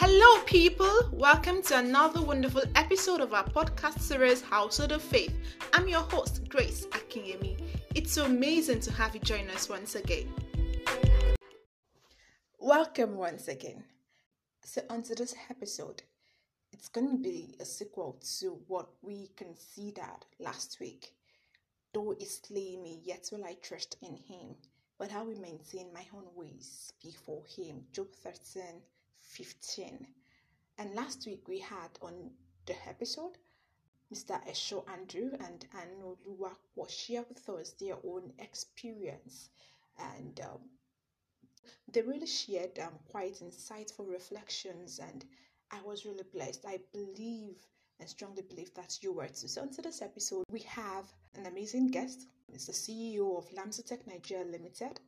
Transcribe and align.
Hello, 0.00 0.44
people! 0.44 1.10
Welcome 1.12 1.60
to 1.64 1.78
another 1.78 2.22
wonderful 2.22 2.62
episode 2.76 3.20
of 3.20 3.34
our 3.34 3.42
podcast 3.42 3.98
series, 3.98 4.40
Household 4.40 4.92
of 4.92 5.02
Faith. 5.02 5.36
I'm 5.72 5.88
your 5.88 6.02
host, 6.02 6.48
Grace 6.48 6.86
Akinyemi. 6.92 7.60
It's 7.96 8.12
so 8.12 8.26
amazing 8.26 8.78
to 8.82 8.92
have 8.92 9.16
you 9.16 9.20
join 9.20 9.50
us 9.50 9.68
once 9.68 9.96
again. 9.96 10.32
Welcome 12.60 13.16
once 13.16 13.48
again. 13.48 13.82
So, 14.62 14.82
onto 14.88 15.16
this 15.16 15.34
episode, 15.50 16.04
it's 16.72 16.88
going 16.88 17.10
to 17.10 17.18
be 17.20 17.56
a 17.58 17.64
sequel 17.64 18.22
to 18.38 18.60
what 18.68 18.90
we 19.02 19.30
considered 19.34 20.24
last 20.38 20.78
week. 20.78 21.12
Though 21.92 22.14
he 22.16 22.24
slay 22.24 22.76
me, 22.76 23.00
yet 23.02 23.30
will 23.32 23.44
I 23.44 23.56
trust 23.60 23.96
in 24.00 24.14
him. 24.14 24.54
But 24.96 25.12
I 25.12 25.22
will 25.22 25.40
maintain 25.40 25.92
my 25.92 26.06
own 26.14 26.26
ways 26.36 26.92
before 27.02 27.42
him. 27.56 27.82
Job 27.92 28.06
13 28.22 28.62
15. 29.28 30.06
And 30.78 30.94
last 30.94 31.26
week 31.26 31.46
we 31.48 31.58
had 31.60 31.90
on 32.02 32.30
the 32.66 32.74
episode 32.88 33.38
Mr. 34.12 34.42
Esho 34.48 34.88
Andrew 34.88 35.30
and 35.40 35.66
Anoluwa 35.74 36.56
was 36.74 36.90
share 36.90 37.24
with 37.28 37.48
us 37.48 37.72
their 37.72 37.96
own 38.04 38.32
experience 38.38 39.50
and 39.98 40.40
um, 40.40 40.60
they 41.92 42.02
really 42.02 42.26
shared 42.26 42.78
um, 42.78 42.98
quite 43.10 43.40
insightful 43.40 44.10
reflections 44.10 44.98
and 44.98 45.24
I 45.70 45.80
was 45.82 46.06
really 46.06 46.24
blessed. 46.32 46.64
I 46.66 46.80
believe 46.92 47.56
and 48.00 48.08
strongly 48.08 48.42
believe 48.42 48.72
that 48.74 48.98
you 49.02 49.12
were 49.12 49.28
too. 49.28 49.48
So, 49.48 49.62
on 49.62 49.70
today's 49.70 50.02
episode, 50.02 50.44
we 50.50 50.60
have 50.60 51.12
an 51.34 51.46
amazing 51.46 51.88
guest. 51.88 52.26
It's 52.52 52.66
the 52.66 52.72
CEO 52.72 53.36
of 53.36 53.50
Lamsotech 53.50 54.06
Nigeria 54.06 54.44
Limited. 54.44 55.00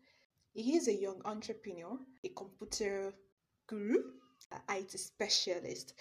He 0.52 0.77
is 0.77 0.88
a 0.88 0.93
young 0.93 1.23
entrepreneur, 1.24 1.98
a 2.24 2.29
computer 2.30 3.15
guru, 3.70 4.02
IT 4.69 4.91
specialist. 4.98 5.95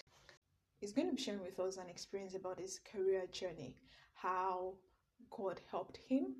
He's 0.80 0.92
going 0.92 1.08
to 1.08 1.14
be 1.14 1.22
sharing 1.22 1.40
with 1.40 1.60
us 1.60 1.76
an 1.76 1.88
experience 1.88 2.34
about 2.34 2.58
his 2.58 2.80
career 2.92 3.22
journey, 3.30 3.76
how 4.14 4.74
God 5.30 5.60
helped 5.70 5.98
him, 6.08 6.34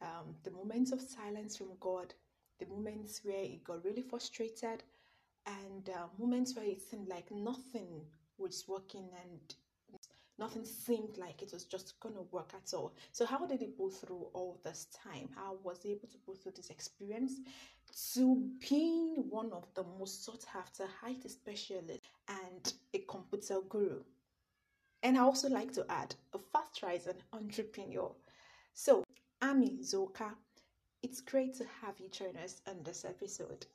um, 0.00 0.36
the 0.44 0.52
moments 0.52 0.92
of 0.92 1.00
silence 1.00 1.56
from 1.56 1.70
God, 1.80 2.14
the 2.60 2.66
moments 2.66 3.22
where 3.24 3.42
he 3.42 3.60
got 3.64 3.84
really 3.84 4.02
frustrated, 4.02 4.84
and 5.46 5.90
uh, 5.90 6.06
moments 6.18 6.54
where 6.54 6.64
it 6.64 6.80
seemed 6.80 7.08
like 7.08 7.32
nothing 7.32 8.02
was 8.38 8.64
working 8.68 9.08
and 9.24 9.54
nothing 10.38 10.64
seemed 10.64 11.16
like 11.18 11.42
it 11.42 11.52
was 11.52 11.64
just 11.64 11.98
going 12.00 12.14
to 12.14 12.26
work 12.30 12.52
at 12.54 12.74
all. 12.74 12.92
So, 13.12 13.24
how 13.26 13.46
did 13.46 13.60
he 13.60 13.68
go 13.78 13.88
through 13.88 14.26
all 14.32 14.58
this 14.62 14.86
time? 15.04 15.28
How 15.34 15.56
was 15.62 15.82
he 15.82 15.92
able 15.92 16.08
to 16.08 16.18
go 16.26 16.34
through 16.34 16.52
this 16.56 16.70
experience 16.70 17.40
to 18.14 18.48
being 18.68 19.24
one 19.30 19.52
of 19.52 19.66
the 19.74 19.84
most 19.98 20.24
sought 20.24 20.44
after 20.54 20.84
IT 21.06 21.30
specialists 21.30 22.08
and 22.28 22.72
a 22.94 22.98
computer 22.98 23.60
guru? 23.68 24.00
And 25.02 25.16
I 25.16 25.20
also 25.20 25.48
like 25.48 25.72
to 25.74 25.86
add 25.88 26.14
a 26.34 26.38
fast 26.38 26.82
rising 26.82 27.14
entrepreneur. 27.32 28.10
So, 28.74 29.04
Ami 29.42 29.78
Zoka, 29.82 30.32
it's 31.02 31.20
great 31.20 31.54
to 31.54 31.64
have 31.82 31.98
you 31.98 32.08
join 32.08 32.36
us 32.42 32.60
on 32.66 32.82
this 32.82 33.04
episode. 33.04 33.66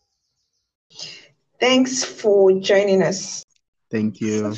Thanks 1.60 2.04
for 2.04 2.52
joining 2.60 3.04
us. 3.04 3.46
Thank 3.90 4.20
you. 4.20 4.56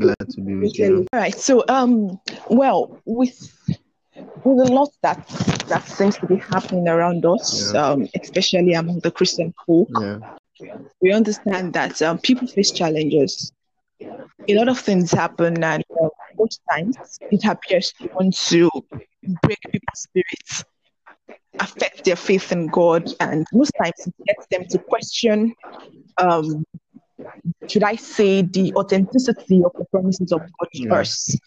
Glad 0.00 0.28
to 0.30 0.40
be 0.40 0.54
with 0.56 0.78
you. 0.78 1.06
All 1.12 1.20
right. 1.20 1.34
So, 1.34 1.64
um, 1.68 2.20
well, 2.48 2.98
with 3.04 3.50
with 4.44 4.68
a 4.68 4.72
lot 4.72 4.90
that 5.02 5.26
that 5.68 5.86
seems 5.86 6.16
to 6.18 6.26
be 6.26 6.36
happening 6.36 6.88
around 6.88 7.24
us, 7.24 7.72
Yeah. 7.72 7.90
um, 7.90 8.08
especially 8.20 8.74
among 8.74 9.00
the 9.00 9.10
Christian 9.10 9.54
folk, 9.66 9.88
Yeah. 9.90 10.18
we 11.00 11.12
understand 11.12 11.72
that 11.74 12.00
um, 12.02 12.18
people 12.18 12.46
face 12.46 12.70
challenges. 12.72 13.52
A 14.48 14.54
lot 14.54 14.68
of 14.68 14.78
things 14.78 15.10
happen, 15.10 15.62
and 15.62 15.84
uh, 16.02 16.08
most 16.36 16.60
times 16.70 16.96
it 17.30 17.44
appears 17.44 17.92
to 18.00 18.08
want 18.14 18.36
to 18.48 18.68
break 19.42 19.60
people's 19.72 20.00
spirits, 20.08 20.64
affect 21.60 22.04
their 22.04 22.16
faith 22.16 22.52
in 22.52 22.66
God, 22.68 23.10
and 23.20 23.46
most 23.52 23.72
times 23.80 23.94
it 24.06 24.14
gets 24.26 24.46
them 24.50 24.64
to 24.70 24.78
question 24.78 25.54
um, 26.18 26.64
should 27.68 27.82
I 27.82 27.96
say, 27.96 28.42
the 28.42 28.72
authenticity 28.74 29.62
of 29.64 29.72
the 29.78 29.84
promises 29.90 30.32
of 30.32 30.40
God 30.40 30.68
Yeah. 30.72 30.88
first. 30.90 31.38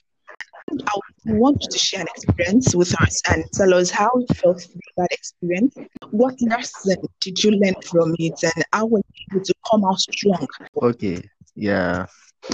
I 0.70 1.00
want 1.26 1.62
you 1.62 1.70
to 1.70 1.78
share 1.78 2.02
an 2.02 2.08
experience 2.16 2.76
with 2.76 2.94
us 3.02 3.22
and 3.30 3.44
tell 3.54 3.74
us 3.74 3.90
how 3.90 4.10
you 4.18 4.28
felt 4.36 4.62
through 4.62 4.82
that 4.98 5.08
experience. 5.12 5.76
What 6.12 6.36
lesson 6.42 6.98
did 7.22 7.44
you 7.44 7.52
learn 7.52 7.76
from 7.84 8.16
it, 8.20 8.42
and 8.44 8.64
how 8.74 8.86
were 8.86 9.00
you 9.00 9.26
able 9.38 9.46
to 9.46 9.54
come 9.70 9.86
out 9.86 10.00
strong? 10.00 10.48
Okay. 10.82 11.22
Yeah. 11.56 12.06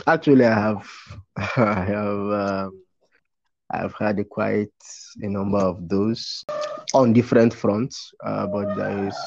Actually, 0.07 0.45
I 0.45 0.53
have, 0.53 0.89
I 1.57 1.85
have, 1.85 2.19
um, 2.67 2.83
I've 3.71 3.93
had 3.95 4.19
a 4.19 4.23
quite 4.23 4.69
a 5.21 5.27
number 5.27 5.57
of 5.57 5.87
those 5.89 6.43
on 6.93 7.13
different 7.13 7.53
fronts. 7.53 8.11
Uh, 8.23 8.47
but 8.47 8.75
there 8.75 9.07
is 9.07 9.17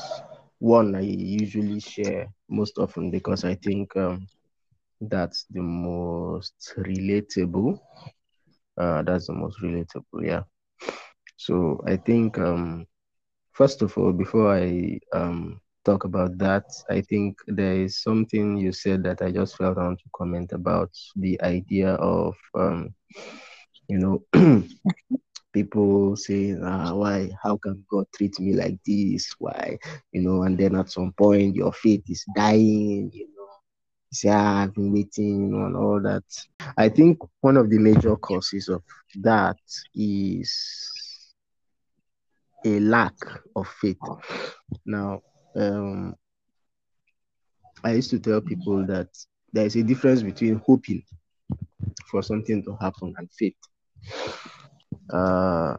one 0.59 0.95
I 0.95 1.01
usually 1.01 1.81
share 1.81 2.29
most 2.49 2.79
often 2.79 3.11
because 3.11 3.45
I 3.45 3.55
think 3.55 3.97
um, 3.97 4.27
that's 5.01 5.47
the 5.51 5.63
most 5.63 6.75
relatable. 6.79 7.79
Uh, 8.79 9.03
that's 9.03 9.27
the 9.27 9.33
most 9.35 9.61
relatable. 9.63 10.23
Yeah. 10.23 10.43
So 11.37 11.81
I 11.87 11.97
think 11.97 12.39
um, 12.39 12.87
first 13.53 13.83
of 13.83 13.97
all, 13.99 14.13
before 14.13 14.55
I 14.55 14.99
um, 15.13 15.61
talk 15.85 16.05
about 16.05 16.39
that, 16.39 16.65
I 16.91 17.01
think 17.03 17.37
there 17.47 17.77
is 17.77 18.03
something 18.03 18.57
you 18.57 18.73
said 18.73 19.03
that 19.05 19.23
I 19.23 19.31
just 19.31 19.57
felt 19.57 19.79
I 19.79 19.85
want 19.85 19.99
to 20.01 20.11
comment 20.17 20.53
about 20.53 20.91
the 21.17 21.41
idea 21.43 21.95
of, 21.95 22.35
um, 22.55 22.95
you 23.89 23.99
know, 23.99 24.23
people 25.57 26.15
saying, 26.17 26.61
ah, 26.63 26.93
why, 26.95 27.31
how 27.43 27.57
can 27.57 27.83
God 27.91 28.05
treat 28.15 28.39
me 28.39 28.53
like 28.53 28.79
this? 28.85 29.35
Why, 29.39 29.79
you 30.13 30.21
know, 30.21 30.43
and 30.43 30.59
then 30.59 30.75
at 30.77 30.91
some 30.91 31.15
point 31.17 31.57
your 31.57 31.73
faith 31.73 32.03
is 32.11 32.27
dying, 32.37 33.11
you 33.11 33.29
know, 33.35 33.49
you 34.11 34.13
say, 34.13 34.29
ah, 34.29 34.65
I've 34.65 34.75
been 34.75 34.93
waiting, 34.93 35.41
you 35.41 35.57
know, 35.57 35.65
and 35.65 35.75
all 35.75 36.03
that. 36.03 36.25
I 36.77 36.91
think 36.91 37.19
one 37.41 37.57
of 37.57 37.71
the 37.71 37.79
major 37.79 38.17
causes 38.17 38.69
of 38.69 38.83
that 39.23 39.57
is 39.95 40.53
a 42.67 42.79
lack 42.81 43.17
of 43.55 43.67
faith. 43.81 43.97
Now, 44.85 45.23
um, 45.55 46.15
I 47.83 47.93
used 47.93 48.11
to 48.11 48.19
tell 48.19 48.43
people 48.43 48.85
that 48.89 49.09
there 49.55 49.65
is 49.65 49.77
a 49.77 49.83
difference 49.83 50.23
between 50.23 50.61
hoping 50.67 51.03
for 52.11 52.23
something 52.23 52.63
to 52.65 52.77
happen 52.79 53.15
and 53.17 53.31
faith. 53.39 53.57
Uh, 55.11 55.77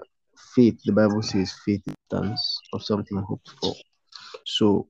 faith, 0.55 0.79
the 0.85 0.91
Bible 0.91 1.21
says, 1.21 1.53
faith 1.65 1.81
is 1.87 1.93
substance 2.09 2.59
of 2.73 2.83
something 2.83 3.17
hoped 3.17 3.49
for. 3.61 3.73
So 4.45 4.87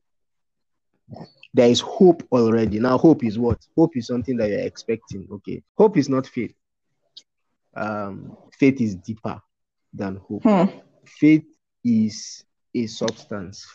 there 1.53 1.70
is 1.70 1.80
hope 1.80 2.24
already. 2.31 2.80
Now, 2.80 2.97
hope 2.97 3.24
is 3.24 3.40
what? 3.40 3.59
Hope 3.76 3.97
is 3.97 4.08
something 4.08 4.38
that 4.38 4.50
you're 4.50 4.59
expecting. 4.59 5.28
Okay, 5.31 5.64
hope 5.78 5.97
is 5.97 6.09
not 6.09 6.28
faith. 6.28 6.53
Um, 7.76 8.38
faith 8.59 8.81
is 8.81 8.96
deeper 8.96 9.42
than 9.94 10.18
hope. 10.18 10.44
Hmm. 10.44 10.66
Faith 11.06 11.46
is 11.84 12.44
a 12.76 12.88
substance 12.88 13.66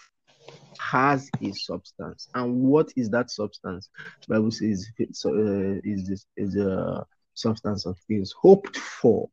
has 0.78 1.30
a 1.40 1.52
substance 1.52 2.28
and 2.34 2.54
what 2.54 2.90
is 2.96 3.08
that 3.10 3.30
substance 3.30 3.88
the 4.26 4.34
bible 4.34 4.50
says 4.50 4.86
it's, 4.98 5.24
uh, 5.24 5.78
is 5.84 6.08
this 6.08 6.26
is 6.36 6.56
a 6.56 7.04
substance 7.34 7.86
of 7.86 7.96
things 8.08 8.32
hoped 8.32 8.76
for 8.76 9.28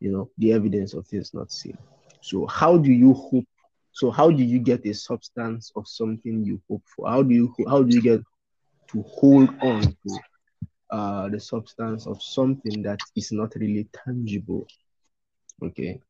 you 0.00 0.10
know 0.12 0.30
the 0.38 0.52
evidence 0.52 0.94
of 0.94 1.06
things 1.06 1.32
not 1.34 1.50
seen. 1.50 1.76
So 2.20 2.46
how 2.46 2.76
do 2.78 2.90
you 2.92 3.14
hope 3.14 3.44
so 3.92 4.10
how 4.10 4.30
do 4.30 4.44
you 4.44 4.58
get 4.58 4.84
a 4.84 4.92
substance 4.92 5.72
of 5.74 5.88
something 5.88 6.44
you 6.44 6.60
hope 6.68 6.82
for? 6.94 7.08
How 7.08 7.22
do 7.22 7.34
you 7.34 7.54
how 7.68 7.82
do 7.82 7.94
you 7.94 8.02
get 8.02 8.20
to 8.92 9.02
hold 9.02 9.48
on 9.62 9.96
to 10.04 10.18
uh 10.90 11.28
the 11.28 11.40
substance 11.40 12.06
of 12.06 12.22
something 12.22 12.82
that 12.82 13.00
is 13.16 13.32
not 13.32 13.54
really 13.56 13.88
tangible? 14.04 14.68
Okay. 15.62 16.00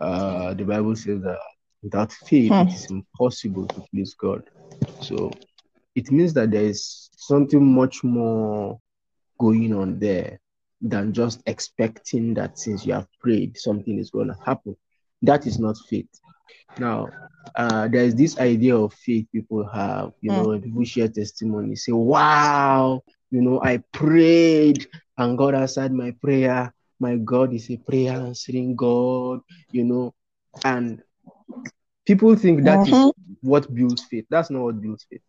Uh 0.00 0.54
the 0.54 0.64
bible 0.64 0.94
says 0.94 1.20
that 1.22 1.38
without 1.82 2.12
faith 2.12 2.52
it 2.52 2.72
is 2.72 2.90
impossible 2.90 3.66
to 3.66 3.82
please 3.92 4.14
god. 4.14 4.44
So 5.00 5.30
it 5.94 6.10
means 6.12 6.32
that 6.34 6.50
there 6.52 6.64
is 6.64 7.10
something 7.16 7.64
much 7.74 8.04
more 8.04 8.78
going 9.38 9.74
on 9.74 9.98
there 9.98 10.38
than 10.82 11.12
just 11.12 11.42
expecting 11.46 12.34
that 12.34 12.58
since 12.58 12.86
you 12.86 12.94
have 12.94 13.08
prayed 13.20 13.56
something 13.58 13.98
is 13.98 14.10
going 14.10 14.28
to 14.28 14.36
happen 14.44 14.76
that 15.22 15.46
is 15.46 15.58
not 15.58 15.76
faith 15.88 16.08
now 16.78 17.08
uh 17.56 17.88
there's 17.88 18.14
this 18.14 18.38
idea 18.38 18.76
of 18.76 18.92
faith 18.94 19.26
people 19.32 19.66
have 19.72 20.12
you 20.20 20.30
Hmm. 20.30 20.42
know 20.42 20.48
when 20.48 20.62
people 20.62 20.84
share 20.84 21.08
testimony 21.08 21.76
say 21.76 21.92
wow 21.92 23.02
you 23.30 23.42
know 23.42 23.60
i 23.62 23.78
prayed 23.92 24.86
and 25.18 25.38
god 25.38 25.54
answered 25.54 25.92
my 25.92 26.12
prayer 26.22 26.72
my 27.00 27.16
god 27.16 27.52
is 27.54 27.70
a 27.70 27.76
prayer 27.78 28.12
answering 28.12 28.76
god 28.76 29.40
you 29.72 29.84
know 29.84 30.12
and 30.64 31.02
people 32.06 32.34
think 32.36 32.64
that 32.64 32.86
is 32.88 32.98
Mhm. 32.98 33.40
what 33.42 33.72
builds 33.74 34.04
faith 34.04 34.26
that's 34.30 34.50
not 34.50 34.62
what 34.62 34.80
builds 34.80 35.04
faith 35.10 35.22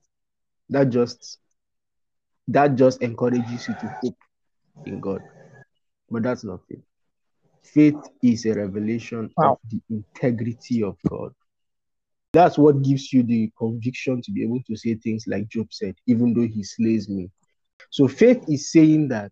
that 0.69 0.89
just 0.89 1.39
that 2.47 2.75
just 2.75 3.01
encourages 3.01 3.67
you 3.67 3.75
to 3.75 3.87
hope 4.01 4.17
in 4.85 4.99
God. 4.99 5.21
But 6.09 6.23
that's 6.23 6.43
not 6.43 6.61
faith. 6.69 6.83
Faith 7.63 8.09
is 8.23 8.45
a 8.45 8.53
revelation 8.53 9.31
Wow. 9.37 9.51
of 9.51 9.59
the 9.69 9.81
integrity 9.89 10.83
of 10.83 10.97
God. 11.09 11.33
That's 12.33 12.57
what 12.57 12.81
gives 12.83 13.13
you 13.13 13.23
the 13.23 13.51
conviction 13.57 14.21
to 14.23 14.31
be 14.31 14.43
able 14.43 14.61
to 14.67 14.75
say 14.75 14.95
things 14.95 15.25
like 15.27 15.49
Job 15.49 15.67
said, 15.71 15.95
even 16.07 16.33
though 16.33 16.47
he 16.47 16.63
slays 16.63 17.09
me. 17.09 17.29
So 17.91 18.07
faith 18.07 18.43
is 18.49 18.71
saying 18.71 19.09
that 19.09 19.31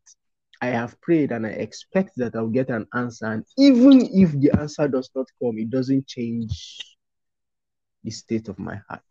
I 0.62 0.68
have 0.68 1.00
prayed 1.02 1.32
and 1.32 1.46
I 1.48 1.52
expect 1.52 2.12
that 2.18 2.36
I'll 2.36 2.48
get 2.48 2.70
an 2.70 2.88
answer. 2.94 3.26
And 3.26 3.46
even 3.58 4.02
if 4.14 4.32
the 4.34 4.52
answer 4.60 4.88
does 4.88 5.10
not 5.16 5.28
come, 5.42 5.58
it 5.58 5.70
doesn't 5.72 6.08
change 6.08 6.98
the 8.04 8.12
state 8.12 8.50
of 8.50 8.60
my 8.60 8.80
heart. 8.90 9.02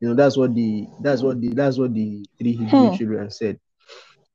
You 0.00 0.08
know, 0.10 0.14
that's 0.14 0.36
what 0.36 0.54
the 0.54 0.86
that's 1.02 1.22
what 1.22 1.40
the 1.40 1.48
that's 1.50 1.78
what 1.78 1.94
the 1.94 2.24
three 2.38 2.52
Hebrew 2.52 2.90
Hmm. 2.90 2.96
children 2.96 3.30
said. 3.30 3.58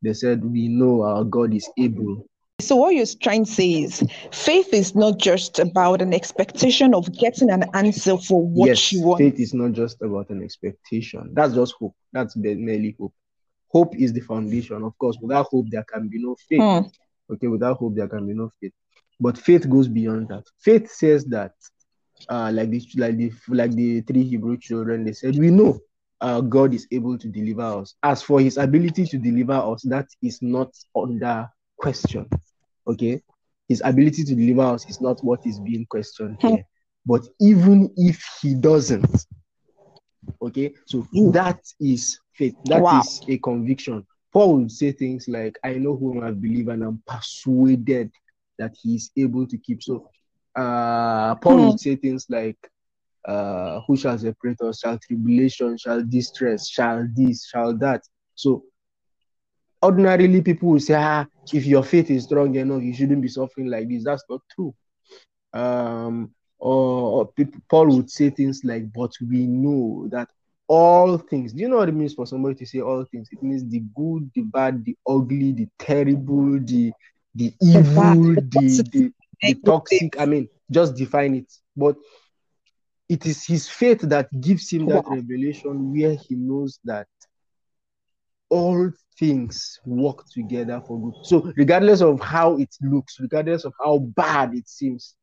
They 0.02 0.14
said, 0.14 0.44
We 0.44 0.68
know 0.70 1.04
our 1.04 1.24
God 1.26 1.54
is 1.54 1.70
able. 1.78 2.26
So 2.60 2.76
what 2.76 2.94
you're 2.94 3.06
trying 3.22 3.46
to 3.46 3.52
say 3.52 3.84
is 3.84 4.04
faith 4.32 4.74
is 4.74 4.94
not 4.94 5.18
just 5.18 5.60
about 5.60 6.02
an 6.02 6.14
expectation 6.14 6.94
of 6.94 7.12
getting 7.18 7.50
an 7.50 7.64
answer 7.74 8.18
for 8.18 8.46
what 8.46 8.68
yes, 8.68 8.92
you 8.92 9.02
want. 9.02 9.20
faith 9.20 9.40
is 9.40 9.54
not 9.54 9.72
just 9.72 10.02
about 10.02 10.30
an 10.30 10.44
expectation. 10.44 11.32
That's 11.34 11.54
just 11.54 11.74
hope. 11.80 11.96
That's 12.12 12.36
merely 12.36 12.96
hope. 13.00 13.14
Hope 13.70 13.96
is 13.96 14.12
the 14.12 14.20
foundation. 14.22 14.84
Of 14.84 14.98
course, 14.98 15.18
without 15.22 15.48
hope, 15.50 15.68
there 15.70 15.86
can 15.86 16.10
be 16.10 16.22
no 16.22 16.36
faith. 16.50 16.62
Hmm. 16.62 17.34
Okay, 17.34 17.48
without 17.48 17.78
hope, 17.78 17.96
there 17.96 18.08
can 18.08 18.28
be 18.28 18.34
no 18.34 18.52
faith. 18.60 18.74
But 19.20 19.38
faith 19.38 19.70
goes 19.70 19.88
beyond 19.88 20.28
that. 20.30 20.44
Faith 20.60 20.92
says 20.92 21.26
that, 21.26 21.54
uh, 22.28 22.52
like 22.54 22.72
the 22.72 22.86
like 22.98 23.16
the 23.18 23.32
like 23.48 23.72
the 23.72 24.02
three 24.02 24.24
Hebrew 24.24 24.58
children, 24.58 25.06
they 25.06 25.14
said, 25.14 25.38
we 25.38 25.50
know 25.50 25.80
uh, 26.20 26.42
God 26.42 26.74
is 26.74 26.88
able 26.92 27.18
to 27.18 27.28
deliver 27.30 27.62
us. 27.62 27.96
As 28.04 28.22
for 28.22 28.42
His 28.42 28.58
ability 28.58 29.06
to 29.06 29.18
deliver 29.18 29.54
us, 29.54 29.84
that 29.84 30.08
is 30.22 30.42
not 30.42 30.72
under 30.96 31.48
question. 31.80 32.28
Okay, 32.88 33.22
His 33.68 33.82
ability 33.84 34.24
to 34.26 34.36
deliver 34.36 34.62
us 34.74 34.90
is 34.90 35.02
not 35.02 35.20
what 35.24 35.42
is 35.46 35.60
being 35.60 35.86
questioned 35.90 36.38
Hmm. 36.42 36.56
here. 36.56 36.64
But 37.06 37.28
even 37.40 37.92
if 37.98 38.24
He 38.42 38.56
doesn't, 38.56 39.26
okay, 40.42 40.74
so 40.86 41.08
Mm. 41.14 41.34
that 41.34 41.60
is 41.80 42.20
faith. 42.34 42.56
That 42.66 42.92
is 42.92 43.22
Wow. 43.22 43.28
a 43.28 43.38
conviction. 43.40 44.06
Paul 44.32 44.58
would 44.58 44.72
say 44.72 44.92
things 44.92 45.28
like, 45.28 45.58
I 45.64 45.74
know 45.74 45.96
whom 45.98 46.24
I 46.24 46.32
believe 46.32 46.68
and 46.68 46.84
I'm 46.84 47.02
persuaded 47.08 48.12
that 48.58 48.76
he 48.82 48.96
is 48.96 49.12
able 49.18 49.48
to 49.48 49.58
keep. 49.58 49.82
So 49.82 50.10
uh 50.56 51.36
Paul 51.36 51.56
Hmm. 51.56 51.70
would 51.70 51.80
say 51.80 51.96
things 51.96 52.26
like, 52.30 52.58
uh, 53.28 53.82
who 53.88 53.96
shall 53.98 54.18
separate 54.18 54.62
us? 54.62 54.80
Shall 54.80 54.98
tribulation, 55.00 55.78
shall 55.78 56.04
distress, 56.04 56.68
shall 56.68 57.08
this, 57.16 57.48
shall 57.48 57.76
that. 57.78 58.04
So 58.36 58.64
ordinarily 59.84 60.42
people 60.42 60.70
will 60.70 60.80
say, 60.80 60.96
ah, 60.96 61.26
if 61.52 61.66
your 61.66 61.84
faith 61.84 62.10
is 62.12 62.26
strong 62.26 62.56
enough, 62.56 62.82
you 62.84 62.94
shouldn't 62.94 63.22
be 63.22 63.28
suffering 63.28 63.68
like 63.68 63.90
this. 63.90 64.04
That's 64.04 64.24
not 64.30 64.42
true. 64.54 64.74
Um, 65.54 66.34
or, 66.60 67.20
or 67.20 67.28
people, 67.32 67.62
Paul 67.70 67.96
would 67.96 68.10
say 68.10 68.30
things 68.30 68.62
like, 68.64 68.92
but 68.94 69.12
we 69.28 69.48
know 69.48 70.08
that 70.12 70.30
all 70.68 71.18
things. 71.18 71.54
Do 71.54 71.62
you 71.62 71.70
know 71.70 71.78
what 71.78 71.90
it 71.90 71.96
means 71.96 72.14
for 72.14 72.28
somebody 72.28 72.56
to 72.56 72.66
say 72.66 72.80
all 72.80 73.04
things? 73.12 73.30
It 73.32 73.42
means 73.42 73.68
the 73.68 73.82
good, 73.96 74.30
the 74.36 74.42
bad, 74.44 74.86
the 74.86 74.96
ugly, 75.08 75.54
the 75.54 75.68
terrible, 75.80 76.60
the 76.60 76.94
the 77.36 77.54
evil, 77.62 78.36
the 78.36 78.84
the, 78.92 79.12
the 79.44 79.56
toxic. 79.66 80.20
I 80.20 80.26
mean, 80.26 80.48
just 80.72 80.96
define 80.96 81.36
it. 81.36 81.52
But 81.76 81.96
it 83.08 83.26
is 83.26 83.46
his 83.46 83.68
faith 83.68 84.02
that 84.02 84.30
gives 84.40 84.72
him 84.72 84.88
that 84.88 85.10
revelation 85.10 85.92
where 85.92 86.14
he 86.16 86.36
knows 86.36 86.80
that 86.84 87.08
all 88.50 88.92
things 89.18 89.80
work 89.86 90.26
together 90.34 90.82
for 90.88 91.00
good. 91.02 91.16
So, 91.22 91.52
regardless 91.58 92.02
of 92.02 92.20
how 92.22 92.58
it 92.58 92.74
looks, 92.82 93.20
regardless 93.20 93.66
of 93.66 93.74
how 93.84 94.00
bad 94.00 94.54
it 94.56 94.68
seems, 94.68 95.16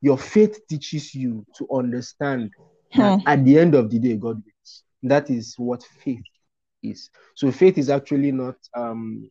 your 0.00 0.18
faith 0.18 0.58
teaches 0.68 1.14
you 1.14 1.46
to 1.56 1.66
understand 1.72 2.50
that 2.94 3.14
Hmm. 3.14 3.26
at 3.26 3.44
the 3.44 3.58
end 3.58 3.74
of 3.74 3.90
the 3.90 3.98
day, 3.98 4.16
God 4.16 4.36
wins. 4.36 4.84
That 5.02 5.30
is 5.30 5.54
what 5.58 5.82
faith 6.04 6.24
is. 6.82 7.10
So, 7.34 7.50
faith 7.50 7.78
is 7.78 7.90
actually 7.90 8.32
not 8.32 8.56
um, 8.76 9.30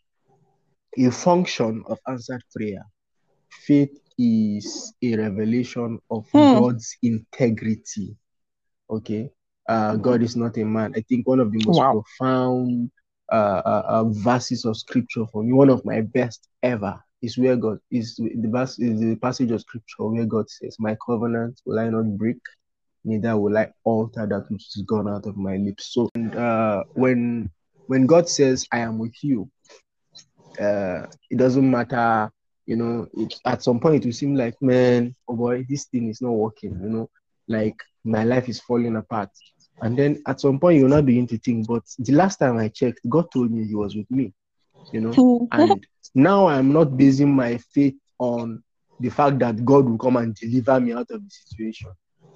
a 0.98 1.10
function 1.12 1.84
of 1.88 2.00
answered 2.08 2.44
prayer. 2.56 2.84
Faith 3.50 3.98
is 4.18 4.94
a 5.02 5.16
revelation 5.18 6.00
of 6.10 6.26
Hmm. 6.32 6.48
God's 6.48 6.96
integrity. 7.04 8.16
Okay. 8.90 9.30
Uh, 9.68 9.96
God 9.98 10.22
is 10.22 10.36
not 10.36 10.58
a 10.58 10.64
man. 10.64 10.94
I 10.96 11.02
think 11.02 11.28
one 11.28 11.40
of 11.40 11.52
the 11.52 11.60
most 11.66 11.78
Wow. 11.78 12.04
profound 12.20 12.92
uh, 13.32 13.62
uh, 13.66 14.04
verses 14.10 14.66
of 14.66 14.78
scripture 14.78 15.26
for 15.32 15.44
me, 15.44 15.54
one 15.54 15.70
of 15.70 15.84
my 15.86 16.02
best 16.02 16.48
ever, 16.64 17.00
is 17.22 17.38
where 17.38 17.56
God 17.56 17.80
is 17.92 18.16
the 18.16 18.48
verse 18.50 18.78
is 18.80 19.00
the 19.00 19.16
passage 19.16 19.52
of 19.52 19.62
scripture 19.62 20.04
where 20.04 20.26
God 20.26 20.50
says, 20.50 20.78
"My 20.80 20.96
covenant 21.06 21.62
will 21.66 21.80
I 21.80 21.90
not 21.90 22.18
break, 22.18 22.38
neither 23.04 23.38
will 23.38 23.58
I 23.58 23.72
alter 23.84 24.26
that 24.28 24.50
which 24.50 24.68
is 24.76 24.84
gone 24.84 25.08
out 25.08 25.26
of 25.26 25.38
my 25.38 25.58
lips." 25.58 25.94
So, 25.94 26.10
and, 26.16 26.36
uh, 26.36 26.84
when 26.94 27.50
when 27.88 28.06
God 28.06 28.30
says, 28.30 28.68
"I 28.72 28.80
am 28.80 29.00
with 29.00 29.16
you," 29.24 29.50
uh, 30.60 31.06
it 31.30 31.38
doesn't 31.38 31.70
matter. 31.70 32.32
You 32.66 32.78
know, 32.78 33.08
it, 33.14 33.34
at 33.46 33.64
some 33.64 33.80
point 33.80 33.96
it 33.98 34.06
will 34.06 34.14
seem 34.14 34.36
like, 34.36 34.60
man, 34.62 35.16
oh 35.28 35.36
boy, 35.36 35.66
this 35.70 35.86
thing 35.86 36.10
is 36.10 36.22
not 36.22 36.32
working. 36.32 36.72
You 36.82 36.90
know, 36.90 37.10
like 37.48 37.78
my 38.04 38.24
life 38.24 38.50
is 38.50 38.60
falling 38.60 38.96
apart. 38.96 39.30
And 39.82 39.98
then 39.98 40.22
at 40.28 40.40
some 40.40 40.60
point 40.60 40.80
you'll 40.80 40.90
not 40.90 41.06
begin 41.06 41.28
to 41.28 41.38
think, 41.38 41.68
but 41.68 41.84
the 42.00 42.14
last 42.14 42.38
time 42.38 42.58
I 42.58 42.70
checked, 42.70 43.02
God 43.10 43.30
told 43.32 43.52
me 43.52 43.66
He 43.66 43.76
was 43.76 43.96
with 43.96 44.10
me. 44.10 44.34
You 44.92 45.02
know, 45.02 45.22
Hmm. 45.22 45.46
and 45.52 45.86
now 46.14 46.48
I'm 46.48 46.72
not 46.72 46.98
basing 46.98 47.34
my 47.36 47.58
faith 47.74 47.96
on 48.20 48.64
the 49.00 49.10
fact 49.10 49.40
that 49.40 49.64
God 49.66 49.88
will 49.90 49.98
come 49.98 50.18
and 50.18 50.34
deliver 50.36 50.80
me 50.80 50.94
out 50.94 51.12
of 51.12 51.22
the 51.24 51.30
situation. 51.30 51.92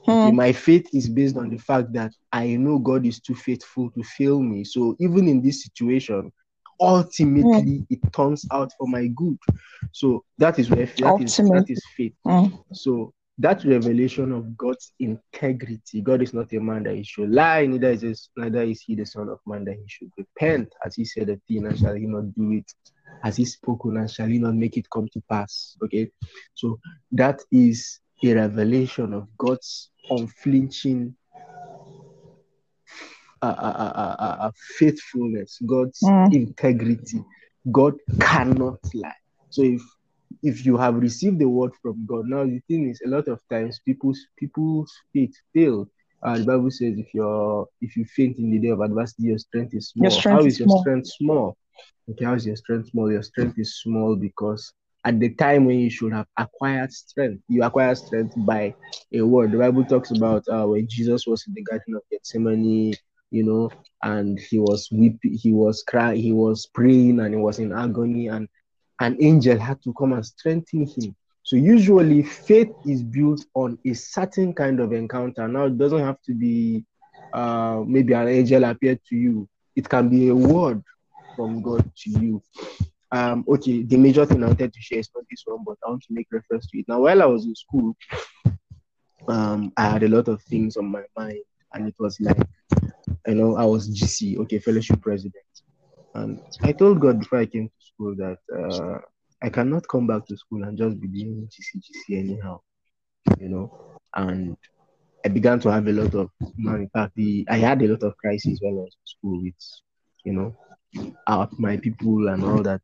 Okay, 0.10 0.32
Hmm. 0.32 0.36
my 0.36 0.52
faith 0.52 0.90
is 0.94 1.08
based 1.10 1.38
on 1.38 1.50
the 1.50 1.58
fact 1.58 1.94
that 1.94 2.12
I 2.32 2.56
know 2.56 2.80
God 2.80 3.06
is 3.06 3.20
too 3.22 3.36
faithful 3.36 3.92
to 3.92 4.04
fail 4.04 4.40
me. 4.42 4.64
So 4.64 4.96
even 5.00 5.28
in 5.28 5.42
this 5.42 5.64
situation, 5.64 6.32
ultimately 6.80 7.86
it 7.90 8.00
turns 8.14 8.46
out 8.52 8.72
for 8.78 8.88
my 8.88 9.08
good. 9.08 9.38
So 9.92 10.24
that 10.38 10.60
is 10.60 10.70
where 10.70 10.86
that 11.00 11.20
is 11.20 11.42
that 11.50 11.66
is 11.70 11.84
faith. 11.96 12.14
Hmm. 12.26 12.46
So 12.72 13.14
that 13.40 13.64
revelation 13.64 14.32
of 14.34 14.58
God's 14.58 14.92
integrity, 15.00 16.02
God 16.02 16.22
is 16.22 16.34
not 16.34 16.52
a 16.54 16.60
man 16.60 16.84
that 16.84 16.96
he 16.96 17.04
should 17.04 17.32
lie, 17.32 17.66
neither 17.66 17.92
is 17.92 18.02
this, 18.02 18.30
neither 18.36 18.64
is 18.64 18.82
he 18.82 18.96
the 18.96 19.06
son 19.06 19.30
of 19.30 19.40
man 19.48 19.64
that 19.66 19.76
he 19.76 19.86
should 19.88 20.12
repent. 20.18 20.74
As 20.86 20.96
he 20.96 21.06
said 21.06 21.30
a 21.30 21.38
thing, 21.48 21.66
and 21.66 21.78
shall 21.78 21.96
he 21.96 22.06
not 22.06 22.34
do 22.36 22.52
it? 22.52 22.72
As 23.24 23.38
he 23.38 23.46
spoken, 23.46 23.98
and 23.98 24.12
shall 24.12 24.28
he 24.28 24.40
not 24.40 24.56
make 24.56 24.76
it 24.78 24.90
come 24.90 25.08
to 25.14 25.22
pass? 25.30 25.78
Okay, 25.84 26.12
so 26.54 26.80
that 27.14 27.42
is 27.52 28.00
a 28.24 28.34
revelation 28.34 29.14
of 29.14 29.28
God's 29.38 29.90
unflinching 30.10 31.16
uh, 33.42 33.46
uh, 33.46 33.94
uh, 33.96 34.16
uh, 34.19 34.38
uh, 34.48 34.52
faithfulness, 34.78 35.60
God's 35.66 36.00
Hmm. 36.04 36.26
integrity. 36.34 37.24
God 37.72 37.96
cannot 38.19 38.80
lie. 38.94 39.14
So 39.50 39.64
if 39.64 39.81
if 40.44 40.66
you 40.66 40.78
have 40.78 40.95
received 40.95 41.40
the 41.40 41.48
word 41.50 41.71
from 41.81 42.06
God, 42.07 42.26
now 42.28 42.44
the 42.45 42.59
thing 42.68 42.90
is, 42.90 43.02
a 43.06 43.09
lot 43.09 43.28
of 43.28 43.40
times 43.50 43.80
people's 43.86 44.19
people's 44.38 44.92
faith 45.14 45.33
fail. 45.54 45.88
Uh, 46.24 46.38
the 46.38 46.44
Bible 46.45 46.71
says, 46.71 46.98
if 46.98 47.14
you're 47.14 47.68
if 47.81 47.95
you 47.95 48.06
faint 48.06 48.38
in 48.38 48.52
the 48.52 48.59
day 48.59 48.69
of 48.69 48.81
adversity, 48.81 49.24
your 49.24 49.38
strength 49.40 49.74
is 49.74 49.90
small. 49.90 50.21
strength 50.21 50.31
How 50.31 50.45
is 50.45 50.56
is 50.56 50.59
your 50.59 50.69
small. 50.69 50.81
strength 50.81 51.07
small? 51.07 51.56
Okay, 52.09 52.26
how 52.26 52.33
is 52.33 52.45
your 52.45 52.56
strength 52.56 52.90
small? 52.90 53.12
Your 53.12 53.24
strength 53.24 53.57
is 53.57 53.80
small 53.81 54.16
because 54.16 54.74
at 55.06 55.19
the 55.19 55.30
time 55.36 55.66
when 55.66 55.80
you 55.80 55.90
should 55.90 56.14
have 56.14 56.28
acquired 56.38 56.92
strength, 56.92 57.44
you 57.48 57.64
acquire 57.64 57.95
strength 57.95 58.33
by 58.38 58.74
a 59.14 59.21
word. 59.21 59.52
The 59.52 59.57
Bible 59.57 59.86
talks 59.86 60.12
about 60.12 60.44
uh, 60.52 60.66
when 60.66 60.88
Jesus 60.90 61.26
was 61.28 61.44
in 61.48 61.54
the 61.54 61.64
Garden 61.64 61.95
of 61.95 62.02
Gethsemane, 62.12 62.98
you 63.31 63.44
know, 63.44 63.69
and 64.04 64.40
he 64.40 64.59
was 64.59 64.90
weeping, 64.92 65.33
he 65.42 65.54
was 65.54 65.83
crying, 65.83 66.21
he 66.21 66.31
was 66.33 66.68
praying, 66.74 67.19
and 67.19 67.33
he 67.33 67.40
was 67.40 67.59
in 67.59 67.71
agony, 67.71 68.28
and 68.28 68.48
an 69.00 69.18
angel 69.22 69.58
had 69.58 69.82
to 69.84 69.94
come 69.94 70.14
and 70.14 70.26
strengthen 70.26 70.86
him. 70.86 71.16
So 71.44 71.56
usually 71.56 72.24
faith 72.24 72.74
is 72.86 73.02
built 73.02 73.46
on 73.56 73.78
a 73.86 73.94
certain 73.94 74.54
kind 74.54 74.80
of 74.80 74.94
encounter. 74.94 75.48
Now 75.48 75.66
it 75.66 75.78
doesn't 75.78 76.00
have 76.00 76.22
to 76.24 76.34
be 76.34 76.86
uh, 77.34 77.84
maybe 77.86 78.14
an 78.14 78.28
angel 78.28 78.64
appeared 78.66 79.00
to 79.10 79.16
you. 79.16 79.48
It 79.76 79.88
can 79.88 80.10
be 80.10 80.30
a 80.30 80.36
word 80.36 80.84
from 81.36 81.62
God 81.62 81.90
to 82.04 82.10
you. 82.10 82.44
Um, 83.12 83.46
okay, 83.48 83.82
the 83.82 83.98
major 83.98 84.26
thing 84.26 84.44
I 84.44 84.48
wanted 84.48 84.74
to 84.74 84.82
share 84.82 85.00
is 85.00 85.10
not 85.16 85.24
this 85.30 85.44
one, 85.46 85.64
but 85.66 85.78
I 85.86 85.90
want 85.90 86.04
to 86.04 86.14
make 86.14 86.28
reference 86.32 86.68
to 86.68 86.80
it. 86.80 86.86
Now, 86.88 87.02
while 87.02 87.24
I 87.24 87.26
was 87.26 87.46
in 87.46 87.56
school, 87.56 87.96
um, 89.28 89.72
I 89.78 89.90
had 89.90 90.04
a 90.04 90.08
lot 90.08 90.28
of 90.28 90.42
things 90.44 90.78
on 90.78 90.86
my 90.92 91.04
mind, 91.18 91.42
and 91.74 91.88
it 91.88 91.96
was 91.98 92.20
like, 92.20 92.38
you 93.26 93.36
know, 93.36 93.56
I 93.56 93.66
was 93.66 93.90
GC, 93.90 94.38
okay, 94.40 94.60
fellowship 94.60 95.02
president, 95.02 95.34
and 96.14 96.40
I 96.62 96.72
told 96.74 97.00
God 97.00 97.20
before 97.20 97.40
I 97.40 97.46
came 97.46 97.72
school 98.00 98.16
that 98.16 98.38
uh, 98.56 99.00
I 99.42 99.50
cannot 99.50 99.88
come 99.88 100.08
back 100.08 100.26
to 100.28 100.38
school 100.38 100.64
and 100.64 100.78
just 100.78 101.00
be 101.00 101.08
doing 101.08 101.50
GC, 101.50 101.82
GC 101.82 102.20
anyhow, 102.20 102.60
you 103.40 103.50
know, 103.50 104.00
and 104.16 104.58
I 105.26 105.30
began 105.30 105.60
to 105.62 105.72
have 105.72 105.88
a 105.88 105.92
lot 105.92 106.14
of, 106.16 106.30
in 106.58 106.90
fact, 106.94 107.16
the, 107.16 107.46
I 107.50 107.58
had 107.58 107.82
a 107.82 107.88
lot 107.88 108.04
of 108.04 108.18
crises 108.18 108.60
while 108.62 108.74
I 108.74 108.84
was 108.84 108.96
in 108.96 109.06
school 109.06 109.42
with, 109.44 109.54
you 110.24 110.34
know, 110.34 110.56
out 111.28 111.52
my 111.60 111.78
people 111.78 112.30
and 112.30 112.44
all 112.44 112.64
that. 112.64 112.82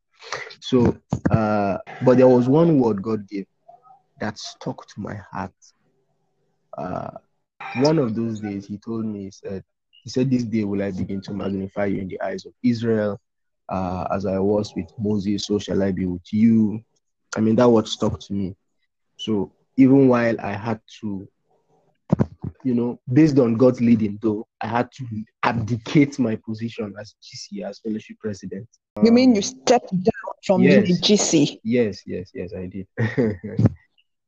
So, 0.60 0.96
uh, 1.32 1.78
but 2.04 2.18
there 2.18 2.28
was 2.28 2.50
one 2.50 2.80
word 2.80 3.02
God 3.02 3.28
gave 3.28 3.46
that 4.20 4.38
stuck 4.38 4.88
to 4.88 5.00
my 5.02 5.16
heart. 5.32 5.54
Uh, 6.78 7.12
one 7.78 8.00
of 8.00 8.16
those 8.16 8.40
days, 8.40 8.66
He 8.68 8.78
told 8.78 9.06
me, 9.06 9.26
He 9.26 9.32
said, 9.32 9.64
He 10.04 10.10
said, 10.10 10.30
This 10.30 10.44
day 10.44 10.64
will 10.64 10.82
I 10.84 10.92
begin 10.92 11.22
to 11.22 11.34
magnify 11.34 11.86
you 11.86 12.02
in 12.02 12.08
the 12.08 12.22
eyes 12.22 12.46
of 12.46 12.54
Israel. 12.64 13.20
Uh, 13.68 14.08
as 14.12 14.26
I 14.26 14.38
was 14.40 14.74
with 14.76 14.92
Moses, 15.00 15.46
so 15.46 15.58
shall 15.60 15.82
I 15.82 15.92
be 15.92 16.06
with 16.06 16.32
you. 16.32 16.84
I 17.36 17.40
mean, 17.40 17.56
that 17.56 17.70
word 17.70 17.88
stuck 17.88 18.20
to 18.22 18.34
me. 18.34 18.56
So 19.18 19.52
even 19.78 20.08
while 20.08 20.36
I 20.40 20.54
had 20.54 20.80
to, 21.02 21.28
you 22.64 22.74
know, 22.74 23.00
based 23.12 23.40
on 23.40 23.56
God's 23.56 23.82
leading, 23.82 24.20
though, 24.22 24.48
I 24.62 24.68
had 24.68 24.92
to 24.94 25.06
abdicate 25.44 26.20
my 26.20 26.36
position 26.36 26.94
as 27.00 27.16
GC, 27.24 27.64
as 27.64 27.80
fellowship 27.80 28.18
president. 28.20 28.68
You 29.04 29.12
mean 29.12 29.36
you 29.36 29.42
stepped 29.42 29.92
down 29.92 30.34
from 30.46 30.62
yes. 30.62 30.86
being 30.86 31.00
GC? 31.00 31.60
Yes, 31.64 32.04
yes, 32.06 32.32
yes, 32.34 32.54
I 32.54 32.68
did. 32.68 32.88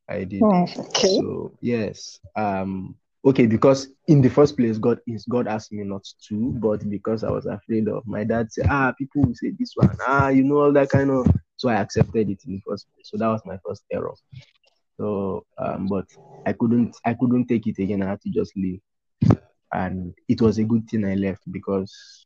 I 0.09 0.23
did. 0.23 0.41
Oh, 0.43 0.65
okay. 0.77 1.17
So 1.19 1.53
yes, 1.61 2.19
um, 2.35 2.95
okay, 3.27 3.45
because 3.45 3.89
in 4.07 4.21
the 4.21 4.29
first 4.29 4.55
place, 4.55 4.77
God 4.77 4.99
is 5.05 5.25
God 5.25 5.47
asked 5.47 5.73
me 5.73 5.83
not 5.83 6.05
to, 6.29 6.51
but 6.53 6.89
because 6.89 7.25
I 7.25 7.29
was 7.29 7.45
afraid 7.45 7.89
of 7.89 8.07
my 8.07 8.23
dad 8.23 8.51
said, 8.51 8.67
ah, 8.69 8.93
people 8.97 9.23
will 9.23 9.35
say 9.35 9.51
this 9.59 9.73
one, 9.75 9.97
ah, 10.07 10.29
you 10.29 10.43
know, 10.43 10.57
all 10.61 10.73
that 10.73 10.89
kind 10.89 11.11
of. 11.11 11.27
So 11.57 11.69
I 11.69 11.75
accepted 11.75 12.29
it 12.29 12.39
in 12.47 12.53
the 12.53 12.61
first 12.65 12.87
place. 12.93 13.09
So 13.09 13.17
that 13.17 13.27
was 13.27 13.41
my 13.45 13.57
first 13.67 13.83
error. 13.91 14.13
So, 14.97 15.45
um, 15.57 15.87
but 15.87 16.05
I 16.45 16.53
couldn't, 16.53 16.95
I 17.03 17.15
couldn't 17.15 17.47
take 17.47 17.67
it 17.67 17.79
again. 17.79 18.01
I 18.01 18.09
had 18.11 18.21
to 18.21 18.29
just 18.29 18.55
leave, 18.55 18.79
and 19.73 20.13
it 20.29 20.41
was 20.41 20.57
a 20.57 20.63
good 20.63 20.87
thing 20.89 21.03
I 21.05 21.15
left 21.15 21.41
because 21.51 22.25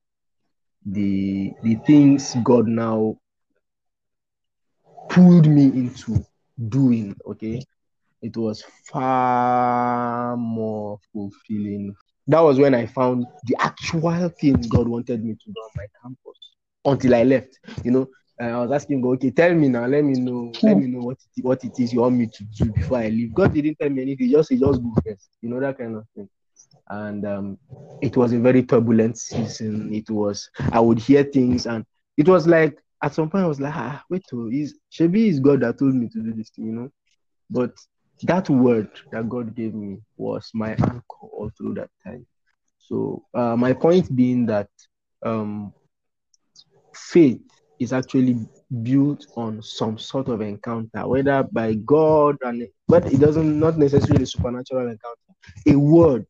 the 0.85 1.51
the 1.63 1.75
things 1.87 2.35
God 2.43 2.67
now 2.67 3.17
pulled 5.09 5.47
me 5.47 5.65
into 5.65 6.23
doing, 6.69 7.15
okay, 7.25 7.61
it 8.21 8.37
was 8.37 8.63
far 8.85 10.37
more 10.37 10.99
fulfilling. 11.11 11.95
That 12.27 12.41
was 12.41 12.59
when 12.59 12.75
I 12.75 12.85
found 12.85 13.25
the 13.45 13.55
actual 13.59 14.29
things 14.29 14.67
God 14.67 14.87
wanted 14.87 15.23
me 15.23 15.33
to 15.33 15.45
do 15.51 15.59
on 15.59 15.69
my 15.75 15.85
campus 16.01 16.39
until 16.85 17.15
I 17.15 17.23
left. 17.23 17.59
You 17.83 17.91
know, 17.91 18.07
I 18.39 18.57
was 18.57 18.71
asking 18.71 19.01
God, 19.01 19.13
okay, 19.15 19.31
tell 19.31 19.53
me 19.53 19.67
now, 19.67 19.85
let 19.85 20.03
me 20.03 20.13
know, 20.19 20.51
let 20.63 20.77
me 20.77 20.87
know 20.87 20.99
what 20.99 21.17
it, 21.35 21.45
what 21.45 21.63
it 21.63 21.79
is 21.79 21.93
you 21.93 22.01
want 22.01 22.15
me 22.15 22.27
to 22.27 22.43
do 22.43 22.71
before 22.71 22.99
I 22.99 23.09
leave. 23.09 23.33
God 23.33 23.53
didn't 23.53 23.77
tell 23.79 23.89
me 23.89 24.01
anything, 24.01 24.29
just 24.29 24.49
he 24.49 24.57
just 24.57 24.81
go 24.81 24.93
first, 25.05 25.29
you 25.41 25.49
know, 25.49 25.59
that 25.59 25.77
kind 25.77 25.97
of 25.97 26.05
thing. 26.15 26.29
And 26.89 27.25
um, 27.25 27.57
it 28.01 28.17
was 28.17 28.33
a 28.33 28.39
very 28.39 28.63
turbulent 28.63 29.17
season. 29.17 29.93
It 29.93 30.09
was, 30.09 30.49
I 30.71 30.79
would 30.79 30.99
hear 30.99 31.23
things, 31.23 31.65
and 31.65 31.85
it 32.17 32.27
was 32.27 32.47
like 32.47 32.77
at 33.03 33.13
some 33.13 33.29
point 33.29 33.43
I 33.43 33.47
was 33.47 33.59
like, 33.59 33.75
ah, 33.75 34.03
wait, 34.09 34.23
to 34.29 34.49
is 34.49 34.77
Shebi 34.91 35.27
is 35.27 35.39
God 35.39 35.61
that 35.61 35.79
told 35.79 35.95
me 35.95 36.07
to 36.09 36.21
do 36.21 36.33
this 36.33 36.49
thing, 36.49 36.67
you 36.67 36.73
know. 36.73 36.89
But 37.49 37.73
that 38.23 38.49
word 38.49 38.89
that 39.11 39.29
God 39.29 39.55
gave 39.55 39.73
me 39.73 39.99
was 40.17 40.49
my 40.53 40.71
anchor 40.71 41.01
all 41.21 41.51
through 41.57 41.75
that 41.75 41.89
time. 42.03 42.25
So 42.79 43.23
uh, 43.33 43.55
my 43.55 43.73
point 43.73 44.13
being 44.15 44.45
that 44.47 44.69
um, 45.25 45.73
faith 46.95 47.41
is 47.79 47.93
actually 47.93 48.37
built 48.83 49.25
on 49.35 49.61
some 49.61 49.97
sort 49.97 50.29
of 50.29 50.41
encounter, 50.41 51.07
whether 51.07 51.43
by 51.51 51.73
God 51.73 52.37
and 52.41 52.67
but 52.87 53.11
it 53.11 53.19
doesn't 53.19 53.59
not 53.59 53.77
necessarily 53.77 54.25
supernatural 54.25 54.89
encounter. 54.89 55.17
A 55.67 55.75
word, 55.75 56.25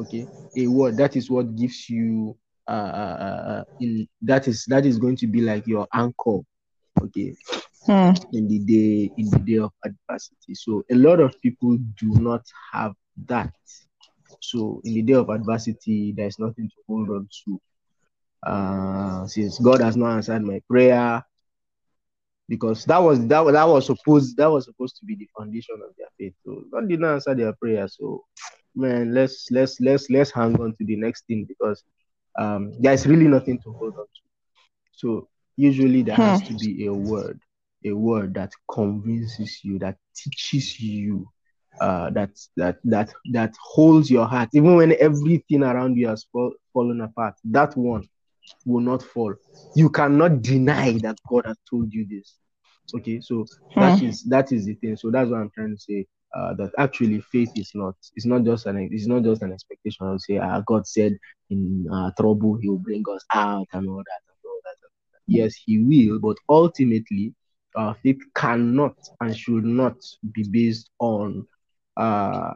okay, 0.00 0.28
a 0.56 0.66
word 0.66 0.96
that 0.98 1.16
is 1.16 1.30
what 1.30 1.54
gives 1.56 1.88
you 1.88 2.36
uh, 2.66 2.70
uh, 2.70 3.64
in 3.80 4.08
that 4.22 4.48
is 4.48 4.64
that 4.66 4.86
is 4.86 4.98
going 4.98 5.16
to 5.16 5.26
be 5.26 5.40
like 5.40 5.66
your 5.66 5.86
anchor, 5.92 6.40
okay, 7.02 7.34
Hmm. 7.86 8.12
in 8.32 8.48
the 8.48 8.58
day 8.60 9.10
in 9.16 9.30
the 9.30 9.38
day 9.38 9.58
of 9.58 9.72
adversity. 9.84 10.54
So 10.54 10.84
a 10.90 10.94
lot 10.94 11.20
of 11.20 11.40
people 11.40 11.76
do 11.98 12.08
not 12.20 12.42
have 12.72 12.94
that. 13.26 13.52
So 14.40 14.80
in 14.84 14.94
the 14.94 15.02
day 15.02 15.14
of 15.14 15.28
adversity, 15.30 16.12
there's 16.16 16.38
nothing 16.38 16.68
to 16.68 16.76
hold 16.88 17.10
on 17.10 17.28
to. 17.44 17.60
Uh, 18.46 19.26
since 19.26 19.58
God 19.58 19.80
has 19.80 19.96
not 19.96 20.16
answered 20.16 20.42
my 20.42 20.60
prayer, 20.68 21.22
because 22.48 22.84
that 22.84 22.98
was 22.98 23.20
that, 23.26 23.42
that 23.52 23.64
was 23.68 23.86
supposed 23.86 24.36
that 24.36 24.50
was 24.50 24.66
supposed 24.66 24.96
to 24.98 25.06
be 25.06 25.16
the 25.16 25.28
foundation 25.36 25.76
of 25.76 25.94
their 25.96 26.08
faith. 26.18 26.34
So 26.44 26.64
God 26.72 26.88
did 26.88 27.00
not 27.00 27.14
answer 27.14 27.34
their 27.34 27.52
prayer. 27.54 27.88
So 27.88 28.24
man, 28.74 29.14
let's 29.14 29.48
let's 29.50 29.80
let's 29.80 30.10
let's 30.10 30.30
hang 30.32 30.60
on 30.60 30.74
to 30.76 30.84
the 30.84 30.96
next 30.96 31.26
thing 31.26 31.46
because 31.48 31.82
um 32.38 32.72
there's 32.80 33.06
really 33.06 33.28
nothing 33.28 33.58
to 33.62 33.72
hold 33.72 33.94
on 33.94 34.04
to. 34.04 34.22
So 34.92 35.28
usually 35.56 36.02
there 36.02 36.18
has 36.18 36.42
to 36.42 36.54
be 36.54 36.86
a 36.86 36.92
word, 36.92 37.40
a 37.84 37.92
word 37.92 38.34
that 38.34 38.52
convinces 38.70 39.60
you, 39.62 39.78
that 39.80 39.96
teaches 40.16 40.80
you, 40.80 41.28
uh, 41.80 42.10
that 42.10 42.30
that 42.56 42.78
that 42.84 43.12
that 43.32 43.54
holds 43.62 44.10
your 44.10 44.26
heart, 44.26 44.48
even 44.54 44.76
when 44.76 44.94
everything 45.00 45.62
around 45.62 45.96
you 45.96 46.08
has 46.08 46.24
fall, 46.32 46.52
fallen 46.72 47.00
apart. 47.00 47.34
That 47.44 47.76
one 47.76 48.08
will 48.64 48.80
not 48.80 49.02
fall. 49.02 49.34
You 49.74 49.90
cannot 49.90 50.42
deny 50.42 50.98
that 51.02 51.16
God 51.28 51.46
has 51.46 51.56
told 51.68 51.92
you 51.92 52.06
this. 52.08 52.36
Okay, 52.94 53.20
so 53.20 53.48
that 53.76 54.00
is 54.02 54.24
that 54.24 54.52
is 54.52 54.66
the 54.66 54.74
thing. 54.74 54.96
So 54.96 55.10
that's 55.10 55.30
what 55.30 55.40
I'm 55.40 55.50
trying 55.54 55.74
to 55.76 55.80
say. 55.80 56.06
Uh, 56.36 56.52
that 56.54 56.70
actually 56.78 57.20
faith 57.32 57.50
is 57.54 57.70
not 57.74 57.94
it's 58.14 58.26
not 58.26 58.44
just 58.44 58.66
an 58.66 58.88
it's 58.90 59.06
not 59.06 59.22
just 59.22 59.42
an 59.42 59.52
expectation. 59.52 60.06
I'll 60.06 60.18
say 60.18 60.38
uh, 60.38 60.62
God 60.66 60.86
said 60.86 61.16
in 61.50 61.86
uh, 61.92 62.10
trouble 62.18 62.58
He 62.60 62.68
will 62.68 62.78
bring 62.78 63.04
us 63.14 63.24
out 63.34 63.66
and 63.72 63.88
all 63.88 63.96
that 63.98 64.22
and 64.28 64.38
all 64.44 64.60
that. 64.64 64.76
Yes, 65.26 65.54
He 65.54 65.78
will, 65.80 66.18
but 66.20 66.36
ultimately, 66.48 67.34
uh, 67.76 67.94
faith 68.02 68.18
cannot 68.34 68.94
and 69.20 69.36
should 69.36 69.64
not 69.64 69.96
be 70.32 70.44
based 70.50 70.90
on 71.00 71.46
uh, 71.96 72.52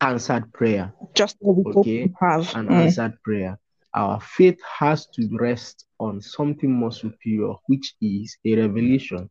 answered 0.00 0.52
prayer 0.52 0.92
Just 1.14 1.36
what 1.40 1.56
we 1.56 1.64
hope 1.74 1.76
Okay, 1.80 2.04
have. 2.20 2.42
an 2.54 2.68
Mm. 2.68 2.82
answered 2.82 3.14
prayer. 3.24 3.58
Our 3.94 4.20
faith 4.20 4.58
has 4.78 5.06
to 5.14 5.28
rest 5.40 5.86
on 5.98 6.20
something 6.20 6.70
more 6.72 6.92
superior, 6.92 7.54
which 7.66 7.94
is 8.00 8.36
a 8.44 8.56
revelation 8.56 9.28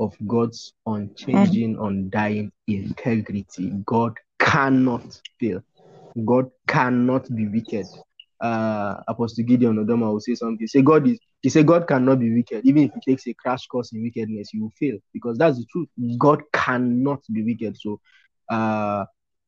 of 0.00 0.14
God's 0.26 0.72
unchanging, 0.86 1.76
undying 1.80 2.52
integrity. 2.66 3.72
God 3.86 4.14
cannot 4.38 5.04
fail. 5.40 5.60
God 6.24 6.50
cannot 6.68 7.28
be 7.34 7.48
wicked. 7.48 7.86
Uh, 8.40 8.96
Apostle 9.08 9.44
Gideon 9.44 9.76
Odoma 9.76 10.12
will 10.12 10.20
say 10.20 10.34
something. 10.34 10.66
Say 10.66 10.82
God 10.82 11.08
is. 11.08 11.18
He 11.42 11.50
said 11.50 11.66
God 11.66 11.86
cannot 11.86 12.18
be 12.18 12.34
wicked. 12.34 12.64
Even 12.64 12.84
if 12.84 12.92
he 12.94 13.12
takes 13.12 13.26
a 13.26 13.34
crash 13.34 13.66
course 13.66 13.92
in 13.92 14.02
wickedness, 14.02 14.50
he 14.50 14.60
will 14.60 14.72
fail 14.78 14.96
because 15.12 15.38
that's 15.38 15.58
the 15.58 15.66
truth. 15.70 15.88
God 16.18 16.42
cannot 16.52 17.20
be 17.32 17.42
wicked. 17.44 17.76
So, 17.78 18.00
uh, 18.50 19.04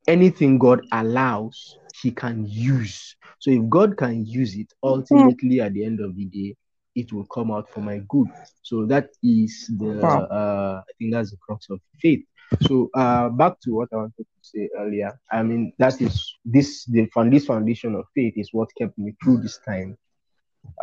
anything 0.07 0.57
God 0.57 0.85
allows, 0.91 1.77
He 2.01 2.11
can 2.11 2.45
use. 2.47 3.15
So 3.39 3.51
if 3.51 3.69
God 3.69 3.97
can 3.97 4.25
use 4.25 4.55
it, 4.55 4.67
ultimately 4.83 5.61
at 5.61 5.73
the 5.73 5.85
end 5.85 5.99
of 6.01 6.15
the 6.15 6.25
day, 6.25 6.55
it 6.95 7.13
will 7.13 7.25
come 7.25 7.51
out 7.51 7.69
for 7.69 7.81
my 7.81 8.01
good. 8.09 8.27
So 8.63 8.85
that 8.87 9.09
is 9.23 9.71
the 9.77 9.93
uh, 10.31 10.81
I 10.81 10.91
think 10.97 11.13
that's 11.13 11.31
the 11.31 11.37
crux 11.37 11.69
of 11.69 11.79
faith. 12.01 12.25
So 12.67 12.89
uh, 12.95 13.29
back 13.29 13.59
to 13.61 13.75
what 13.75 13.89
I 13.93 13.97
wanted 13.97 14.17
to 14.17 14.25
say 14.41 14.69
earlier. 14.77 15.17
I 15.31 15.43
mean 15.43 15.73
that 15.77 16.01
is 16.01 16.35
this 16.43 16.85
the 16.85 17.07
this 17.29 17.45
foundation 17.45 17.95
of 17.95 18.05
faith 18.15 18.33
is 18.35 18.49
what 18.51 18.69
kept 18.77 18.97
me 18.97 19.13
through 19.23 19.41
this 19.41 19.59
time. 19.67 19.95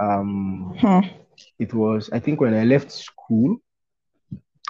Um, 0.00 0.74
Hmm. 0.80 1.00
it 1.58 1.72
was 1.74 2.10
I 2.12 2.18
think 2.20 2.40
when 2.40 2.54
I 2.54 2.64
left 2.64 2.90
school, 2.90 3.58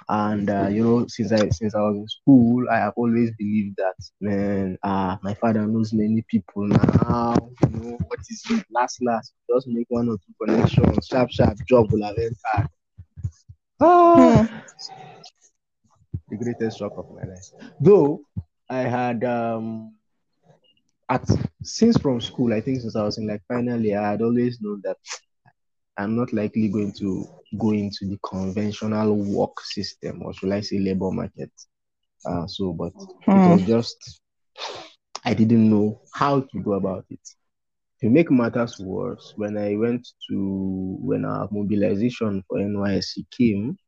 and 0.09 0.49
uh, 0.51 0.69
you 0.71 0.83
know 0.83 1.05
since 1.09 1.33
I 1.33 1.49
since 1.51 1.75
I 1.75 1.81
was 1.81 1.97
in 1.97 2.09
school, 2.09 2.67
I 2.71 2.77
have 2.79 2.95
always 2.97 3.31
believed 3.39 3.77
that 3.79 3.97
man, 4.21 4.79
uh, 4.83 5.17
my 5.23 5.35
father 5.35 5.67
knows 5.67 5.93
many 5.93 6.25
people 6.29 6.67
now. 6.69 7.35
You 7.63 7.69
know 7.81 7.99
what 8.09 8.21
is 8.31 8.43
it? 8.51 8.65
Last 8.71 8.99
last, 9.03 9.33
just 9.53 9.67
make 9.69 9.87
one 9.89 10.09
or 10.09 10.17
two 10.19 10.35
connections, 10.47 11.07
sharp 11.11 11.31
sharp 11.31 11.57
job 11.69 11.87
will 11.93 12.05
have 12.05 12.17
entered. 12.19 12.69
Ah, 13.81 14.49
the 16.31 16.37
greatest 16.37 16.79
shock 16.79 16.93
of 16.99 17.11
my 17.11 17.23
life. 17.23 17.49
Though 17.81 18.25
I 18.69 18.81
had 18.81 19.25
um 19.25 19.96
at 21.09 21.29
since 21.63 21.97
from 21.99 22.21
school, 22.21 22.53
I 22.53 22.61
think 22.61 22.81
since 22.81 22.97
I 22.97 23.03
was 23.03 23.19
in 23.19 23.27
like 23.27 23.43
finally, 23.49 23.95
I 23.95 24.11
had 24.13 24.23
always 24.23 24.61
known 24.61 24.81
that 24.85 24.97
I'm 25.97 26.17
not 26.17 26.33
likely 26.33 26.69
going 26.69 26.93
to 26.99 27.25
go 27.59 27.71
into 27.71 28.07
the 28.07 28.19
conventional 28.23 29.15
work 29.15 29.61
system, 29.61 30.23
or 30.23 30.35
should 30.35 30.53
I 30.53 30.61
say 30.61 30.79
labor 30.79 31.11
market. 31.11 31.51
Uh, 32.25 32.47
so, 32.47 32.73
but 32.73 32.93
it 33.29 33.51
was 33.51 33.63
just 33.63 34.21
I 35.25 35.35
didn't 35.35 35.71
know 35.71 36.01
how 36.13 36.41
to 36.41 36.61
go 36.63 36.73
about 36.75 37.05
it. 37.11 37.21
To 38.01 38.11
make 38.11 38.31
matters 38.31 38.79
worse, 38.79 39.33
when 39.37 39.57
I 39.57 39.77
went 39.77 40.07
to 40.29 40.99
when 41.01 41.25
our 41.25 41.49
mobilization 41.51 42.45
for 42.49 42.59
NYSC 42.59 43.25
came, 43.31 43.79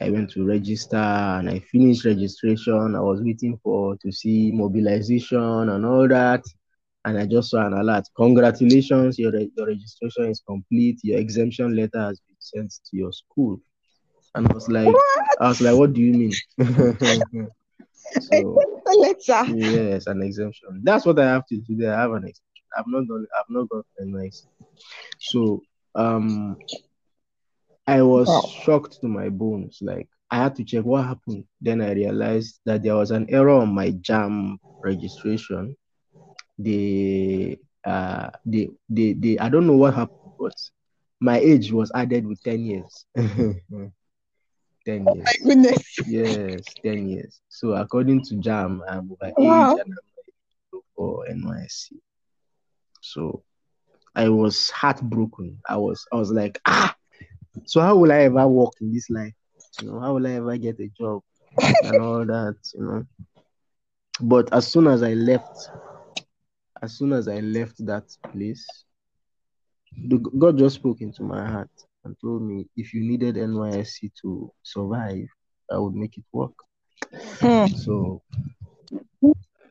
I 0.00 0.10
went 0.10 0.30
to 0.32 0.46
register 0.46 0.96
and 0.96 1.48
I 1.48 1.60
finished 1.60 2.04
registration. 2.04 2.94
I 2.94 3.00
was 3.00 3.22
waiting 3.22 3.58
for 3.62 3.96
to 3.98 4.12
see 4.12 4.52
mobilization 4.52 5.68
and 5.70 5.86
all 5.86 6.06
that. 6.08 6.44
and 7.04 7.18
I 7.18 7.26
just 7.26 7.50
saw 7.50 7.66
an 7.66 7.72
alert. 7.74 8.04
Congratulations, 8.16 9.18
your, 9.18 9.32
re- 9.32 9.50
your 9.56 9.66
registration 9.68 10.26
is 10.26 10.42
complete. 10.46 10.98
Your 11.04 11.18
exemption 11.18 11.74
letter 11.76 12.00
has 12.00 12.20
been 12.20 12.36
sent 12.40 12.72
to 12.90 12.96
your 12.96 13.12
school. 13.12 13.60
And 14.34 14.48
I 14.48 14.54
was 14.54 14.68
like, 14.68 14.86
What? 14.92 15.38
I 15.40 15.48
was 15.48 15.60
like, 15.60 15.76
what 15.76 15.92
do 15.92 16.00
you 16.02 16.12
mean? 16.12 16.32
so 18.20 18.60
letter. 18.86 19.44
yes, 19.56 20.06
an 20.06 20.22
exemption. 20.22 20.80
That's 20.82 21.06
what 21.06 21.18
I 21.18 21.26
have 21.26 21.46
to 21.46 21.56
do. 21.56 21.74
Today. 21.76 21.88
I 21.88 22.00
have 22.02 22.12
an 22.12 22.24
exemption. 22.24 22.42
I've 22.76 22.86
not 22.86 23.06
done. 23.06 23.26
I've 23.38 23.48
not 23.50 23.68
got 23.68 23.84
a 23.98 24.04
nice. 24.04 24.46
So 25.18 25.62
um, 25.94 26.56
I 27.86 28.02
was 28.02 28.34
Wow. 28.34 28.52
shocked 28.62 29.00
to 29.00 29.08
my 29.08 29.28
bones. 29.28 29.78
Like 29.82 30.08
I 30.30 30.42
had 30.44 30.56
to 30.56 30.64
check 30.64 30.84
what 30.84 31.04
happened. 31.06 31.44
Then 31.60 31.80
I 31.82 31.92
realized 31.92 32.60
that 32.66 32.82
there 32.82 32.96
was 32.96 33.10
an 33.10 33.26
error 33.30 33.50
on 33.50 33.74
my 33.74 33.90
JAMB 33.92 34.58
registration. 34.84 35.76
The 36.58 37.58
uh 37.86 38.30
the 38.46 38.70
the 38.88 39.14
they 39.14 39.38
I 39.38 39.48
don't 39.48 39.66
know 39.66 39.76
what 39.76 39.94
happened, 39.94 40.32
but 40.38 40.54
my 41.20 41.38
age 41.38 41.72
was 41.72 41.90
added 41.94 42.26
with 42.26 42.42
10 42.42 42.64
years. 42.64 43.06
10 44.86 45.10
My 45.24 45.34
years. 45.34 45.38
goodness. 45.44 45.98
Yes, 46.04 46.76
10 46.84 47.08
years. 47.08 47.40
So 47.48 47.72
according 47.74 48.22
to 48.24 48.36
JAMB, 48.36 48.82
I'm 48.88 49.10
over 49.12 49.32
age 49.40 49.74
Wow. 49.74 49.76
and 49.76 49.92
I'm 49.92 50.80
for 50.96 51.26
NYSC. 51.28 51.96
So 53.02 53.44
I 54.16 54.28
was 54.30 54.70
heartbroken. 54.70 55.58
I 55.68 55.76
was 55.78 56.06
I 56.12 56.16
was 56.16 56.32
like, 56.32 56.60
ah, 56.66 56.95
so 57.64 57.80
how 57.80 57.96
will 57.96 58.12
I 58.12 58.20
ever 58.20 58.46
work 58.46 58.72
in 58.80 58.92
this 58.92 59.08
life? 59.10 59.34
You 59.80 59.90
know, 59.90 60.00
how 60.00 60.14
will 60.14 60.26
I 60.26 60.32
ever 60.32 60.56
get 60.56 60.80
a 60.80 60.88
job 60.88 61.22
and 61.82 62.00
all 62.00 62.24
that, 62.24 62.56
you 62.74 62.82
know? 62.84 63.04
But 64.20 64.52
as 64.52 64.66
soon 64.66 64.86
as 64.86 65.02
I 65.02 65.14
left, 65.14 65.70
as 66.82 66.96
soon 66.96 67.12
as 67.12 67.28
I 67.28 67.40
left 67.40 67.84
that 67.86 68.04
place, 68.32 68.66
the, 70.08 70.18
God 70.18 70.58
just 70.58 70.76
spoke 70.76 71.00
into 71.00 71.22
my 71.22 71.46
heart 71.46 71.70
and 72.04 72.16
told 72.20 72.42
me 72.42 72.66
if 72.76 72.94
you 72.94 73.02
needed 73.02 73.36
NYSC 73.36 74.10
to 74.22 74.50
survive, 74.62 75.26
I 75.70 75.78
would 75.78 75.94
make 75.94 76.16
it 76.16 76.24
work. 76.32 76.52
Hmm. 77.40 77.66
So 77.66 78.22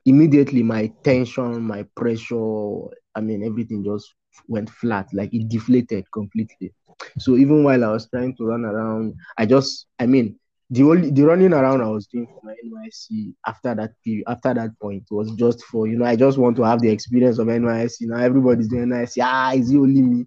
immediately 0.05 0.61
my 0.61 0.87
tension, 1.03 1.61
my 1.61 1.83
pressure, 1.95 2.87
I 3.15 3.21
mean 3.21 3.43
everything 3.43 3.83
just 3.83 4.13
went 4.47 4.69
flat, 4.69 5.07
like 5.13 5.33
it 5.33 5.47
deflated 5.49 6.05
completely. 6.11 6.73
So 7.17 7.35
even 7.35 7.63
while 7.63 7.83
I 7.83 7.91
was 7.91 8.07
trying 8.09 8.35
to 8.37 8.45
run 8.45 8.65
around, 8.65 9.15
I 9.37 9.45
just 9.45 9.87
I 9.99 10.05
mean 10.05 10.37
the 10.69 10.83
only 10.83 11.11
the 11.11 11.23
running 11.23 11.53
around 11.53 11.81
I 11.81 11.87
was 11.87 12.07
doing 12.07 12.27
for 12.27 12.41
my 12.43 12.53
NYSC 12.63 13.33
after 13.45 13.75
that 13.75 13.91
period, 14.03 14.23
after 14.27 14.53
that 14.53 14.71
point 14.79 15.03
was 15.11 15.31
just 15.35 15.63
for 15.65 15.87
you 15.87 15.97
know 15.97 16.05
I 16.05 16.15
just 16.15 16.37
want 16.37 16.55
to 16.57 16.63
have 16.63 16.81
the 16.81 16.89
experience 16.89 17.37
of 17.39 17.49
NYSC. 17.49 18.05
Now 18.05 18.17
everybody's 18.17 18.67
doing 18.67 18.83
NYSC. 18.83 19.21
Ah, 19.23 19.53
is 19.53 19.71
it 19.71 19.77
only 19.77 20.01
me? 20.01 20.25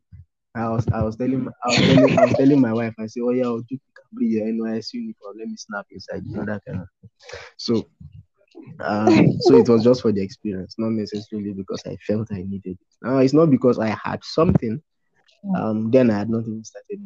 I 0.55 0.69
was 0.71 0.87
I 0.93 1.03
was 1.03 1.17
telling 1.17 1.45
my- 1.45 1.53
I 1.65 1.69
was 1.69 1.79
telling 1.87 2.19
I 2.19 2.23
was 2.25 2.35
telling 2.37 2.61
my 2.61 2.73
wife, 2.73 2.95
I 2.99 3.07
said, 3.07 3.23
Oh 3.25 3.31
yeah, 3.31 3.45
I'll 3.45 3.61
do 3.69 3.79
bring 4.13 4.31
your 4.31 4.47
NYSC 4.47 4.99
uniform, 4.99 5.37
let 5.39 5.49
me 5.49 5.57
snap 5.57 5.87
inside, 5.91 6.23
you 6.27 6.35
know 6.37 6.45
that 6.45 6.63
kind 6.67 6.81
of 6.81 6.89
thing. 7.01 7.11
So 7.57 7.89
um, 8.85 9.37
so 9.41 9.57
it 9.57 9.69
was 9.69 9.83
just 9.85 10.03
for 10.03 10.13
the 10.13 10.23
experience, 10.23 10.75
not 10.79 10.91
necessarily 10.93 11.53
because 11.53 11.83
I 11.87 11.97
felt 12.07 12.29
I 12.33 12.43
needed 12.47 12.79
it. 12.81 12.87
Now 13.03 13.19
it's 13.19 13.35
not 13.35 13.51
because 13.51 13.79
I 13.79 13.97
had 14.05 14.23
something. 14.25 14.81
Um, 15.57 15.91
then 15.91 16.11
I 16.11 16.19
had 16.19 16.31
not 16.31 16.43
even 16.43 16.65
started. 16.65 17.01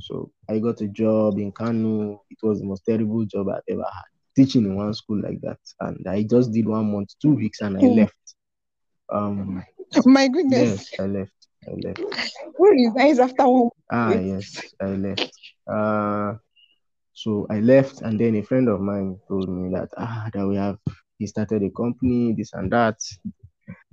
So 0.00 0.30
I 0.48 0.58
got 0.58 0.80
a 0.80 0.88
job 0.88 1.38
in 1.38 1.52
Kano. 1.52 2.22
It 2.30 2.38
was 2.42 2.60
the 2.60 2.66
most 2.66 2.84
terrible 2.88 3.24
job 3.26 3.48
I've 3.48 3.62
ever 3.68 3.82
had. 3.82 4.04
Teaching 4.36 4.64
in 4.64 4.76
one 4.76 4.94
school 4.94 5.20
like 5.22 5.40
that, 5.42 5.58
and 5.80 6.06
I 6.08 6.22
just 6.22 6.52
did 6.52 6.66
one 6.68 6.92
month, 6.92 7.10
two 7.20 7.34
weeks, 7.34 7.60
and 7.60 7.76
I 7.78 7.86
Hmm. 7.86 8.02
left. 8.02 8.14
Um, 9.12 9.64
My 10.06 10.28
goodness. 10.28 10.72
yes, 10.72 10.92
I 10.98 11.04
left. 11.04 11.48
I 11.68 11.72
left. 11.86 12.02
Who 12.56 12.70
resigns 12.70 13.18
after 13.18 13.48
one 13.48 13.70
Ah, 13.90 14.16
yes, 14.18 14.74
I 14.80 14.86
left. 14.96 15.32
Uh, 15.70 16.34
so 17.20 17.46
I 17.50 17.60
left, 17.60 18.00
and 18.00 18.18
then 18.18 18.34
a 18.36 18.42
friend 18.42 18.66
of 18.70 18.80
mine 18.80 19.18
told 19.28 19.46
me 19.50 19.70
that 19.74 19.90
ah, 19.98 20.30
that 20.32 20.46
we 20.46 20.56
have 20.56 20.78
he 21.18 21.26
started 21.26 21.62
a 21.62 21.68
company, 21.70 22.32
this 22.32 22.54
and 22.54 22.72
that, 22.72 22.96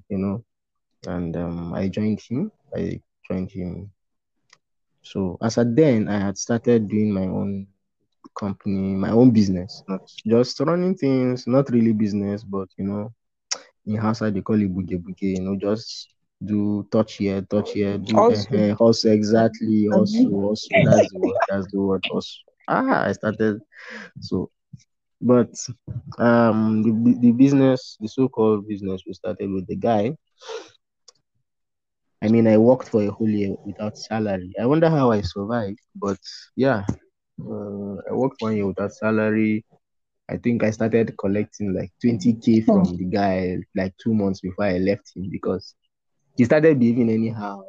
you 0.08 0.18
know, 0.18 0.46
and 1.08 1.36
um, 1.36 1.74
I 1.74 1.90
joined 1.90 2.22
him. 2.22 2.52
I 2.74 3.02
joined 3.30 3.52
him. 3.52 3.92
So 5.02 5.38
as 5.42 5.58
at 5.58 5.76
then, 5.76 6.08
I 6.08 6.20
had 6.20 6.38
started 6.38 6.88
doing 6.88 7.12
my 7.12 7.24
own 7.24 7.68
company, 8.40 8.96
my 8.96 9.12
own 9.12 9.32
business, 9.32 9.84
not 9.90 10.10
just 10.26 10.58
running 10.62 10.96
things, 10.96 11.48
not 11.48 11.70
really 11.70 11.92
business, 11.92 12.44
but 12.46 12.70
you 12.78 12.86
know, 12.86 13.14
in 13.86 13.98
Hausa 13.98 14.32
they 14.32 14.40
call 14.42 14.62
it 14.62 14.74
buge 14.74 15.04
buge, 15.04 15.22
you 15.22 15.42
know, 15.42 15.58
just 15.58 16.08
do 16.46 16.88
touch 16.94 17.16
here, 17.16 17.42
touch 17.42 17.74
here, 17.74 17.98
do 17.98 18.18
Also. 18.20 18.58
uh, 18.58 18.76
hustle 18.76 19.12
exactly, 19.12 19.88
hustle, 19.92 20.50
hustle. 20.50 20.82
That's 20.86 21.12
the 21.12 21.20
word. 21.20 21.36
That's 21.50 21.68
the 21.74 21.80
word. 21.82 22.04
Hustle. 22.10 22.44
Ah, 22.68 23.06
I 23.08 23.12
started 23.14 23.62
so, 24.20 24.50
but 25.22 25.52
um, 26.20 26.82
the 26.84 26.92
the 27.22 27.32
business, 27.32 27.98
the 28.02 28.08
so-called 28.08 28.68
business, 28.68 29.04
we 29.08 29.14
started 29.14 29.50
with 29.52 29.68
the 29.68 29.76
guy. 29.76 30.16
I 32.22 32.28
mean, 32.30 32.48
I 32.48 32.58
worked 32.58 32.90
for 32.90 33.02
a 33.04 33.10
whole 33.12 33.30
year 33.30 33.56
without 33.66 33.98
salary. 33.98 34.54
I 34.62 34.66
wonder 34.66 34.90
how 34.90 35.12
I 35.12 35.22
survived, 35.22 35.80
but 35.96 36.18
yeah, 36.56 36.84
uh, 37.42 37.96
I 38.10 38.14
worked 38.14 38.38
one 38.42 38.56
year 38.56 38.68
without 38.68 38.92
salary. 38.94 39.66
I 40.30 40.38
think 40.38 40.64
I 40.64 40.72
started 40.72 41.16
collecting 41.18 41.74
like 41.74 41.92
20k 42.02 42.62
Hmm. 42.68 42.84
from 42.84 42.98
the 42.98 43.06
guy 43.06 43.58
like 43.76 43.94
two 44.04 44.14
months 44.14 44.42
before 44.42 44.66
I 44.66 44.78
left 44.78 45.16
him 45.16 45.30
because 45.32 45.76
he 46.38 46.46
started 46.46 46.80
behaving 46.80 47.10
anyhow. 47.10 47.64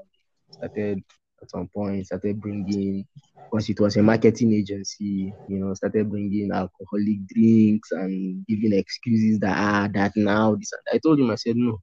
Started 0.50 1.02
at 1.42 1.51
some 1.51 1.68
point, 1.74 2.07
started 2.07 2.40
bringing, 2.40 3.07
because 3.51 3.68
it 3.68 3.81
was 3.81 3.96
a 3.96 4.03
marketing 4.03 4.53
agency, 4.55 5.35
you 5.46 5.59
know, 5.59 5.74
started 5.74 6.11
bringing 6.11 6.51
alcoholic 6.53 7.27
drinks 7.29 7.92
and 7.92 8.44
giving 8.46 8.72
excuses 8.72 9.38
that 9.40 9.57
ah, 9.57 9.88
that 9.94 10.12
now 10.16 10.55
this. 10.57 10.72
and. 10.72 10.96
I 10.96 10.98
told 10.98 11.18
him, 11.20 11.31
I 11.31 11.37
said 11.37 11.57
no. 11.57 11.79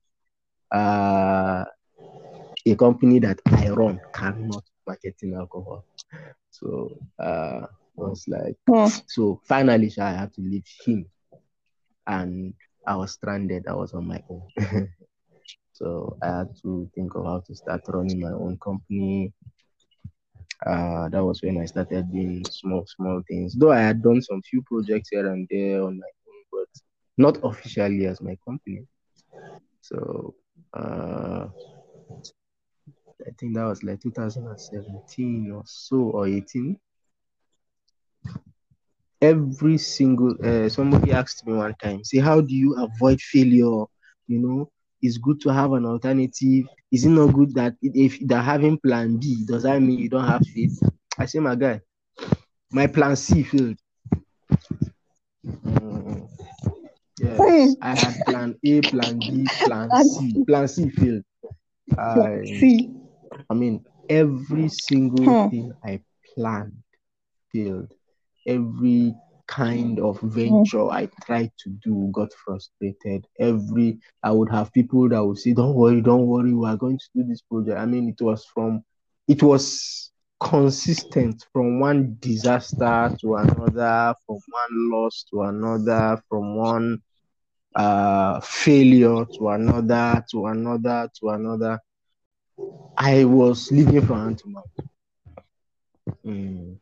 Uh, 0.71 1.65
a 2.67 2.75
company 2.75 3.19
that 3.19 3.39
I 3.47 3.69
run 3.69 3.99
cannot 4.13 4.63
marketing 4.87 5.35
alcohol. 5.35 5.85
So 6.51 6.97
uh, 7.19 7.61
I 7.65 8.01
was 8.01 8.25
like, 8.27 8.57
Hmm. 8.67 8.87
so 9.07 9.41
finally, 9.47 9.91
I 9.99 10.11
had 10.11 10.33
to 10.35 10.41
leave 10.41 10.65
him, 10.85 11.05
and 12.07 12.53
I 12.87 12.95
was 12.95 13.13
stranded. 13.13 13.67
I 13.67 13.73
was 13.75 13.93
on 13.93 14.07
my 14.07 14.21
own. 14.29 14.43
so 15.75 16.17
I 16.23 16.27
had 16.39 16.49
to 16.63 16.89
think 16.95 17.15
of 17.15 17.25
how 17.25 17.41
to 17.47 17.55
start 17.55 17.81
running 17.89 18.21
my 18.21 18.31
own 18.31 18.57
company. 18.63 19.33
Uh, 20.65 21.09
that 21.09 21.23
was 21.23 21.41
when 21.43 21.57
I 21.59 21.65
started 21.65 22.11
doing 22.11 22.43
small, 22.49 22.85
small 22.87 23.21
things. 23.27 23.55
Though 23.55 23.71
I 23.71 23.79
had 23.81 24.01
done 24.01 24.21
some 24.21 24.41
few 24.43 24.61
projects 24.63 25.09
here 25.11 25.27
and 25.31 25.47
there 25.49 25.81
on 25.83 25.97
my 25.99 26.11
own, 26.27 26.41
but 26.51 26.69
not 27.17 27.39
officially 27.43 28.05
as 28.07 28.21
my 28.21 28.37
company. 28.45 28.85
So 29.81 30.35
uh, 30.73 31.47
I 33.27 33.31
think 33.37 33.55
that 33.55 33.65
was 33.65 33.83
like 33.83 34.01
2017 34.01 35.51
or 35.51 35.63
so, 35.65 35.97
or 36.11 36.27
18. 36.27 36.79
Every 39.21 39.77
single 39.77 40.35
uh, 40.43 40.69
somebody 40.69 41.11
asked 41.11 41.45
me 41.47 41.53
one 41.53 41.73
time, 41.81 42.03
say, 42.03 42.19
how 42.19 42.41
do 42.41 42.53
you 42.53 42.75
avoid 42.75 43.19
failure? 43.21 43.85
You 44.27 44.39
know, 44.39 44.69
it's 45.01 45.17
good 45.17 45.39
to 45.41 45.49
have 45.53 45.71
an 45.73 45.85
alternative. 45.85 46.65
Is 46.91 47.05
it 47.05 47.09
not 47.09 47.27
good 47.33 47.53
that 47.55 47.75
if 47.81 48.17
they're 48.21 48.41
having 48.41 48.77
plan 48.79 49.17
B, 49.17 49.45
does 49.47 49.63
that 49.63 49.79
mean 49.81 49.99
you 49.99 50.09
don't 50.09 50.25
have 50.25 50.43
faith? 50.45 50.79
I 51.17 51.25
say, 51.25 51.39
my 51.39 51.55
guy, 51.55 51.81
my 52.71 52.87
plan 52.87 53.15
C 53.15 53.43
failed. 53.43 53.77
Mm, 55.65 56.27
yes, 57.17 57.77
I 57.81 57.93
had 57.95 58.25
plan 58.25 58.55
A, 58.65 58.81
plan 58.81 59.21
B, 59.27 59.49
plan 59.63 59.95
C. 59.95 60.39
Plan 60.47 60.67
C 60.67 60.89
failed. 60.89 61.23
I, 63.49 63.53
mean, 63.53 63.85
every 64.09 64.67
single 64.69 65.35
Hmm. 65.35 65.49
thing 65.49 65.71
I 65.83 66.01
planned 66.35 66.81
failed. 67.51 67.89
Every 68.45 69.15
kind 69.47 69.99
of 69.99 70.19
venture 70.21 70.89
I 70.89 71.07
tried 71.25 71.51
to 71.59 71.69
do 71.83 72.09
got 72.13 72.31
frustrated. 72.33 73.27
Every 73.39 73.99
I 74.23 74.31
would 74.31 74.49
have 74.51 74.71
people 74.73 75.09
that 75.09 75.23
would 75.23 75.37
say, 75.37 75.53
"Don't 75.53 75.75
worry, 75.75 76.01
don't 76.01 76.27
worry, 76.27 76.53
we 76.53 76.67
are 76.67 76.77
going 76.77 76.97
to 76.99 77.05
do 77.15 77.23
this 77.23 77.41
project." 77.41 77.79
I 77.79 77.85
mean, 77.85 78.09
it 78.09 78.21
was 78.23 78.45
from, 78.45 78.83
it 79.27 79.43
was 79.43 80.11
consistent 80.39 81.45
from 81.53 81.79
one 81.79 82.17
disaster 82.19 83.15
to 83.21 83.35
another, 83.35 84.15
from 84.25 84.39
one 84.49 84.91
loss 84.91 85.25
to 85.31 85.41
another, 85.43 86.21
from 86.29 86.55
one 86.55 87.01
uh 87.75 88.39
failure 88.41 89.25
to 89.25 89.49
another, 89.49 90.23
to 90.31 90.45
another, 90.47 91.09
to 91.19 91.29
another. 91.29 91.79
I 92.97 93.25
was 93.25 93.71
living 93.71 94.05
from 94.05 94.19
hand 94.19 94.37
to 94.39 94.49
mouth. 94.49 94.65
Mm. 96.25 96.77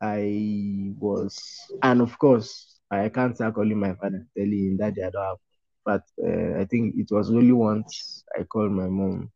I 0.00 0.92
was, 0.98 1.36
and 1.82 2.00
of 2.00 2.18
course, 2.18 2.80
I 2.90 3.08
can't 3.08 3.34
start 3.34 3.54
calling 3.54 3.78
my 3.78 3.94
father, 3.94 4.26
telling 4.36 4.66
him 4.66 4.76
that 4.78 4.94
I 5.04 5.10
don't 5.10 5.24
have. 5.24 5.36
But 5.84 6.02
uh, 6.24 6.60
I 6.60 6.64
think 6.64 6.94
it 6.96 7.08
was 7.10 7.30
only 7.30 7.52
once 7.52 8.24
I 8.38 8.44
called 8.44 8.72
my 8.72 8.86
mom 8.88 9.30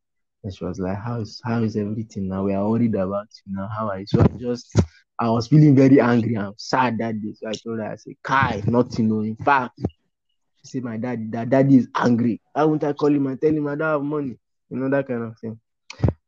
and 0.44 0.54
she 0.54 0.64
was 0.64 0.78
like, 0.78 0.98
How 0.98 1.20
is 1.20 1.40
how 1.44 1.62
is 1.62 1.76
everything 1.76 2.28
now? 2.28 2.44
We 2.44 2.54
are 2.54 2.68
worried 2.68 2.94
about 2.94 3.28
you 3.46 3.54
now. 3.54 3.68
How 3.76 3.88
are 3.90 4.00
you? 4.00 4.06
So 4.06 4.20
I 4.22 4.26
just 4.38 4.72
I 5.20 5.30
was 5.30 5.48
feeling 5.48 5.74
very 5.76 6.00
angry 6.00 6.34
and 6.34 6.54
sad 6.58 6.98
that 6.98 7.20
day. 7.20 7.34
So 7.34 7.48
I 7.48 7.52
told 7.52 7.78
her, 7.80 7.92
I 7.92 7.96
said, 7.96 8.14
Kai, 8.22 8.62
nothing, 8.66 9.08
no. 9.08 9.20
In 9.20 9.36
fact, 9.36 9.78
she 9.78 10.68
said, 10.72 10.84
My 10.84 10.96
dad, 10.96 11.30
that 11.32 11.50
daddy 11.50 11.76
is 11.76 11.88
angry. 11.94 12.40
Why 12.52 12.64
won't 12.64 12.84
I 12.84 12.92
call 12.92 13.14
him 13.14 13.26
and 13.26 13.40
tell 13.40 13.52
him 13.52 13.66
I 13.68 13.74
don't 13.76 13.88
have 13.88 14.02
money? 14.02 14.36
You 14.70 14.78
know, 14.78 14.90
that 14.90 15.06
kind 15.08 15.22
of 15.24 15.38
thing. 15.38 15.58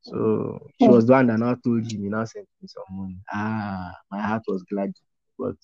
So 0.02 0.66
she 0.80 0.88
was 0.88 1.06
the 1.06 1.12
one 1.12 1.26
that 1.26 1.38
now 1.38 1.56
told 1.62 1.90
him, 1.90 2.02
he 2.02 2.08
now 2.08 2.24
sent 2.24 2.46
me 2.60 2.68
some 2.68 2.84
money. 2.90 3.18
Ah, 3.32 3.92
my 4.10 4.20
heart 4.20 4.42
was 4.48 4.62
glad. 4.62 4.92
But 5.38 5.56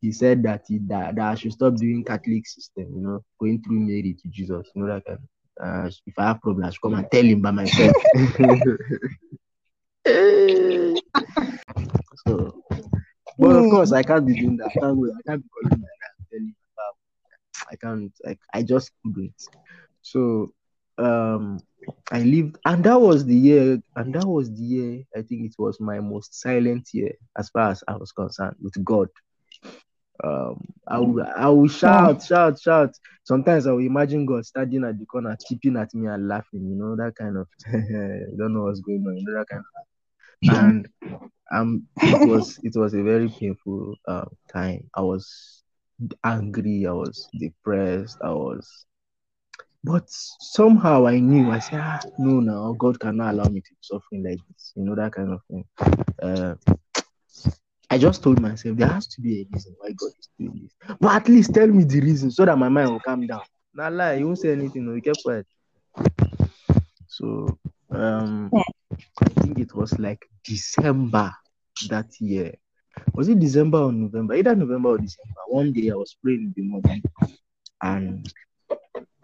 he 0.00 0.12
said 0.12 0.42
that 0.44 0.64
he 0.68 0.78
that, 0.88 1.16
that 1.16 1.30
I 1.30 1.34
should 1.34 1.52
stop 1.52 1.76
doing 1.76 2.04
Catholic 2.04 2.46
system, 2.46 2.86
you 2.94 3.00
know, 3.00 3.24
going 3.40 3.62
through 3.62 3.80
Mary 3.80 4.16
to 4.22 4.28
Jesus, 4.28 4.68
you 4.74 4.82
know 4.82 4.94
that 4.94 5.04
kind 5.04 5.18
uh, 5.60 5.90
if 6.06 6.14
I 6.18 6.28
have 6.28 6.40
problems, 6.40 6.68
I 6.68 6.70
should 6.70 6.82
come 6.82 6.94
and 6.94 7.10
tell 7.10 7.24
him 7.24 7.42
by 7.42 7.50
myself. 7.50 7.96
so, 12.26 12.62
but 13.38 13.56
of 13.56 13.70
course, 13.70 13.92
I 13.92 14.02
can't 14.02 14.26
be 14.26 14.34
doing 14.34 14.56
that. 14.58 14.70
I 14.76 14.80
can't, 14.80 14.98
I 14.98 15.22
can't 15.26 15.42
be 15.42 15.48
calling 15.48 15.80
my 15.80 15.88
dad 16.00 16.12
and 16.18 16.26
telling 16.30 16.46
him 16.46 16.56
about. 16.74 16.96
I 17.70 17.76
can't. 17.76 18.12
Like, 18.24 18.40
I 18.54 18.62
just 18.62 18.92
couldn't. 19.02 19.34
So, 20.02 20.52
um, 20.98 21.60
I 22.10 22.22
lived, 22.22 22.58
and 22.64 22.82
that 22.84 23.00
was 23.00 23.24
the 23.24 23.34
year, 23.34 23.80
and 23.96 24.14
that 24.14 24.26
was 24.26 24.50
the 24.50 24.62
year. 24.62 25.04
I 25.16 25.22
think 25.22 25.46
it 25.46 25.54
was 25.58 25.80
my 25.80 26.00
most 26.00 26.40
silent 26.40 26.88
year, 26.92 27.12
as 27.36 27.50
far 27.50 27.70
as 27.70 27.82
I 27.88 27.96
was 27.96 28.12
concerned, 28.12 28.56
with 28.62 28.82
God. 28.84 29.08
Um, 30.24 30.66
I 30.88 30.98
will, 30.98 31.24
I 31.36 31.48
will 31.48 31.68
shout, 31.68 32.22
shout, 32.24 32.60
shout. 32.60 32.94
Sometimes 33.24 33.66
I 33.66 33.72
will 33.72 33.86
imagine 33.86 34.26
God 34.26 34.44
standing 34.46 34.84
at 34.84 34.98
the 34.98 35.06
corner, 35.06 35.36
keeping 35.48 35.76
at 35.76 35.94
me 35.94 36.08
and 36.08 36.26
laughing. 36.26 36.66
You 36.68 36.76
know 36.76 36.96
that 36.96 37.14
kind 37.16 37.36
of. 37.36 37.46
don't 38.38 38.54
know 38.54 38.64
what's 38.64 38.80
going 38.80 39.04
on. 39.06 39.16
You 39.16 39.24
know 39.26 39.38
that 39.38 39.48
kind 39.48 39.62
of. 39.62 40.56
And 40.56 40.88
um, 41.52 41.86
it 42.00 42.24
was 42.24 42.58
it 42.62 42.76
was 42.76 42.94
a 42.94 43.02
very 43.02 43.28
painful 43.28 43.94
uh, 44.06 44.26
time. 44.52 44.88
I 44.94 45.02
was 45.02 45.62
angry. 46.24 46.86
I 46.86 46.92
was 46.92 47.28
depressed. 47.38 48.18
I 48.22 48.30
was 48.30 48.86
but 49.84 50.04
somehow 50.08 51.06
I 51.06 51.18
knew, 51.18 51.50
I 51.50 51.58
said, 51.60 51.80
ah, 51.82 52.00
no, 52.18 52.40
now 52.40 52.74
God 52.78 52.98
cannot 53.00 53.34
allow 53.34 53.44
me 53.44 53.60
to 53.60 53.70
be 53.70 53.78
suffering 53.80 54.24
like 54.24 54.38
this, 54.48 54.72
you 54.76 54.84
know, 54.84 54.94
that 54.94 55.12
kind 55.12 55.32
of 55.32 55.40
thing. 55.48 55.64
Uh, 56.20 56.54
I 57.90 57.96
just 57.96 58.22
told 58.22 58.40
myself 58.40 58.76
there 58.76 58.88
has 58.88 59.06
to 59.06 59.20
be 59.20 59.40
a 59.40 59.46
reason 59.52 59.74
why 59.78 59.92
God 59.92 60.10
is 60.18 60.28
doing 60.38 60.60
this. 60.62 60.96
But 61.00 61.14
at 61.14 61.28
least 61.28 61.54
tell 61.54 61.66
me 61.66 61.84
the 61.84 62.00
reason 62.00 62.30
so 62.30 62.44
that 62.44 62.58
my 62.58 62.68
mind 62.68 62.90
will 62.90 63.00
calm 63.00 63.26
down. 63.26 63.40
Not 63.72 63.92
lie, 63.92 64.14
you 64.14 64.26
won't 64.26 64.38
say 64.38 64.52
anything, 64.52 64.86
no, 64.86 64.94
you 64.94 65.02
kept 65.02 65.22
quiet. 65.22 65.46
So 67.06 67.58
um 67.90 68.50
I 69.22 69.28
think 69.40 69.58
it 69.58 69.74
was 69.74 69.98
like 69.98 70.28
December 70.44 71.32
that 71.88 72.20
year. 72.20 72.54
Was 73.14 73.28
it 73.28 73.38
December 73.38 73.78
or 73.78 73.92
November? 73.92 74.34
Either 74.34 74.54
November 74.54 74.90
or 74.90 74.98
December. 74.98 75.40
One 75.48 75.72
day 75.72 75.90
I 75.90 75.94
was 75.94 76.16
praying 76.22 76.52
in 76.54 76.54
the 76.56 76.62
morning 76.62 77.02
and 77.82 78.30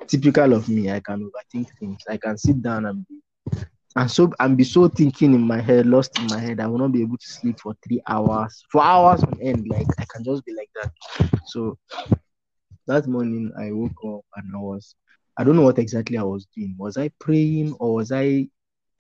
typical 0.07 0.53
of 0.53 0.69
me, 0.69 0.91
I 0.91 1.01
can 1.01 1.29
overthink 1.31 1.69
things. 1.79 1.99
I 2.09 2.17
can 2.17 2.37
sit 2.39 2.63
down 2.63 2.87
and 2.87 3.07
be 3.07 3.21
and 3.97 4.11
so 4.11 4.33
and 4.41 4.57
be 4.57 4.65
so 4.65 4.89
thinking 4.89 5.35
in 5.35 5.43
my 5.43 5.61
head, 5.61 5.87
lost 5.87 6.19
in 6.19 6.27
my 6.27 6.41
head. 6.41 6.61
I 6.61 6.67
will 6.67 6.79
not 6.79 6.93
be 6.93 7.03
able 7.03 7.17
to 7.17 7.27
sleep 7.27 7.61
for 7.61 7.75
three 7.87 8.03
hours, 8.09 8.65
four 8.71 8.83
hours 8.83 9.23
on 9.23 9.39
end. 9.41 9.67
Like 9.69 9.87
I 9.99 10.05
can 10.13 10.25
just 10.25 10.45
be 10.45 10.55
like 10.55 10.71
that. 10.75 11.31
So 11.47 11.79
that 12.87 13.07
morning 13.07 13.53
I 13.59 13.73
woke 13.73 13.99
up 14.07 14.25
and 14.37 14.53
I 14.55 14.59
was 14.59 14.95
I 15.37 15.45
don't 15.45 15.57
know 15.57 15.63
what 15.63 15.79
exactly 15.79 16.19
I 16.19 16.23
was 16.23 16.47
doing. 16.57 16.75
Was 16.79 16.97
I 16.97 17.11
praying 17.21 17.75
or 17.75 17.95
was 17.95 18.13
I 18.13 18.49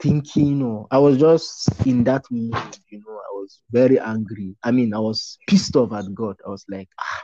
thinking 0.01 0.63
or 0.63 0.87
I 0.91 0.99
was 0.99 1.19
just 1.19 1.69
in 1.87 2.05
that 2.05 2.25
mood, 2.31 2.55
you 2.91 2.99
know, 2.99 3.15
I 3.15 3.33
was 3.33 3.61
very 3.71 3.99
angry. 3.99 4.57
I 4.63 4.71
mean, 4.71 4.95
I 4.95 4.99
was 4.99 5.39
pissed 5.49 5.77
off 5.77 5.93
at 5.93 6.13
God. 6.15 6.37
I 6.47 6.51
was 6.51 6.65
like, 6.69 6.89
ah, 7.01 7.23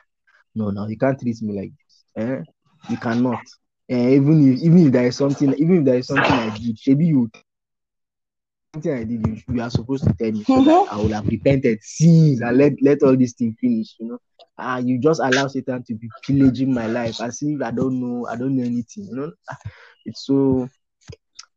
no, 0.55 0.71
no, 0.71 0.87
you 0.87 0.97
can't 0.97 1.19
treat 1.21 1.41
me 1.43 1.55
like 1.55 1.73
this. 1.77 2.05
Eh? 2.17 2.43
You 2.91 2.97
cannot. 2.97 3.43
Eh, 3.91 4.15
even 4.15 4.53
if 4.53 4.63
even 4.63 4.87
if 4.87 4.93
there 4.93 5.07
is 5.07 5.17
something, 5.17 5.53
even 5.55 5.79
if 5.79 5.85
there 5.85 5.99
is 5.99 6.07
something 6.07 6.39
I 6.39 6.49
did, 6.57 6.79
maybe 6.87 7.07
you 7.07 7.31
something 8.75 8.93
I 8.93 9.03
did, 9.05 9.27
you, 9.27 9.43
you 9.55 9.63
are 9.63 9.71
supposed 9.71 10.05
to 10.05 10.15
tell 10.15 10.31
me 10.31 10.45
so 10.45 10.61
that 10.65 10.87
I 10.93 10.97
will 10.97 11.13
have 11.13 11.27
repented, 11.27 11.83
sins, 11.83 12.41
and 12.41 12.57
let 12.57 12.73
let 12.81 13.03
all 13.03 13.17
this 13.17 13.33
thing 13.35 13.57
finish. 13.61 13.97
You 13.99 14.09
know, 14.11 14.19
ah, 14.59 14.79
you 14.79 15.01
just 15.01 15.21
allow 15.21 15.49
Satan 15.49 15.83
to 15.89 15.95
be 15.95 16.09
pillaging 16.25 16.73
my 16.73 16.87
life 16.87 17.21
as 17.21 17.43
if 17.43 17.61
I 17.63 17.73
don't 17.73 18.01
know, 18.01 18.27
I 18.29 18.37
don't 18.37 18.57
know 18.57 18.65
anything. 18.65 19.09
You 19.11 19.17
know, 19.17 19.33
Ah, 19.51 19.57
it's 20.07 20.25
so. 20.27 20.69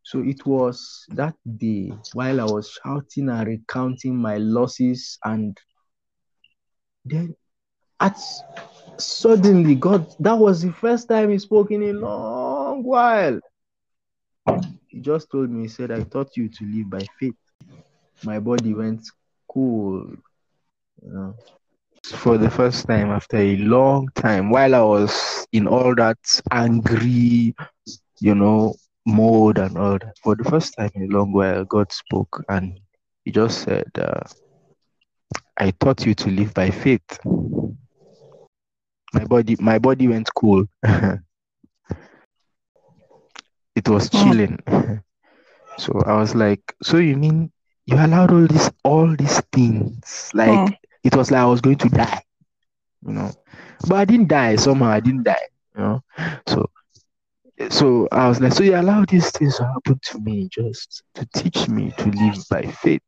So 0.06 0.20
it 0.20 0.46
was 0.46 1.06
that 1.10 1.36
day 1.58 1.92
while 2.14 2.42
I 2.42 2.46
was 2.46 2.78
shouting 2.84 3.30
and 3.30 3.48
recounting 3.48 4.16
my 4.18 4.38
losses, 4.38 5.18
and 5.24 5.58
then 7.06 7.36
at 8.00 8.18
suddenly 8.98 9.76
God, 9.76 10.08
that 10.20 10.38
was 10.38 10.62
the 10.62 10.72
first 10.72 11.08
time 11.08 11.30
He 11.30 11.40
spoke 11.40 11.72
in 11.72 11.84
a 11.84 11.94
long 11.94 12.84
while. 12.84 13.40
He 14.88 15.00
just 15.00 15.30
told 15.32 15.50
me, 15.50 15.64
He 15.64 15.68
said, 15.68 15.92
I 15.92 16.04
taught 16.04 16.36
you 16.38 16.50
to 16.50 16.66
live 16.66 16.90
by 16.90 17.06
faith. 17.20 17.36
My 18.24 18.40
body 18.40 18.74
went 18.74 19.02
cool. 19.52 20.16
You 21.02 21.14
know. 21.14 21.36
For 22.04 22.38
the 22.38 22.50
first 22.50 22.88
time 22.88 23.12
after 23.12 23.38
a 23.38 23.56
long 23.58 24.10
time, 24.16 24.50
while 24.50 24.76
I 24.76 24.82
was 24.82 25.48
in 25.52 25.68
all 25.68 25.96
that 25.96 26.18
angry, 26.52 27.56
you 28.20 28.36
know, 28.36 28.76
mode 29.06 29.58
and 29.58 29.78
all 29.78 29.98
that, 30.00 30.18
for 30.22 30.36
the 30.36 30.44
first 30.44 30.76
time 30.78 30.92
in 30.96 31.04
a 31.04 31.18
long 31.18 31.32
while, 31.32 31.64
God 31.66 31.92
spoke 31.92 32.44
and 32.50 32.80
He 33.26 33.32
just 33.32 33.64
said, 33.64 33.90
uh, 33.98 34.22
I 35.58 35.72
taught 35.72 36.06
you 36.06 36.14
to 36.16 36.30
live 36.30 36.54
by 36.54 36.70
faith. 36.70 37.20
My 39.14 39.26
body, 39.26 39.56
my 39.60 39.80
body 39.80 40.08
went 40.08 40.30
cool. 40.36 40.66
it 43.76 43.88
was 43.90 44.10
Mm. 44.14 44.34
chilling. 44.34 44.58
so 45.78 46.02
I 46.06 46.18
was 46.18 46.36
like, 46.36 46.62
so 46.84 46.98
you 46.98 47.16
mean 47.18 47.52
you 47.86 47.96
allowed 47.98 48.32
all 48.32 48.48
this, 48.48 48.70
all 48.84 49.16
these 49.16 49.42
things? 49.52 50.32
Like 50.34 50.64
Mm. 50.64 50.78
it 51.04 51.16
was 51.16 51.32
like 51.32 51.42
I 51.42 51.46
was 51.46 51.62
going 51.62 51.78
to 51.78 51.90
die, 51.90 52.22
you 53.06 53.14
know. 53.14 53.32
But 53.88 53.96
I 53.96 54.06
didn't 54.06 54.28
die. 54.30 54.56
Somehow 54.56 54.88
I 54.90 55.00
didn't 55.00 55.24
die, 55.24 55.48
you 55.76 55.82
know. 55.82 56.02
So, 56.48 56.70
so 57.70 58.08
I 58.12 58.28
was 58.28 58.40
like, 58.42 58.54
so 58.54 58.64
you 58.64 58.76
allowed 58.76 59.10
these 59.10 59.32
things 59.32 59.58
to 59.58 59.66
happen 59.66 60.00
to 60.04 60.20
me 60.20 60.48
just 60.52 61.04
to 61.16 61.28
teach 61.36 61.68
me 61.70 61.92
to 61.98 62.10
live 62.12 62.38
by 62.50 62.64
faith, 62.64 63.02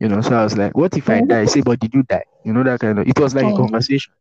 you 0.00 0.08
know. 0.08 0.20
So 0.20 0.36
I 0.36 0.44
was 0.44 0.56
like, 0.56 0.76
what 0.76 0.96
if 0.96 1.08
I 1.10 1.20
Mm. 1.20 1.28
die? 1.28 1.46
Say, 1.46 1.60
but 1.62 1.80
did 1.80 1.94
you 1.94 2.02
die? 2.04 2.24
You 2.44 2.52
know 2.52 2.62
that 2.64 2.80
kind 2.80 2.98
of. 2.98 3.06
It 3.08 3.18
was 3.18 3.34
like 3.34 3.48
a 3.48 3.52
conversation. 3.52 4.12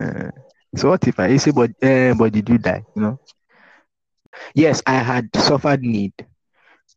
Uh, 0.00 0.30
so 0.76 0.88
what 0.90 1.06
if 1.06 1.18
I 1.18 1.36
say, 1.36 1.50
but 1.50 1.70
uh, 1.82 2.14
but 2.14 2.32
did 2.32 2.48
you 2.48 2.58
die? 2.58 2.84
You 2.94 3.02
know. 3.02 3.18
Yes, 4.54 4.82
I 4.86 4.94
had 4.94 5.28
suffered 5.34 5.82
need, 5.82 6.12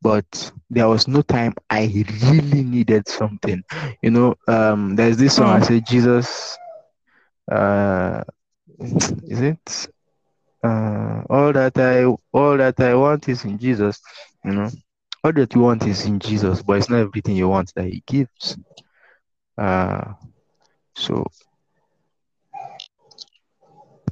but 0.01 0.51
there 0.69 0.87
was 0.87 1.07
no 1.07 1.21
time 1.21 1.53
I 1.69 1.85
really 2.23 2.63
needed 2.63 3.07
something. 3.07 3.63
You 4.01 4.11
know, 4.11 4.35
um, 4.47 4.95
there's 4.95 5.17
this 5.17 5.35
song 5.35 5.49
I 5.57 5.59
Mm. 5.59 5.65
say, 5.65 5.79
Jesus, 5.81 6.57
uh, 7.51 8.23
is 8.79 9.41
it? 9.41 9.87
Uh, 10.63 11.21
all 11.29 11.53
that 11.53 11.77
I 11.77 12.05
all 12.33 12.57
that 12.57 12.79
I 12.79 12.95
want 12.95 13.27
is 13.29 13.43
in 13.45 13.57
Jesus. 13.57 14.01
You 14.43 14.53
know, 14.53 14.69
all 15.23 15.33
that 15.33 15.53
you 15.53 15.61
want 15.61 15.83
is 15.85 16.05
in 16.05 16.19
Jesus, 16.19 16.61
but 16.63 16.77
it's 16.77 16.89
not 16.89 16.99
everything 16.99 17.35
you 17.35 17.47
want 17.49 17.71
that 17.75 17.85
He 17.85 18.03
gives. 18.07 18.57
Uh, 19.57 20.13
so 20.95 21.25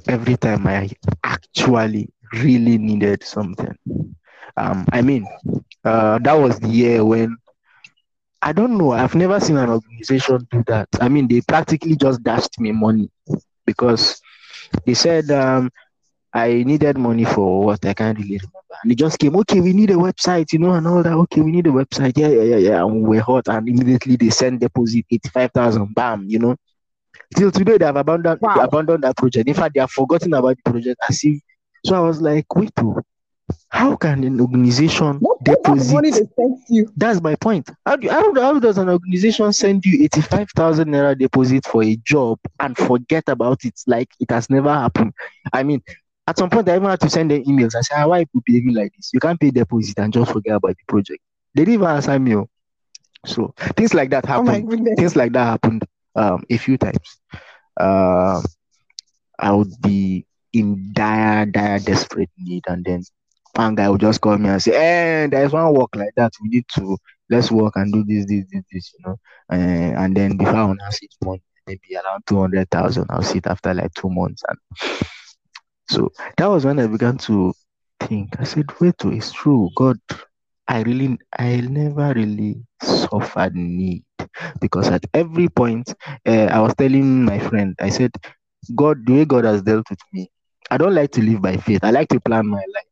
every 0.08 0.36
time 0.36 0.66
I 0.66 0.90
actually 1.24 2.10
really 2.34 2.78
needed 2.78 3.22
something, 3.24 3.76
um, 4.56 4.86
I 4.92 5.02
mean, 5.02 5.26
uh, 5.84 6.18
that 6.20 6.34
was 6.34 6.58
the 6.60 6.68
year 6.68 7.04
when 7.04 7.36
I 8.42 8.52
don't 8.52 8.76
know. 8.76 8.92
I've 8.92 9.14
never 9.14 9.40
seen 9.40 9.56
an 9.56 9.70
organization 9.70 10.46
do 10.50 10.62
that. 10.66 10.88
I 11.00 11.08
mean, 11.08 11.28
they 11.28 11.40
practically 11.40 11.96
just 11.96 12.22
dashed 12.22 12.60
me 12.60 12.72
money 12.72 13.10
because 13.66 14.20
they 14.86 14.94
said 14.94 15.30
um, 15.30 15.70
I 16.32 16.62
needed 16.64 16.98
money 16.98 17.24
for 17.24 17.64
what 17.64 17.84
I 17.84 17.94
can't 17.94 18.18
really 18.18 18.38
remember. 18.38 18.74
And 18.82 18.90
they 18.90 18.94
just 18.94 19.18
came, 19.18 19.36
okay, 19.36 19.60
we 19.60 19.72
need 19.72 19.90
a 19.90 19.94
website, 19.94 20.52
you 20.52 20.58
know, 20.58 20.72
and 20.72 20.86
all 20.86 21.02
that. 21.02 21.12
Okay, 21.12 21.40
we 21.40 21.52
need 21.52 21.66
a 21.66 21.70
website. 21.70 22.16
Yeah, 22.16 22.28
yeah, 22.28 22.42
yeah, 22.42 22.56
yeah. 22.56 22.84
And 22.84 23.02
we're 23.06 23.22
hot. 23.22 23.48
And 23.48 23.68
immediately 23.68 24.16
they 24.16 24.30
send 24.30 24.60
deposit 24.60 25.06
85,000, 25.10 25.94
bam, 25.94 26.26
you 26.28 26.38
know. 26.38 26.56
Till 27.36 27.50
today, 27.50 27.78
they 27.78 27.84
have 27.86 27.96
abandoned, 27.96 28.40
Wow. 28.40 28.56
abandoned 28.56 29.04
that 29.04 29.16
project. 29.16 29.48
In 29.48 29.54
fact, 29.54 29.74
they 29.74 29.80
have 29.80 29.90
forgotten 29.90 30.34
about 30.34 30.56
the 30.62 30.70
project 30.70 31.00
I 31.08 31.12
see. 31.12 31.40
So 31.84 31.96
I 31.96 32.00
was 32.00 32.20
like, 32.20 32.46
wait, 32.54 32.72
oh, 32.80 33.00
how 33.68 33.96
can 33.96 34.24
an 34.24 34.40
organization 34.40 35.24
What 35.24 35.38
deposit? 35.42 36.04
they 36.12 36.22
sent 36.36 36.58
you? 36.68 36.88
That's 36.96 37.20
my 37.22 37.34
point. 37.36 37.70
How, 37.86 37.96
do, 37.96 38.08
how, 38.08 38.34
how 38.34 38.58
does 38.58 38.78
an 38.78 38.88
organization 38.88 39.52
send 39.52 39.84
you 39.84 40.04
85,000 40.04 40.88
naira 40.88 41.18
deposit 41.18 41.64
for 41.66 41.82
a 41.82 41.96
job 42.04 42.38
and 42.60 42.76
forget 42.76 43.24
about 43.28 43.64
it 43.64 43.74
like 43.86 44.08
it 44.20 44.30
has 44.30 44.48
never 44.50 44.72
happened? 44.72 45.12
I 45.52 45.62
mean, 45.62 45.82
at 46.26 46.38
some 46.38 46.50
point, 46.50 46.68
I 46.68 46.76
even 46.76 46.88
had 46.88 47.00
to 47.00 47.10
send 47.10 47.30
them 47.30 47.42
emails. 47.44 47.74
I 47.76 47.80
said, 47.82 47.96
"Ah, 47.98 48.06
why 48.08 48.20
people 48.24 48.42
behaving 48.46 48.74
like 48.74 48.92
this? 48.96 49.10
You 49.12 49.20
can't 49.20 49.38
pay 49.40 49.50
deposit 49.50 49.98
and 49.98 50.12
just 50.12 50.32
forget 50.32 50.54
about 50.56 50.70
the 50.76 50.84
project. 50.88 51.20
They 51.54 51.62
didn't 51.64 51.74
even 51.74 51.88
answer 51.88 52.18
me. 52.18 52.36
oh. 52.36 52.48
So 53.26 53.54
things 53.76 53.94
like 53.94 54.10
that 54.10 54.26
Oh 54.36 54.42
happen. 54.42 54.66
Things 54.96 55.16
like 55.16 55.32
that 55.32 55.44
happened 55.44 55.84
um, 56.14 56.44
a 56.50 56.56
few 56.56 56.76
times. 56.78 57.18
Uh, 57.78 58.40
I 59.38 59.52
would 59.52 59.72
be 59.80 60.26
in 60.52 60.92
dire, 60.92 61.46
dire, 61.46 61.78
desperate 61.80 62.30
need, 62.38 62.64
and 62.68 62.84
then 62.84 63.02
one 63.54 63.74
guy 63.74 63.88
would 63.88 64.00
just 64.00 64.20
call 64.20 64.38
me 64.38 64.48
and 64.48 64.62
say, 64.62 64.72
"Hey, 64.72 65.28
there's 65.30 65.52
one 65.52 65.72
work 65.74 65.94
like 65.96 66.14
that. 66.16 66.32
We 66.42 66.48
need 66.48 66.66
to 66.76 66.96
let's 67.30 67.50
work 67.50 67.74
and 67.76 67.92
do 67.92 68.04
this, 68.04 68.26
this, 68.26 68.44
this, 68.52 68.62
this, 68.72 68.94
you 68.94 69.04
know." 69.06 69.16
Uh, 69.52 70.02
and 70.02 70.16
then 70.16 70.36
before 70.36 70.54
I 70.54 70.70
announce 70.70 71.02
it, 71.02 71.14
money 71.24 71.42
maybe 71.66 71.96
around 71.96 72.22
two 72.26 72.40
hundred 72.40 72.70
thousand. 72.70 73.06
I'll 73.10 73.22
see 73.22 73.38
it 73.38 73.46
after 73.46 73.74
like 73.74 73.92
two 73.94 74.10
months, 74.10 74.42
and 74.48 74.58
so 75.88 76.10
that 76.36 76.46
was 76.46 76.64
when 76.64 76.78
I 76.78 76.86
began 76.86 77.18
to 77.18 77.52
think. 78.00 78.38
I 78.38 78.44
said, 78.44 78.66
"Wait, 78.80 78.94
oh, 79.04 79.10
it's 79.10 79.32
true. 79.32 79.70
God, 79.76 79.98
I 80.66 80.82
really, 80.82 81.18
I 81.38 81.60
never 81.60 82.12
really 82.14 82.62
suffered 82.82 83.54
need 83.54 84.04
because 84.60 84.88
at 84.88 85.04
every 85.14 85.48
point, 85.48 85.94
uh, 86.26 86.46
I 86.50 86.60
was 86.60 86.74
telling 86.76 87.24
my 87.24 87.38
friend, 87.38 87.74
I 87.80 87.90
said, 87.90 88.12
God, 88.74 89.04
the 89.06 89.12
way 89.14 89.24
God 89.24 89.44
has 89.44 89.62
dealt 89.62 89.88
with 89.90 90.00
me, 90.12 90.30
I 90.70 90.78
don't 90.78 90.94
like 90.94 91.12
to 91.12 91.22
live 91.22 91.42
by 91.42 91.56
faith. 91.56 91.84
I 91.84 91.90
like 91.90 92.08
to 92.08 92.20
plan 92.20 92.46
my 92.46 92.58
life. 92.74 92.88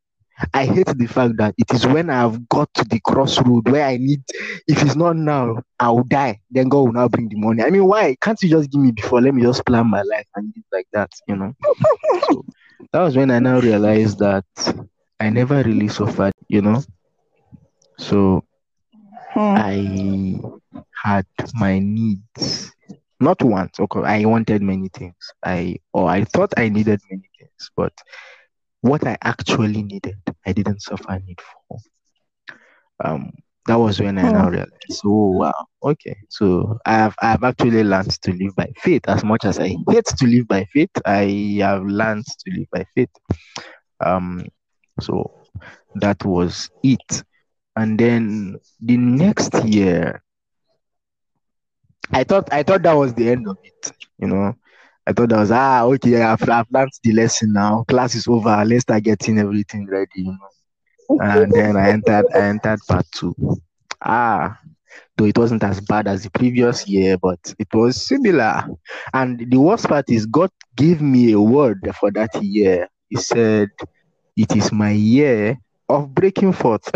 I 0.54 0.66
hate 0.66 0.86
the 0.98 1.06
fact 1.06 1.36
that 1.38 1.54
it 1.58 1.72
is 1.72 1.86
when 1.86 2.10
I 2.10 2.20
have 2.20 2.48
got 2.48 2.72
to 2.74 2.84
the 2.84 3.00
crossroad 3.00 3.68
where 3.68 3.86
I 3.86 3.96
need, 3.96 4.22
if 4.66 4.82
it's 4.82 4.96
not 4.96 5.16
now, 5.16 5.62
I'll 5.78 6.04
die. 6.04 6.40
Then 6.50 6.68
God 6.68 6.80
will 6.80 6.92
now 6.92 7.08
bring 7.08 7.28
the 7.28 7.36
money. 7.36 7.62
I 7.62 7.70
mean, 7.70 7.86
why? 7.86 8.16
Can't 8.20 8.42
you 8.42 8.48
just 8.50 8.70
give 8.70 8.80
me 8.80 8.92
before? 8.92 9.20
Let 9.22 9.34
me 9.34 9.42
just 9.42 9.64
plan 9.66 9.88
my 9.88 10.02
life 10.02 10.26
and 10.36 10.52
live 10.56 10.64
like 10.72 10.86
that, 10.92 11.10
you 11.28 11.36
know? 11.36 11.54
So 12.30 12.44
that 12.92 13.02
was 13.02 13.16
when 13.16 13.30
I 13.30 13.38
now 13.40 13.60
realized 13.60 14.18
that 14.20 14.44
I 15.20 15.30
never 15.30 15.62
really 15.62 15.88
suffered, 15.88 16.32
you 16.48 16.62
know? 16.62 16.82
So 18.06 18.44
Hmm. 19.34 19.56
I 19.56 20.34
had 21.02 21.26
my 21.54 21.78
needs 21.78 22.72
not 23.20 23.42
once. 23.42 23.78
Okay, 23.80 24.00
I 24.00 24.24
wanted 24.24 24.62
many 24.62 24.88
things. 24.88 25.16
I 25.44 25.76
or 25.92 26.08
I 26.08 26.24
thought 26.24 26.52
I 26.56 26.68
needed 26.68 27.00
many 27.10 27.28
things, 27.38 27.70
but 27.76 27.92
what 28.82 29.06
I 29.06 29.16
actually 29.22 29.82
needed, 29.82 30.16
I 30.46 30.52
didn't 30.52 30.82
suffer 30.82 31.18
need 31.24 31.40
for. 31.40 31.78
Um, 33.04 33.32
that 33.66 33.76
was 33.76 34.00
when 34.00 34.18
I 34.18 34.28
now 34.28 34.48
Hmm. 34.48 34.50
realized, 34.50 35.02
oh 35.04 35.32
wow, 35.38 35.66
okay. 35.82 36.16
So 36.28 36.78
I 36.84 36.92
have 36.94 37.14
I 37.22 37.30
have 37.30 37.44
actually 37.44 37.82
learned 37.84 38.10
to 38.22 38.32
live 38.32 38.54
by 38.56 38.68
faith. 38.78 39.02
As 39.08 39.24
much 39.24 39.44
as 39.44 39.58
I 39.58 39.76
hate 39.88 40.06
to 40.06 40.26
live 40.26 40.48
by 40.48 40.64
faith, 40.72 40.90
I 41.04 41.58
have 41.60 41.82
learned 41.84 42.24
to 42.26 42.50
live 42.58 42.66
by 42.72 42.84
faith. 42.94 43.10
Um, 44.04 44.46
so 45.00 45.32
that 45.96 46.24
was 46.24 46.70
it. 46.82 47.22
And 47.76 47.98
then 47.98 48.58
the 48.80 48.96
next 48.96 49.54
year, 49.64 50.22
I 52.12 52.24
thought 52.24 52.52
I 52.52 52.62
thought 52.62 52.82
that 52.82 52.92
was 52.92 53.14
the 53.14 53.30
end 53.30 53.48
of 53.48 53.56
it. 53.62 53.92
You 54.18 54.28
know, 54.28 54.54
I 55.06 55.12
thought 55.12 55.30
that 55.30 55.38
was 55.38 55.50
ah 55.50 55.84
okay. 55.84 56.20
I've, 56.22 56.46
I've 56.48 56.70
learned 56.70 56.92
the 57.02 57.12
lesson 57.12 57.52
now. 57.52 57.84
Class 57.88 58.14
is 58.14 58.28
over. 58.28 58.62
Let's 58.64 58.82
start 58.82 59.04
getting 59.04 59.38
everything 59.38 59.86
ready. 59.88 60.22
You 60.22 60.32
know. 60.32 61.18
And 61.20 61.52
then 61.54 61.76
I 61.76 61.90
entered 61.90 62.26
I 62.34 62.40
entered 62.40 62.80
part 62.88 63.06
two. 63.14 63.34
Ah, 64.02 64.58
though 65.16 65.24
it 65.24 65.38
wasn't 65.38 65.64
as 65.64 65.80
bad 65.80 66.06
as 66.08 66.24
the 66.24 66.30
previous 66.30 66.86
year, 66.86 67.16
but 67.16 67.54
it 67.58 67.68
was 67.72 68.06
similar. 68.06 68.64
And 69.14 69.50
the 69.50 69.58
worst 69.58 69.88
part 69.88 70.10
is 70.10 70.26
God 70.26 70.50
gave 70.76 71.00
me 71.00 71.32
a 71.32 71.40
word 71.40 71.80
for 71.98 72.10
that 72.12 72.42
year. 72.42 72.88
He 73.08 73.16
said, 73.16 73.70
"It 74.36 74.54
is 74.56 74.72
my 74.72 74.90
year 74.90 75.58
of 75.92 76.14
breaking 76.14 76.52
forth." 76.52 76.90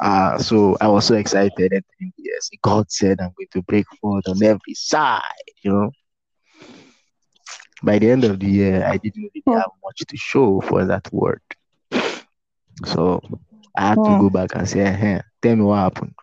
Uh, 0.00 0.38
so 0.38 0.76
I 0.80 0.88
was 0.88 1.06
so 1.06 1.14
excited 1.14 1.72
and 1.72 1.84
yes, 2.16 2.50
God 2.62 2.90
said 2.90 3.18
I'm 3.20 3.32
going 3.36 3.48
to 3.52 3.62
break 3.62 3.86
forth 4.00 4.28
on 4.28 4.42
every 4.42 4.74
side, 4.74 5.22
you 5.62 5.72
know. 5.72 5.90
By 7.82 7.98
the 7.98 8.10
end 8.10 8.24
of 8.24 8.40
the 8.40 8.46
year, 8.46 8.84
I 8.86 8.96
didn't 8.98 9.22
really 9.34 9.44
have 9.52 9.70
much 9.84 9.98
to 10.06 10.16
show 10.16 10.60
for 10.60 10.84
that 10.86 11.12
word. 11.12 11.42
So 12.84 13.20
I 13.76 13.88
had 13.88 14.04
to 14.04 14.14
Hmm. 14.14 14.16
go 14.16 14.30
back 14.30 14.54
and 14.54 14.68
say, 14.68 14.84
hey, 14.84 15.20
tell 15.42 15.56
me 15.56 15.64
what 15.64 15.76
happened. 15.78 16.14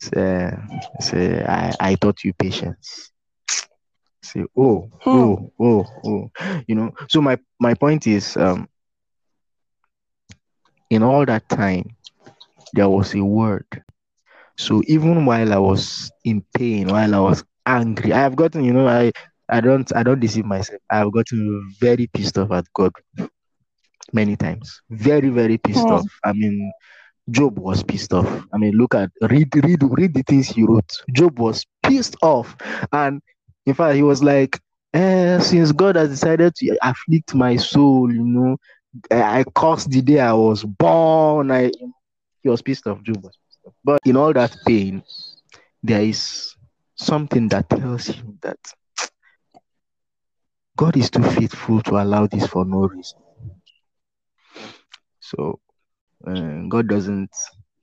Say, 0.00 0.50
say 1.00 1.42
I, 1.44 1.74
I 1.80 1.94
taught 1.96 2.24
you 2.24 2.32
patience. 2.34 3.10
Say, 4.22 4.44
oh, 4.56 4.90
Hmm. 5.00 5.12
oh, 5.12 5.52
oh, 5.60 5.84
oh. 6.04 6.30
You 6.66 6.74
know, 6.76 6.92
so 7.08 7.20
my, 7.20 7.38
my 7.60 7.74
point 7.74 8.06
is 8.06 8.36
um 8.36 8.68
in 10.94 11.02
all 11.02 11.26
that 11.26 11.48
time, 11.48 11.96
there 12.72 12.88
was 12.88 13.14
a 13.14 13.24
word 13.24 13.66
So 14.58 14.82
even 14.86 15.26
while 15.26 15.52
I 15.52 15.58
was 15.58 16.12
in 16.24 16.44
pain, 16.56 16.88
while 16.88 17.14
I 17.14 17.20
was 17.20 17.44
angry, 17.66 18.12
I 18.12 18.20
have 18.20 18.36
gotten, 18.36 18.64
you 18.64 18.72
know, 18.72 18.88
I 18.88 19.12
I 19.50 19.60
don't 19.60 19.88
I 19.96 20.02
don't 20.04 20.20
deceive 20.20 20.46
myself. 20.46 20.80
I 20.90 20.98
have 20.98 21.12
gotten 21.12 21.40
very 21.80 22.06
pissed 22.14 22.38
off 22.38 22.52
at 22.52 22.66
God 22.74 22.92
many 24.12 24.36
times. 24.36 24.80
Very, 24.90 25.28
very 25.28 25.58
pissed 25.58 25.90
Hmm. 25.90 26.02
off. 26.02 26.06
I 26.24 26.32
mean, 26.32 26.72
Job 27.30 27.58
was 27.58 27.82
pissed 27.82 28.12
off. 28.14 28.46
I 28.54 28.58
mean, 28.58 28.74
look 28.74 28.94
at 28.94 29.10
read 29.30 29.48
read 29.64 29.82
read 29.82 30.14
the 30.14 30.22
things 30.26 30.48
he 30.48 30.64
wrote. 30.64 30.90
Job 31.12 31.38
was 31.38 31.64
pissed 31.82 32.16
off. 32.22 32.56
And 32.92 33.20
in 33.66 33.74
fact, 33.74 33.96
he 33.96 34.02
was 34.02 34.22
like, 34.22 34.60
eh, 34.94 35.38
since 35.40 35.72
God 35.72 35.96
has 35.96 36.10
decided 36.10 36.54
to 36.56 36.76
afflict 36.82 37.34
my 37.34 37.56
soul, 37.56 38.12
you 38.12 38.24
know, 38.24 38.56
I, 39.10 39.44
cursed 39.54 39.90
the 39.90 40.02
day 40.02 40.20
I 40.20 40.32
was 40.32 40.64
born. 40.64 41.50
I 41.50 41.70
he 42.42 42.48
was 42.48 42.62
pissed 42.62 42.86
off. 42.86 43.02
Job 43.02 43.24
was 43.24 43.36
pissed 43.36 43.66
off. 43.66 43.74
But 43.84 44.00
in 44.04 44.16
all 44.16 44.32
that 44.32 44.56
pain, 44.66 45.02
there 45.82 46.02
is 46.02 46.54
something 46.96 47.48
that 47.48 47.68
tells 47.68 48.06
him 48.06 48.38
that 48.42 48.58
God 50.76 50.96
is 50.96 51.10
too 51.10 51.22
faithful 51.22 51.82
to 51.82 52.02
allow 52.02 52.26
this 52.26 52.46
for 52.46 52.64
no 52.64 52.86
reason. 52.88 53.18
So 55.20 55.60
uh, 56.26 56.62
God 56.68 56.88
doesn't. 56.88 57.30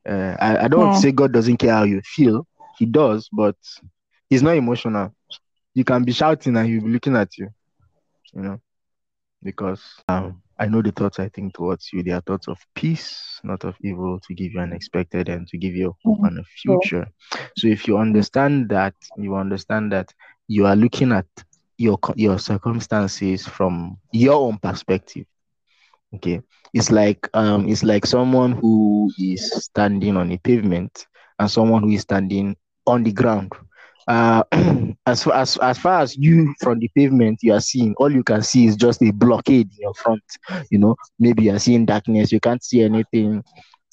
Uh, 0.08 0.36
I, 0.39 0.65
I 0.65 0.67
don't 0.67 0.93
say 0.93 1.12
God 1.12 1.32
doesn't 1.32 1.58
care 1.58 1.74
how 1.74 1.84
you 1.84 2.02
feel. 2.02 2.47
He 2.78 2.86
does, 2.86 3.30
but 3.32 3.56
He's 4.30 4.43
not 4.43 4.56
emotional. 4.56 5.13
You 5.74 5.84
can 5.84 6.04
be 6.04 6.12
shouting 6.12 6.58
and 6.58 6.67
He'll 6.67 6.82
be 6.82 6.89
looking 6.89 7.15
at 7.15 7.38
you. 7.38 7.50
You 8.34 8.41
know, 8.41 8.62
because 9.43 9.82
um, 10.08 10.41
I 10.62 10.67
know 10.67 10.82
the 10.82 10.91
thoughts 10.93 11.19
I 11.19 11.30
think 11.30 11.56
towards 11.56 11.91
you. 11.93 12.04
They 12.04 12.12
are 12.12 12.21
thoughts 12.21 12.47
of 12.47 12.60
peace, 12.76 13.41
not 13.43 13.65
of 13.65 13.76
evil, 13.84 14.19
to 14.28 14.36
give 14.36 14.54
you 14.54 14.62
an 14.62 14.74
expected 14.74 15.30
and 15.30 15.47
to 15.50 15.58
give 15.58 15.76
you 15.76 15.95
hope 16.06 16.19
Hmm. 16.19 16.26
and 16.26 16.39
a 16.39 16.43
future. 16.43 17.08
So 17.58 17.67
if 17.67 17.88
you 17.88 17.97
understand 17.97 18.69
that, 18.69 18.95
you 19.17 19.36
understand 19.36 19.91
that 19.93 20.13
you 20.47 20.65
are 20.67 20.76
looking 20.76 21.12
at 21.13 21.28
your 21.78 22.00
your 22.15 22.39
circumstances 22.39 23.47
from 23.47 23.97
your 24.13 24.36
own 24.47 24.60
perspective. 24.60 25.26
Okay, 26.15 26.41
it's 26.74 26.91
like 26.91 27.30
um, 27.34 27.67
it's 27.67 27.84
like 27.84 28.06
someone 28.06 28.54
who 28.54 29.12
is 29.19 29.52
standing 29.65 30.17
on 30.17 30.32
a 30.32 30.38
pavement 30.38 31.08
and 31.39 31.50
someone 31.52 31.84
who 31.84 31.89
is 31.89 32.02
standing 32.02 32.56
on 32.88 33.04
the 33.04 33.12
ground. 33.12 33.52
Uh, 34.08 34.44
as 35.06 35.24
far 35.24 35.34
as 35.34 35.58
as 35.58 35.78
far 35.78 36.02
as 36.02 36.18
you 36.18 36.54
from 36.60 36.80
the 36.80 36.90
pavement 36.96 37.40
you 37.42 37.54
are 37.54 37.62
seeing, 37.62 37.94
all 37.98 38.12
you 38.12 38.24
can 38.24 38.42
see 38.42 38.66
is 38.66 38.76
just 38.76 39.02
a 39.02 39.12
blockade 39.12 39.70
in 39.72 39.78
your 39.80 39.94
front. 39.94 40.24
You 40.70 40.80
know, 40.80 40.96
maybe 41.20 41.44
you 41.44 41.56
are 41.56 41.60
seeing 41.60 41.86
darkness, 41.86 42.32
you 42.32 42.40
can't 42.40 42.64
see 42.64 42.82
anything. 42.82 43.44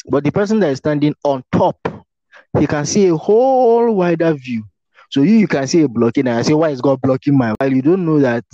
But 0.08 0.24
the 0.24 0.32
person 0.32 0.60
that 0.60 0.70
is 0.70 0.78
standing 0.78 1.14
on 1.24 1.44
top, 1.52 1.76
he 2.58 2.66
can 2.66 2.86
see 2.86 3.08
a 3.08 3.16
whole 3.16 3.94
wider 3.94 4.32
view. 4.34 4.64
So 5.10 5.22
you, 5.22 5.36
you 5.36 5.48
can 5.48 5.66
see 5.66 5.82
a 5.82 5.88
blockade, 5.88 6.26
and 6.26 6.38
I 6.38 6.42
say, 6.42 6.54
why 6.54 6.70
is 6.70 6.80
God 6.80 7.00
blocking 7.00 7.36
my? 7.36 7.54
While 7.58 7.72
you 7.72 7.82
don't 7.82 8.04
know 8.04 8.20
that 8.20 8.44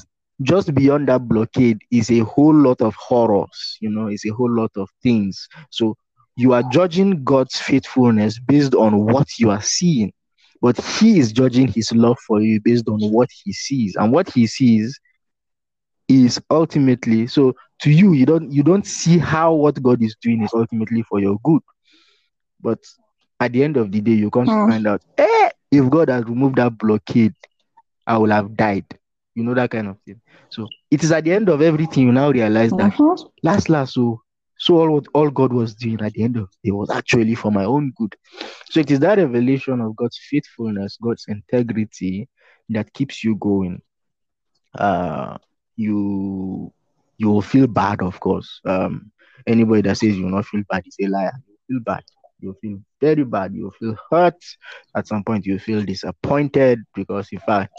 just 0.43 0.75
beyond 0.75 1.09
that 1.09 1.29
blockade 1.29 1.81
is 1.90 2.11
a 2.11 2.21
whole 2.21 2.55
lot 2.55 2.81
of 2.81 2.95
horrors. 2.95 3.79
You 3.81 3.90
know, 3.90 4.09
it's 4.09 4.27
a 4.27 4.31
whole 4.31 4.51
lot 4.51 4.71
of 4.77 4.88
things. 5.03 5.49
So 5.71 5.97
you 6.37 6.53
are 6.53 6.62
judging 6.73 7.23
God's 7.25 7.57
faithfulness 7.57 8.38
based 8.40 8.75
on 8.75 9.07
what 9.07 9.38
you 9.38 9.51
are 9.51 9.62
seeing, 9.62 10.12
but 10.61 10.77
He 10.99 11.19
is 11.19 11.33
judging 11.33 11.69
His 11.69 11.93
love 11.93 12.19
for 12.27 12.40
you 12.40 12.61
based 12.64 12.88
on 12.88 13.01
what 13.12 13.29
He 13.45 13.53
sees, 13.53 13.97
and 13.97 14.12
what 14.12 14.31
He 14.31 14.47
sees 14.47 14.99
is 16.09 16.40
ultimately 16.51 17.27
so 17.27 17.55
to 17.81 17.90
you. 17.90 18.12
You 18.12 18.27
don't 18.27 18.51
you 18.53 18.62
don't 18.62 18.87
see 18.87 19.19
how 19.19 19.55
what 19.55 19.83
God 19.83 20.03
is 20.03 20.17
doing 20.23 20.43
is 20.43 20.53
ultimately 20.55 21.03
for 21.03 21.21
your 21.21 21.38
good, 21.45 21.62
but 22.61 22.79
at 23.40 23.53
the 23.53 23.62
end 23.64 23.77
of 23.77 23.93
the 23.93 24.01
day, 24.01 24.12
you 24.12 24.31
come 24.31 24.49
to 24.49 24.53
Hmm. 24.53 24.67
find 24.67 24.87
out, 24.87 25.03
eh, 25.19 25.51
if 25.73 25.90
God 25.90 26.09
had 26.11 26.29
removed 26.29 26.57
that 26.57 26.79
blockade, 26.79 27.35
I 28.07 28.19
would 28.19 28.31
have 28.31 28.57
died. 28.57 28.87
You 29.35 29.45
know 29.45 29.55
that 29.55 29.71
kind 29.71 29.88
of 29.88 29.99
thing. 30.07 30.21
So 30.51 30.69
it 30.90 31.05
is 31.05 31.12
at 31.12 31.25
the 31.25 31.33
end 31.33 31.49
of 31.49 31.62
everything 31.62 32.07
you 32.07 32.12
now 32.12 32.31
realize 32.31 32.75
that 32.75 32.93
Mhm. 32.93 33.31
last 33.43 33.71
last 33.71 33.95
so 33.95 34.23
so 34.59 34.77
all 34.79 34.90
what 34.93 35.07
all 35.14 35.31
God 35.31 35.53
was 35.53 35.75
doing 35.75 36.01
at 36.03 36.12
the 36.14 36.23
end 36.25 36.37
of 36.37 36.49
it 36.62 36.73
was 36.73 36.90
actually 36.90 37.35
for 37.35 37.51
my 37.53 37.64
own 37.64 37.93
good. 37.97 38.14
So 38.71 38.81
it 38.81 38.90
is 38.90 39.01
that 39.01 39.19
revelation 39.19 39.81
of 39.81 39.97
God's 39.97 40.19
faithfulness, 40.31 40.99
God's 41.03 41.25
integrity 41.29 42.29
that 42.71 42.93
keeps 42.93 43.25
you 43.25 43.37
going. 43.37 43.81
Uh 44.79 45.37
you 45.77 46.73
you 47.19 47.31
will 47.31 47.43
feel 47.43 47.67
bad, 47.67 48.03
of 48.03 48.21
course. 48.21 48.61
Um 48.64 49.11
anybody 49.47 49.83
that 49.83 49.97
says 49.97 50.17
you 50.17 50.25
will 50.25 50.31
not 50.33 50.47
feel 50.47 50.62
bad 50.69 50.83
is 50.87 50.97
a 51.03 51.09
liar. 51.09 51.33
You 51.47 51.57
feel 51.69 51.81
bad. 51.85 52.03
You 52.40 52.55
feel 52.61 52.79
very 53.01 53.25
bad. 53.25 53.55
You 53.55 53.73
feel 53.79 53.97
hurt. 54.11 54.43
At 54.97 55.07
some 55.07 55.25
point, 55.25 55.47
you 55.47 55.59
feel 55.59 55.83
disappointed 55.83 56.81
because, 56.95 57.29
in 57.33 57.38
fact, 57.40 57.73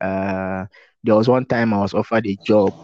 uh, 0.00 0.64
there 1.04 1.14
was 1.14 1.28
one 1.28 1.44
time 1.46 1.72
I 1.74 1.78
was 1.78 1.94
offered 1.94 2.26
a 2.26 2.36
job 2.42 2.74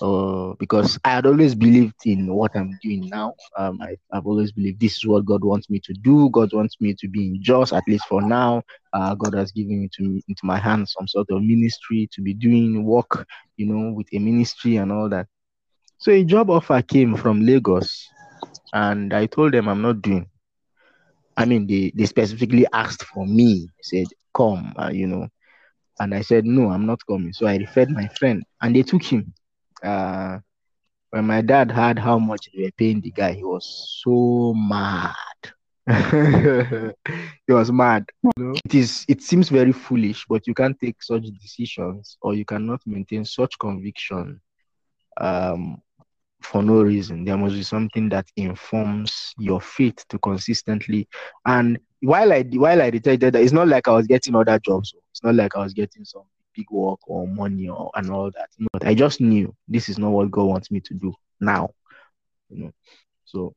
uh, 0.00 0.54
because 0.58 0.98
I 1.04 1.10
had 1.10 1.26
always 1.26 1.54
believed 1.54 1.94
in 2.04 2.32
what 2.32 2.52
I'm 2.54 2.78
doing 2.82 3.08
now. 3.08 3.34
Um, 3.56 3.80
I, 3.80 3.96
I've 4.12 4.26
always 4.26 4.52
believed 4.52 4.80
this 4.80 4.96
is 4.96 5.06
what 5.06 5.24
God 5.24 5.44
wants 5.44 5.70
me 5.70 5.80
to 5.80 5.92
do. 5.92 6.30
God 6.30 6.52
wants 6.52 6.80
me 6.80 6.94
to 6.94 7.08
be 7.08 7.26
in 7.26 7.42
JOS, 7.42 7.72
at 7.72 7.84
least 7.86 8.06
for 8.06 8.22
now. 8.22 8.62
Uh, 8.92 9.14
God 9.14 9.34
has 9.34 9.52
given 9.52 9.82
into, 9.82 10.20
into 10.28 10.44
my 10.44 10.58
hands 10.58 10.94
some 10.96 11.08
sort 11.08 11.30
of 11.30 11.42
ministry 11.42 12.08
to 12.12 12.22
be 12.22 12.34
doing 12.34 12.84
work, 12.84 13.26
you 13.56 13.66
know, 13.66 13.92
with 13.92 14.06
a 14.12 14.18
ministry 14.18 14.76
and 14.76 14.92
all 14.92 15.08
that. 15.08 15.26
So 15.98 16.12
a 16.12 16.24
job 16.24 16.50
offer 16.50 16.82
came 16.82 17.16
from 17.16 17.46
Lagos, 17.46 18.08
and 18.72 19.14
I 19.14 19.26
told 19.26 19.52
them 19.54 19.68
I'm 19.68 19.82
not 19.82 20.02
doing. 20.02 20.28
I 21.36 21.44
mean, 21.46 21.66
they, 21.66 21.92
they 21.94 22.06
specifically 22.06 22.66
asked 22.72 23.04
for 23.04 23.26
me, 23.26 23.68
said, 23.82 24.06
come, 24.34 24.72
uh, 24.78 24.90
you 24.92 25.06
know. 25.06 25.28
And 25.98 26.14
I 26.14 26.22
said, 26.22 26.44
no, 26.44 26.70
I'm 26.70 26.86
not 26.86 27.00
coming. 27.08 27.32
So 27.32 27.46
I 27.46 27.56
referred 27.56 27.90
my 27.90 28.08
friend, 28.08 28.44
and 28.60 28.74
they 28.74 28.82
took 28.82 29.02
him. 29.02 29.32
Uh, 29.84 30.38
when 31.10 31.26
my 31.26 31.42
dad 31.42 31.70
heard 31.70 31.98
how 31.98 32.18
much 32.18 32.48
they 32.52 32.64
were 32.64 32.70
paying 32.76 33.00
the 33.00 33.10
guy, 33.10 33.32
he 33.32 33.44
was 33.44 34.00
so 34.02 34.54
mad. 34.54 35.14
he 37.46 37.52
was 37.52 37.70
mad. 37.70 38.06
You 38.22 38.30
know? 38.36 38.54
It 38.64 38.74
is. 38.74 39.04
It 39.06 39.22
seems 39.22 39.48
very 39.48 39.72
foolish, 39.72 40.24
but 40.28 40.46
you 40.46 40.54
can't 40.54 40.78
take 40.80 41.02
such 41.02 41.24
decisions, 41.40 42.16
or 42.22 42.34
you 42.34 42.44
cannot 42.44 42.80
maintain 42.86 43.24
such 43.24 43.58
conviction 43.58 44.40
um, 45.20 45.82
for 46.40 46.62
no 46.62 46.82
reason. 46.82 47.24
There 47.24 47.36
must 47.36 47.54
be 47.54 47.62
something 47.62 48.08
that 48.08 48.26
informs 48.36 49.34
your 49.38 49.60
faith 49.60 50.04
to 50.08 50.18
consistently. 50.18 51.06
And 51.46 51.78
while 52.00 52.32
I 52.32 52.42
while 52.42 52.82
I 52.82 52.90
that, 52.90 53.36
it's 53.36 53.52
not 53.52 53.68
like 53.68 53.86
I 53.86 53.92
was 53.92 54.06
getting 54.06 54.34
other 54.34 54.58
jobs. 54.58 54.94
It's 55.10 55.22
not 55.22 55.34
like 55.34 55.54
I 55.56 55.60
was 55.60 55.74
getting 55.74 56.04
some 56.04 56.24
big 56.54 56.70
work 56.70 57.00
or 57.06 57.26
money 57.26 57.68
or 57.68 57.90
and 57.94 58.10
all 58.10 58.30
that. 58.30 58.50
But 58.72 58.86
I 58.86 58.94
just 58.94 59.20
knew 59.20 59.54
this 59.68 59.88
is 59.88 59.98
not 59.98 60.10
what 60.10 60.30
God 60.30 60.44
wants 60.44 60.70
me 60.70 60.80
to 60.80 60.94
do 60.94 61.12
now. 61.40 61.70
You 62.50 62.64
know. 62.64 62.72
So 63.24 63.54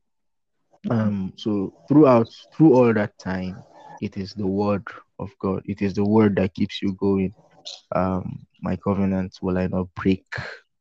um 0.90 1.32
so 1.36 1.72
throughout 1.88 2.28
through 2.54 2.74
all 2.74 2.92
that 2.92 3.16
time, 3.18 3.62
it 4.00 4.16
is 4.16 4.34
the 4.34 4.46
word 4.46 4.86
of 5.18 5.30
God. 5.40 5.62
It 5.66 5.82
is 5.82 5.94
the 5.94 6.04
word 6.04 6.36
that 6.36 6.54
keeps 6.54 6.82
you 6.82 6.92
going. 6.94 7.34
Um 7.94 8.46
my 8.60 8.76
covenant 8.76 9.38
will 9.42 9.58
I 9.58 9.66
not 9.66 9.92
break, 9.94 10.26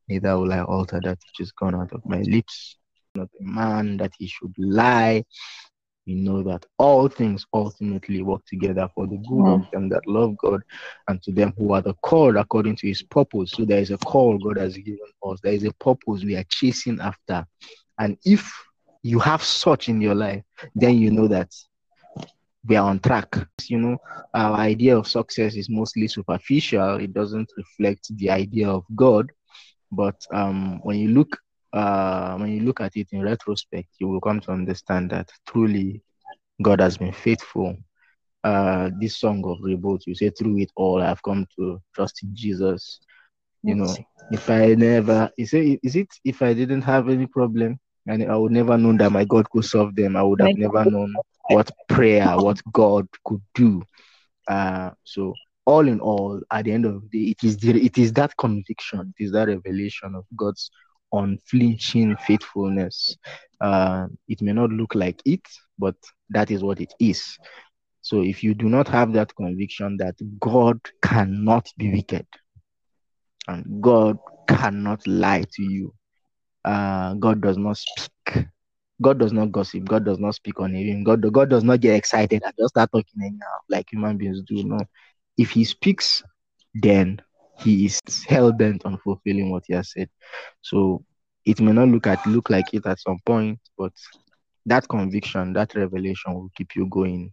neither 0.08 0.38
will 0.38 0.54
I 0.54 0.62
alter 0.62 1.00
that 1.04 1.18
which 1.18 1.40
is 1.40 1.52
gone 1.52 1.76
out 1.76 1.94
of 1.94 2.06
my 2.06 2.22
lips. 2.22 2.78
Not 3.16 3.30
a 3.40 3.44
man 3.44 3.98
that 3.98 4.14
he 4.18 4.28
should 4.28 4.54
lie. 4.58 5.24
We 6.08 6.16
know 6.16 6.42
that 6.44 6.66
all 6.78 7.10
things 7.10 7.46
ultimately 7.54 8.22
work 8.22 8.42
together 8.48 8.90
for 8.96 9.08
the 9.08 9.18
good 9.18 9.48
of 9.48 9.70
them 9.72 9.90
that 9.90 10.08
love 10.08 10.38
God 10.38 10.62
and 11.10 11.22
to 11.24 11.34
them 11.34 11.54
who 11.58 11.74
are 11.74 11.82
the 11.82 11.94
called 11.96 12.38
according 12.38 12.78
to 12.78 12.88
his 12.88 13.04
purpose. 13.04 13.52
So 13.52 13.66
there 13.66 13.80
is 13.80 13.92
a 13.92 13.98
call 13.98 14.38
God 14.38 14.58
has 14.58 14.78
given 14.78 15.00
us. 15.26 15.40
There 15.44 15.54
is 15.54 15.66
a 15.66 15.74
purpose 15.74 16.24
we 16.24 16.38
are 16.38 16.46
chasing 16.50 17.00
after. 17.02 17.46
And 18.00 18.18
if 18.24 18.50
you 19.04 19.20
have 19.20 19.44
such 19.44 19.90
in 19.90 20.00
your 20.00 20.16
life, 20.16 20.44
then 20.76 20.98
you 20.98 21.12
know 21.12 21.28
that 21.28 21.52
we 22.66 22.78
are 22.78 22.90
on 22.90 23.00
track. 23.00 23.36
You 23.64 23.80
know, 23.80 23.98
our 24.34 24.58
idea 24.58 24.98
of 24.98 25.08
success 25.08 25.56
is 25.56 25.70
mostly 25.70 26.08
superficial. 26.08 26.98
It 27.02 27.14
doesn't 27.14 27.52
reflect 27.58 28.16
the 28.18 28.30
idea 28.30 28.70
of 28.70 28.84
God. 28.96 29.32
But 29.92 30.16
um, 30.34 30.80
when 30.84 30.98
you 31.00 31.10
look 31.10 31.38
uh, 31.74 32.38
when 32.38 32.52
you 32.52 32.62
look 32.62 32.82
at 32.82 32.96
it 32.96 33.08
in 33.12 33.22
retrospect, 33.22 33.90
you 34.00 34.08
will 34.08 34.22
come 34.22 34.40
to 34.42 34.52
understand 34.52 35.12
that 35.12 35.30
truly 35.48 36.02
God 36.62 36.80
has 36.80 36.98
been 36.98 37.12
faithful. 37.12 37.78
Uh, 38.44 38.90
this 39.00 39.18
song 39.18 39.44
of 39.46 39.60
Reboot, 39.60 40.02
you 40.06 40.16
say, 40.16 40.30
through 40.30 40.60
it 40.60 40.72
all, 40.76 41.02
I've 41.02 41.22
come 41.24 41.46
to 41.58 41.82
trust 41.94 42.24
in 42.24 42.30
Jesus. 42.34 43.00
You 43.64 43.76
know, 43.76 43.96
if 44.32 44.50
I 44.50 44.76
never, 44.76 45.30
you 45.38 45.46
say, 45.46 45.80
is 45.84 45.96
it 45.96 46.08
if 46.24 46.42
I 46.42 46.54
didn't 46.54 46.84
have 46.84 47.10
any 47.10 47.26
problem 47.26 47.80
and 48.08 48.24
I 48.24 48.38
would 48.38 48.52
never 48.52 48.78
known 48.78 48.98
that 48.98 49.12
my 49.12 49.26
God 49.26 49.50
could 49.50 49.66
solve 49.66 49.96
them, 49.96 50.16
I 50.16 50.24
would 50.24 50.40
have 50.42 50.56
never 50.56 50.86
known 50.86 51.14
what 51.50 51.70
prayer, 51.90 52.38
what 52.38 52.62
God 52.72 53.08
could 53.26 53.42
do. 53.54 53.84
Uh, 54.48 54.92
so 55.04 55.34
all 55.66 55.88
in 55.88 56.00
all, 56.00 56.42
at 56.52 56.66
the 56.66 56.72
end 56.72 56.86
of 56.86 57.02
the 57.02 57.08
day, 57.26 57.32
it 57.32 57.44
is 57.44 57.58
the, 57.58 57.72
it 57.84 57.98
is 57.98 58.14
that 58.14 58.36
conviction, 58.38 59.14
it 59.18 59.26
is 59.26 59.32
that 59.34 59.50
revelation 59.50 60.16
of 60.16 60.26
God's 60.38 60.72
unflinching 61.14 62.16
faithfulness. 62.18 63.18
Uh, 63.62 64.08
it 64.28 64.42
may 64.42 64.54
not 64.54 64.70
look 64.70 64.96
like 64.96 65.22
it, 65.26 65.42
but 65.80 65.96
that 66.30 66.52
is 66.52 66.64
what 66.64 66.80
it 66.80 66.94
is. 67.00 67.38
So 68.02 68.22
if 68.22 68.44
you 68.44 68.54
do 68.54 68.70
not 68.70 68.88
have 68.88 69.14
that 69.14 69.36
conviction 69.36 69.98
that 69.98 70.16
God 70.40 70.80
cannot 71.02 71.68
be 71.78 71.92
wicked 71.92 72.26
and 73.48 73.82
God 73.82 74.18
cannot 74.48 75.06
lie 75.08 75.44
to 75.54 75.64
you, 75.64 75.94
uh, 76.64 77.14
God 77.16 77.42
does 77.42 77.58
not 77.58 77.78
speak. 77.78 78.46
God 79.02 79.20
does 79.20 79.32
not 79.32 79.52
gossip. 79.52 79.86
God 79.86 80.06
does 80.06 80.20
not 80.20 80.36
speak 80.36 80.60
on 80.60 80.74
him. 80.74 81.04
God, 81.04 81.22
God 81.32 81.50
does 81.50 81.64
not 81.64 81.82
get 81.82 81.96
excited 81.96 82.42
and 82.44 82.54
just 82.58 82.70
start 82.70 82.92
talking 82.92 83.22
anyhow 83.22 83.58
like 83.70 83.92
human 83.92 84.18
beings 84.18 84.42
do. 84.42 84.64
No. 84.64 84.80
If 85.38 85.52
he 85.52 85.66
speaks, 85.66 86.24
then 86.74 87.22
he 87.60 87.86
is 87.86 88.00
hell 88.28 88.52
bent 88.52 88.86
on 88.86 88.98
fulfilling 89.00 89.52
what 89.52 89.64
he 89.68 89.74
has 89.74 89.92
said. 89.92 90.10
So 90.62 91.04
it 91.46 91.62
may 91.62 91.72
not 91.72 91.90
look 91.90 92.08
at 92.08 92.26
look 92.26 92.50
like 92.50 92.74
it 92.74 92.86
at 92.86 93.00
some 93.00 93.20
point, 93.26 93.60
but 93.78 93.94
that 94.66 94.88
conviction, 94.90 95.54
that 95.54 95.76
revelation 95.76 96.34
will 96.34 96.50
keep 96.56 96.76
you 96.76 96.88
going 96.88 97.32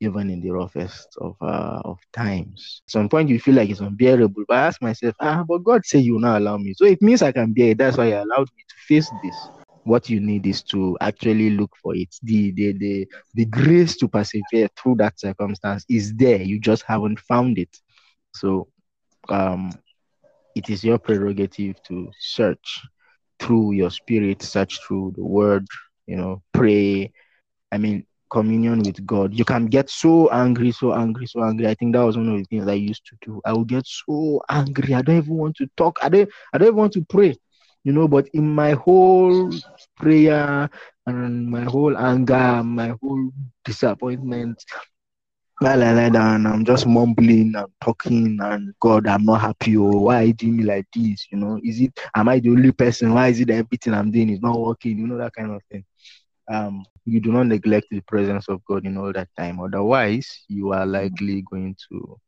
even 0.00 0.30
in 0.30 0.40
the 0.40 0.50
roughest 0.50 1.08
of 1.20 1.34
uh, 1.42 1.80
of 1.84 1.98
times. 2.12 2.82
At 2.86 2.92
some 2.92 3.08
point 3.08 3.28
you 3.28 3.40
feel 3.40 3.54
like 3.54 3.70
it's 3.70 3.80
unbearable, 3.80 4.44
but 4.46 4.56
I 4.56 4.66
ask 4.68 4.80
myself, 4.82 5.14
ah, 5.20 5.44
but 5.46 5.64
God 5.64 5.84
said 5.84 6.02
you 6.04 6.14
will 6.14 6.20
not 6.20 6.40
allow 6.40 6.56
me. 6.56 6.74
So 6.74 6.84
it 6.86 7.02
means 7.02 7.22
I 7.22 7.32
can 7.32 7.52
bear 7.52 7.70
it. 7.70 7.78
That's 7.78 7.96
why 7.96 8.06
He 8.06 8.12
allowed 8.12 8.48
me 8.56 8.64
to 8.68 8.74
face 8.86 9.10
this. 9.22 9.50
What 9.84 10.08
you 10.10 10.20
need 10.20 10.46
is 10.46 10.62
to 10.64 10.96
actually 11.00 11.50
look 11.50 11.72
for 11.82 11.96
it. 11.96 12.14
The 12.22 12.52
the 12.52 12.72
the 12.74 13.06
the 13.34 13.44
grace 13.46 13.96
to 13.98 14.08
persevere 14.08 14.68
through 14.76 14.96
that 14.96 15.18
circumstance 15.18 15.84
is 15.88 16.14
there. 16.14 16.42
You 16.42 16.60
just 16.60 16.84
haven't 16.84 17.18
found 17.20 17.58
it. 17.58 17.74
So 18.34 18.68
um 19.30 19.70
it 20.54 20.68
is 20.70 20.84
your 20.84 20.98
prerogative 20.98 21.80
to 21.84 22.10
search 22.18 22.80
through 23.38 23.72
your 23.72 23.90
spirit, 23.90 24.42
search 24.42 24.80
through 24.86 25.12
the 25.16 25.24
word, 25.24 25.66
you 26.06 26.16
know, 26.16 26.42
pray. 26.52 27.12
I 27.70 27.78
mean, 27.78 28.04
communion 28.30 28.80
with 28.82 29.04
God. 29.06 29.34
You 29.34 29.44
can 29.44 29.66
get 29.66 29.88
so 29.88 30.28
angry, 30.30 30.72
so 30.72 30.92
angry, 30.94 31.26
so 31.26 31.42
angry. 31.44 31.66
I 31.68 31.74
think 31.74 31.94
that 31.94 32.04
was 32.04 32.16
one 32.16 32.28
of 32.28 32.38
the 32.38 32.44
things 32.44 32.66
I 32.66 32.74
used 32.74 33.06
to 33.06 33.16
do. 33.22 33.40
I 33.44 33.52
would 33.52 33.68
get 33.68 33.86
so 33.86 34.40
angry. 34.50 34.94
I 34.94 35.02
don't 35.02 35.18
even 35.18 35.36
want 35.36 35.56
to 35.56 35.66
talk. 35.76 35.98
I 36.02 36.08
don't 36.08 36.28
I 36.52 36.58
don't 36.58 36.68
even 36.68 36.76
want 36.78 36.92
to 36.94 37.04
pray. 37.08 37.36
You 37.84 37.92
know, 37.92 38.08
but 38.08 38.28
in 38.34 38.54
my 38.54 38.72
whole 38.72 39.50
prayer 39.96 40.68
and 41.06 41.48
my 41.50 41.62
whole 41.62 41.96
anger, 41.96 42.62
my 42.64 42.94
whole 43.00 43.30
disappointment, 43.64 44.62
while 45.60 45.82
I 45.82 45.92
lie 45.92 46.08
down, 46.08 46.46
I'm 46.46 46.64
just 46.64 46.86
mumbling 46.86 47.54
and 47.56 47.66
talking, 47.80 48.38
and 48.40 48.72
God, 48.80 49.06
I'm 49.08 49.24
not 49.24 49.40
happy. 49.40 49.76
Oh, 49.76 49.90
why 50.02 50.22
are 50.22 50.24
you 50.26 50.32
doing 50.32 50.58
me 50.58 50.64
like 50.64 50.86
this? 50.94 51.26
You 51.32 51.38
know, 51.38 51.60
is 51.64 51.80
it 51.80 51.98
am 52.14 52.28
I 52.28 52.38
the 52.38 52.50
only 52.50 52.70
person? 52.72 53.12
Why 53.12 53.28
is 53.28 53.40
it 53.40 53.50
everything 53.50 53.94
I'm 53.94 54.10
doing 54.10 54.30
is 54.30 54.40
not 54.40 54.58
working? 54.58 54.98
You 54.98 55.06
know, 55.08 55.18
that 55.18 55.32
kind 55.34 55.50
of 55.50 55.62
thing. 55.70 55.84
Um, 56.50 56.84
you 57.04 57.20
do 57.20 57.32
not 57.32 57.46
neglect 57.46 57.88
the 57.90 58.00
presence 58.02 58.48
of 58.48 58.64
God 58.64 58.86
in 58.86 58.96
all 58.96 59.12
that 59.12 59.28
time. 59.36 59.60
Otherwise, 59.60 60.44
you 60.48 60.72
are 60.72 60.86
likely 60.86 61.42
going 61.50 61.76
to 61.90 62.18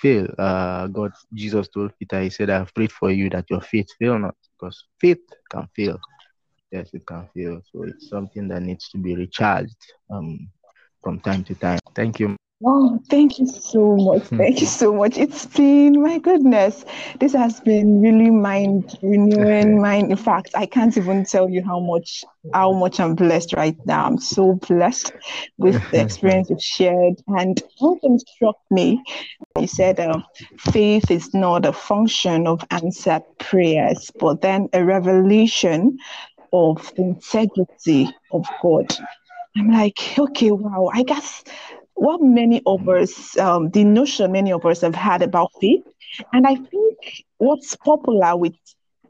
fail. 0.00 0.28
Uh, 0.38 0.86
God, 0.86 1.12
Jesus 1.34 1.68
told 1.68 1.92
Peter, 1.98 2.20
He 2.20 2.30
said, 2.30 2.50
I've 2.50 2.72
prayed 2.74 2.92
for 2.92 3.10
you 3.10 3.28
that 3.30 3.46
your 3.50 3.60
faith 3.60 3.88
fail 3.98 4.18
not, 4.18 4.36
because 4.58 4.84
faith 5.00 5.18
can 5.50 5.68
fail. 5.74 5.98
Yes, 6.70 6.90
it 6.92 7.04
can 7.06 7.28
fail. 7.34 7.60
So 7.72 7.82
it's 7.82 8.08
something 8.08 8.46
that 8.48 8.62
needs 8.62 8.88
to 8.90 8.98
be 8.98 9.16
recharged 9.16 9.76
um, 10.08 10.48
from 11.02 11.18
time 11.20 11.42
to 11.44 11.54
time. 11.56 11.80
Thank 11.94 12.20
you. 12.20 12.39
Oh, 12.62 12.98
thank 13.08 13.38
you 13.38 13.46
so 13.46 13.96
much. 13.96 14.22
Thank 14.36 14.60
you 14.60 14.66
so 14.66 14.92
much. 14.92 15.16
It's 15.16 15.46
been, 15.46 16.02
my 16.02 16.18
goodness, 16.18 16.84
this 17.18 17.32
has 17.32 17.58
been 17.60 18.02
really 18.02 18.30
mind 18.30 18.98
renewing. 19.02 19.80
Mind, 19.80 20.10
in 20.10 20.16
fact, 20.18 20.50
I 20.54 20.66
can't 20.66 20.96
even 20.98 21.24
tell 21.24 21.48
you 21.48 21.64
how 21.64 21.80
much 21.80 22.24
how 22.52 22.72
much 22.72 22.98
I'm 22.98 23.14
blessed 23.14 23.54
right 23.54 23.76
now. 23.86 24.04
I'm 24.06 24.18
so 24.18 24.54
blessed 24.68 25.12
with 25.56 25.88
the 25.90 26.00
experience 26.02 26.50
you've 26.50 26.60
shared. 26.62 27.14
And 27.28 27.62
one 27.78 27.98
thing 28.00 28.18
struck 28.18 28.56
me. 28.70 29.02
You 29.58 29.66
said 29.68 30.00
um, 30.00 30.24
faith 30.58 31.10
is 31.10 31.32
not 31.32 31.64
a 31.64 31.72
function 31.72 32.46
of 32.46 32.62
answered 32.70 33.22
prayers, 33.38 34.10
but 34.18 34.42
then 34.42 34.68
a 34.72 34.84
revelation 34.84 35.96
of 36.52 36.92
the 36.96 37.02
integrity 37.02 38.08
of 38.32 38.44
God. 38.62 38.92
I'm 39.56 39.70
like, 39.70 39.98
okay, 40.18 40.50
wow. 40.50 40.90
I 40.92 41.02
guess 41.04 41.44
what 41.94 42.22
many 42.22 42.62
of 42.66 42.88
us, 42.88 43.36
um, 43.38 43.70
the 43.70 43.84
notion 43.84 44.32
many 44.32 44.52
of 44.52 44.64
us 44.64 44.80
have 44.80 44.94
had 44.94 45.22
about 45.22 45.50
faith, 45.60 45.84
and 46.32 46.46
I 46.46 46.56
think 46.56 47.24
what's 47.38 47.76
popular 47.76 48.36
with 48.36 48.54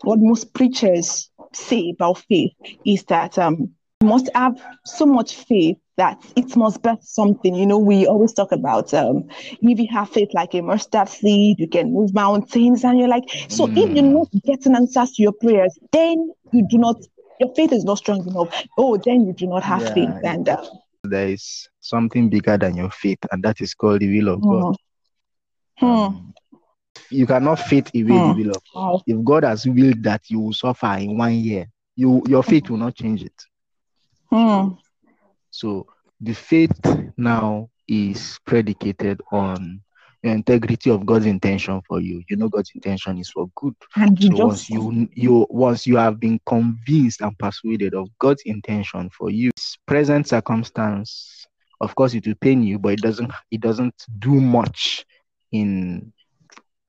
what 0.02 0.18
most 0.18 0.54
preachers 0.54 1.30
say 1.52 1.90
about 1.90 2.18
faith 2.28 2.52
is 2.86 3.04
that 3.04 3.38
um, 3.38 3.70
you 4.00 4.08
must 4.08 4.30
have 4.34 4.60
so 4.84 5.04
much 5.04 5.36
faith 5.36 5.76
that 5.96 6.24
it 6.34 6.56
must 6.56 6.82
be 6.82 6.90
something. 7.02 7.54
You 7.54 7.66
know, 7.66 7.78
we 7.78 8.06
always 8.06 8.32
talk 8.32 8.52
about 8.52 8.94
um, 8.94 9.28
if 9.60 9.78
you 9.78 9.86
have 9.90 10.08
faith 10.08 10.30
like 10.32 10.54
a 10.54 10.62
mustard 10.62 11.08
seed, 11.08 11.60
you 11.60 11.68
can 11.68 11.92
move 11.92 12.14
mountains, 12.14 12.84
and 12.84 12.98
you're 12.98 13.08
like, 13.08 13.28
so 13.48 13.66
mm. 13.66 13.76
if 13.76 13.94
you're 13.94 14.02
not 14.04 14.28
getting 14.44 14.74
answers 14.74 15.12
to 15.12 15.22
your 15.22 15.32
prayers, 15.32 15.78
then 15.92 16.32
you 16.52 16.66
do 16.66 16.78
not, 16.78 16.96
your 17.38 17.54
faith 17.54 17.72
is 17.72 17.84
not 17.84 17.98
strong 17.98 18.26
enough. 18.26 18.48
Oh, 18.78 18.96
then 18.96 19.26
you 19.26 19.34
do 19.34 19.46
not 19.46 19.62
have 19.62 19.82
yeah. 19.82 19.94
faith, 19.94 20.24
and 20.24 20.48
uh, 20.48 20.64
there 21.10 21.28
is 21.28 21.68
something 21.80 22.28
bigger 22.28 22.56
than 22.56 22.76
your 22.76 22.90
faith, 22.90 23.18
and 23.30 23.42
that 23.42 23.60
is 23.60 23.74
called 23.74 24.00
the 24.00 24.20
will 24.20 24.34
of 24.34 24.40
God. 24.42 24.76
Hmm. 25.78 25.86
Um, 25.86 26.34
you 27.10 27.26
cannot 27.26 27.58
fit 27.58 27.90
away 27.94 28.02
hmm. 28.02 28.32
the 28.32 28.44
will 28.44 28.50
of 28.50 28.62
God. 28.74 29.02
If 29.06 29.24
God 29.24 29.44
has 29.44 29.66
willed 29.66 30.02
that 30.04 30.22
you 30.28 30.40
will 30.40 30.52
suffer 30.52 30.94
in 30.98 31.16
one 31.18 31.34
year, 31.34 31.66
you 31.96 32.22
your 32.28 32.42
faith 32.42 32.70
will 32.70 32.78
not 32.78 32.94
change 32.94 33.22
it. 33.24 33.42
Hmm. 34.30 34.74
So 35.50 35.86
the 36.20 36.34
faith 36.34 36.78
now 37.16 37.70
is 37.88 38.38
predicated 38.46 39.20
on 39.32 39.82
integrity 40.22 40.90
of 40.90 41.06
God's 41.06 41.26
intention 41.26 41.80
for 41.88 42.00
you. 42.00 42.22
You 42.28 42.36
know 42.36 42.48
God's 42.48 42.70
intention 42.74 43.18
is 43.18 43.30
for 43.30 43.48
good. 43.54 43.74
And 43.96 44.20
so 44.20 44.28
just... 44.28 44.42
once 44.42 44.70
you 44.70 45.08
you 45.14 45.46
once 45.48 45.86
you 45.86 45.96
have 45.96 46.20
been 46.20 46.40
convinced 46.46 47.20
and 47.20 47.38
persuaded 47.38 47.94
of 47.94 48.08
God's 48.18 48.42
intention 48.44 49.10
for 49.10 49.30
you, 49.30 49.50
present 49.86 50.28
circumstance, 50.28 51.46
of 51.80 51.94
course 51.94 52.14
it 52.14 52.26
will 52.26 52.34
pain 52.34 52.62
you, 52.62 52.78
but 52.78 52.92
it 52.94 53.00
doesn't 53.00 53.32
it 53.50 53.60
doesn't 53.60 54.06
do 54.18 54.34
much 54.34 55.06
in 55.52 56.12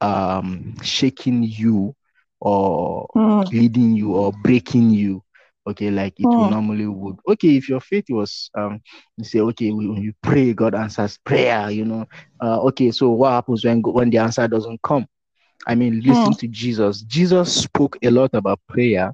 um 0.01 0.75
shaking 0.83 1.43
you 1.43 1.95
or 2.39 3.07
mm. 3.15 3.51
leading 3.51 3.95
you 3.95 4.15
or 4.15 4.33
breaking 4.43 4.89
you 4.89 5.23
okay 5.67 5.91
like 5.91 6.19
it 6.19 6.25
will 6.25 6.49
normally 6.49 6.87
would. 6.87 7.17
Okay 7.27 7.55
if 7.57 7.69
your 7.69 7.79
faith 7.79 8.05
was 8.09 8.49
um 8.55 8.81
you 9.17 9.23
say 9.23 9.39
okay 9.39 9.71
when 9.71 10.01
you 10.01 10.13
pray 10.21 10.53
god 10.53 10.73
answers 10.73 11.17
prayer 11.23 11.69
you 11.69 11.85
know 11.85 12.05
uh 12.41 12.59
okay 12.61 12.91
so 12.91 13.09
what 13.09 13.31
happens 13.31 13.63
when 13.63 13.81
when 13.81 14.09
the 14.09 14.17
answer 14.17 14.47
doesn't 14.47 14.81
come? 14.81 15.05
I 15.67 15.75
mean 15.75 16.01
listen 16.01 16.33
to 16.33 16.47
jesus. 16.47 17.01
Jesus 17.03 17.63
spoke 17.63 17.97
a 18.01 18.09
lot 18.09 18.31
about 18.33 18.59
prayer 18.67 19.13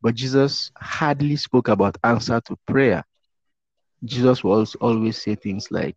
but 0.00 0.14
jesus 0.14 0.70
hardly 0.78 1.36
spoke 1.36 1.68
about 1.68 1.96
answer 2.04 2.40
to 2.46 2.56
prayer. 2.66 3.04
Jesus 4.04 4.42
will 4.42 4.66
always 4.80 5.22
say 5.22 5.34
things 5.36 5.70
like 5.70 5.96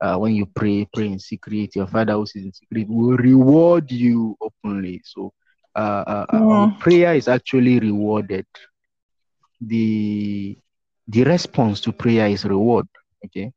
uh, 0.00 0.16
when 0.16 0.34
you 0.34 0.46
pray 0.46 0.86
pray 0.94 1.06
in 1.06 1.18
secret 1.18 1.74
your 1.74 1.86
father 1.86 2.12
who 2.12 2.22
is 2.22 2.34
in 2.36 2.52
secret 2.52 2.88
will 2.88 3.16
reward 3.16 3.90
you 3.90 4.36
openly. 4.40 5.00
So 5.04 5.32
uh, 5.74 6.04
uh, 6.06 6.26
uh 6.28 6.78
prayer 6.78 7.14
is 7.14 7.28
actually 7.28 7.80
rewarded 7.80 8.46
the 9.60 10.58
the 11.08 11.24
response 11.24 11.80
to 11.80 11.92
prayer 11.92 12.28
is 12.28 12.44
reward 12.44 12.86
okay 13.24 13.52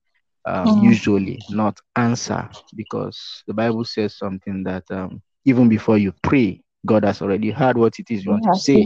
um, 0.45 0.67
mm. 0.67 0.83
usually 0.83 1.39
not 1.49 1.79
answer 1.95 2.49
because 2.75 3.43
the 3.47 3.53
bible 3.53 3.85
says 3.85 4.17
something 4.17 4.63
that 4.63 4.83
um, 4.91 5.21
even 5.45 5.69
before 5.69 5.97
you 5.97 6.13
pray 6.21 6.61
god 6.85 7.03
has 7.03 7.21
already 7.21 7.51
heard 7.51 7.77
what 7.77 7.97
it 7.99 8.09
is 8.09 8.25
you 8.25 8.31
want 8.31 8.43
to 8.43 8.59
say 8.59 8.83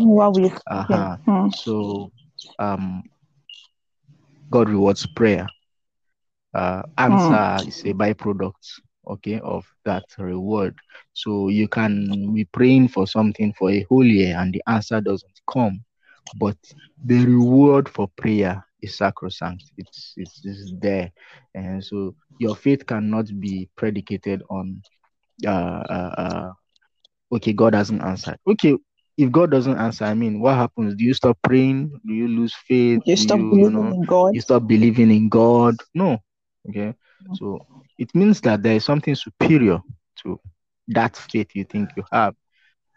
uh-huh. 0.67 1.17
mm. 1.27 1.53
so 1.55 2.11
um, 2.59 3.01
god 4.51 4.69
rewards 4.69 5.05
prayer 5.07 5.47
uh, 6.53 6.83
answer 6.97 7.65
mm. 7.65 7.67
is 7.67 7.81
a 7.81 7.93
byproduct 7.93 8.81
okay 9.07 9.39
of 9.39 9.65
that 9.85 10.03
reward 10.17 10.75
so 11.13 11.47
you 11.47 11.67
can 11.67 12.33
be 12.33 12.45
praying 12.45 12.87
for 12.87 13.07
something 13.07 13.53
for 13.57 13.71
a 13.71 13.85
whole 13.89 14.05
year 14.05 14.35
and 14.37 14.53
the 14.53 14.61
answer 14.67 15.01
doesn't 15.01 15.39
come 15.51 15.81
but 16.35 16.57
the 17.05 17.25
reward 17.25 17.87
for 17.89 18.07
prayer 18.17 18.63
is 18.81 18.97
sacrosanct. 18.97 19.63
It's, 19.77 20.13
it's, 20.17 20.41
it's 20.43 20.73
there. 20.79 21.11
And 21.55 21.83
so 21.83 22.15
your 22.39 22.55
faith 22.55 22.85
cannot 22.85 23.27
be 23.39 23.69
predicated 23.75 24.43
on, 24.49 24.81
uh, 25.45 25.49
uh, 25.49 26.13
uh, 26.17 26.51
okay, 27.35 27.53
God 27.53 27.73
hasn't 27.73 28.01
answered. 28.01 28.37
Okay, 28.47 28.77
if 29.17 29.31
God 29.31 29.51
doesn't 29.51 29.77
answer, 29.77 30.05
I 30.05 30.13
mean, 30.13 30.39
what 30.39 30.55
happens? 30.55 30.95
Do 30.95 31.03
you 31.03 31.13
stop 31.13 31.37
praying? 31.43 31.99
Do 32.05 32.13
you 32.13 32.27
lose 32.27 32.53
faith? 32.67 33.01
You 33.05 33.15
stop 33.15 33.39
you, 33.39 33.49
believing 33.49 33.73
you 33.73 33.81
know, 33.81 33.91
in 33.91 34.05
God. 34.05 34.35
You 34.35 34.41
stop 34.41 34.67
believing 34.67 35.11
in 35.11 35.29
God. 35.29 35.75
No. 35.93 36.19
Okay. 36.69 36.93
So 37.33 37.65
it 37.97 38.13
means 38.13 38.41
that 38.41 38.61
there 38.61 38.75
is 38.75 38.85
something 38.85 39.15
superior 39.15 39.79
to 40.23 40.39
that 40.89 41.17
faith 41.17 41.49
you 41.53 41.65
think 41.65 41.89
you 41.97 42.03
have 42.11 42.35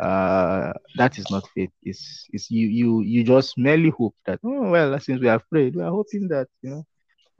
uh, 0.01 0.73
that 0.97 1.19
is 1.19 1.31
not 1.31 1.47
faith. 1.55 1.71
It's, 1.83 2.27
it's 2.33 2.51
you 2.51 2.69
you 2.69 3.03
you 3.03 3.25
just 3.25 3.59
merely 3.59 3.91
hope 3.91 4.15
that 4.27 4.41
oh 4.45 4.71
well 4.71 4.99
since 5.01 5.21
we 5.21 5.29
are 5.29 5.43
prayed 5.51 5.77
we 5.77 5.83
are 5.83 5.91
hoping 5.91 6.29
that 6.29 6.49
you 6.63 6.71
know. 6.71 6.85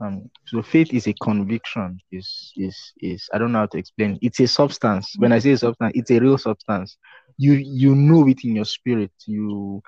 Um 0.01 0.29
so 0.47 0.61
faith 0.61 0.93
is 0.93 1.07
a 1.07 1.13
conviction. 1.13 1.99
Is 2.11 2.53
is 2.57 2.93
is 3.01 3.29
I 3.33 3.37
don't 3.37 3.51
know 3.51 3.59
how 3.59 3.67
to 3.67 3.77
explain. 3.77 4.17
It's 4.21 4.39
a 4.39 4.47
substance. 4.47 5.15
When 5.17 5.31
I 5.31 5.39
say 5.39 5.55
substance 5.55 5.93
it's 5.95 6.11
a 6.11 6.19
real 6.19 6.37
substance. 6.37 6.97
You 7.37 7.53
you 7.53 7.95
know 7.95 8.27
it 8.27 8.43
in 8.43 8.55
your 8.55 8.65
spirit. 8.65 9.11
You 9.27 9.81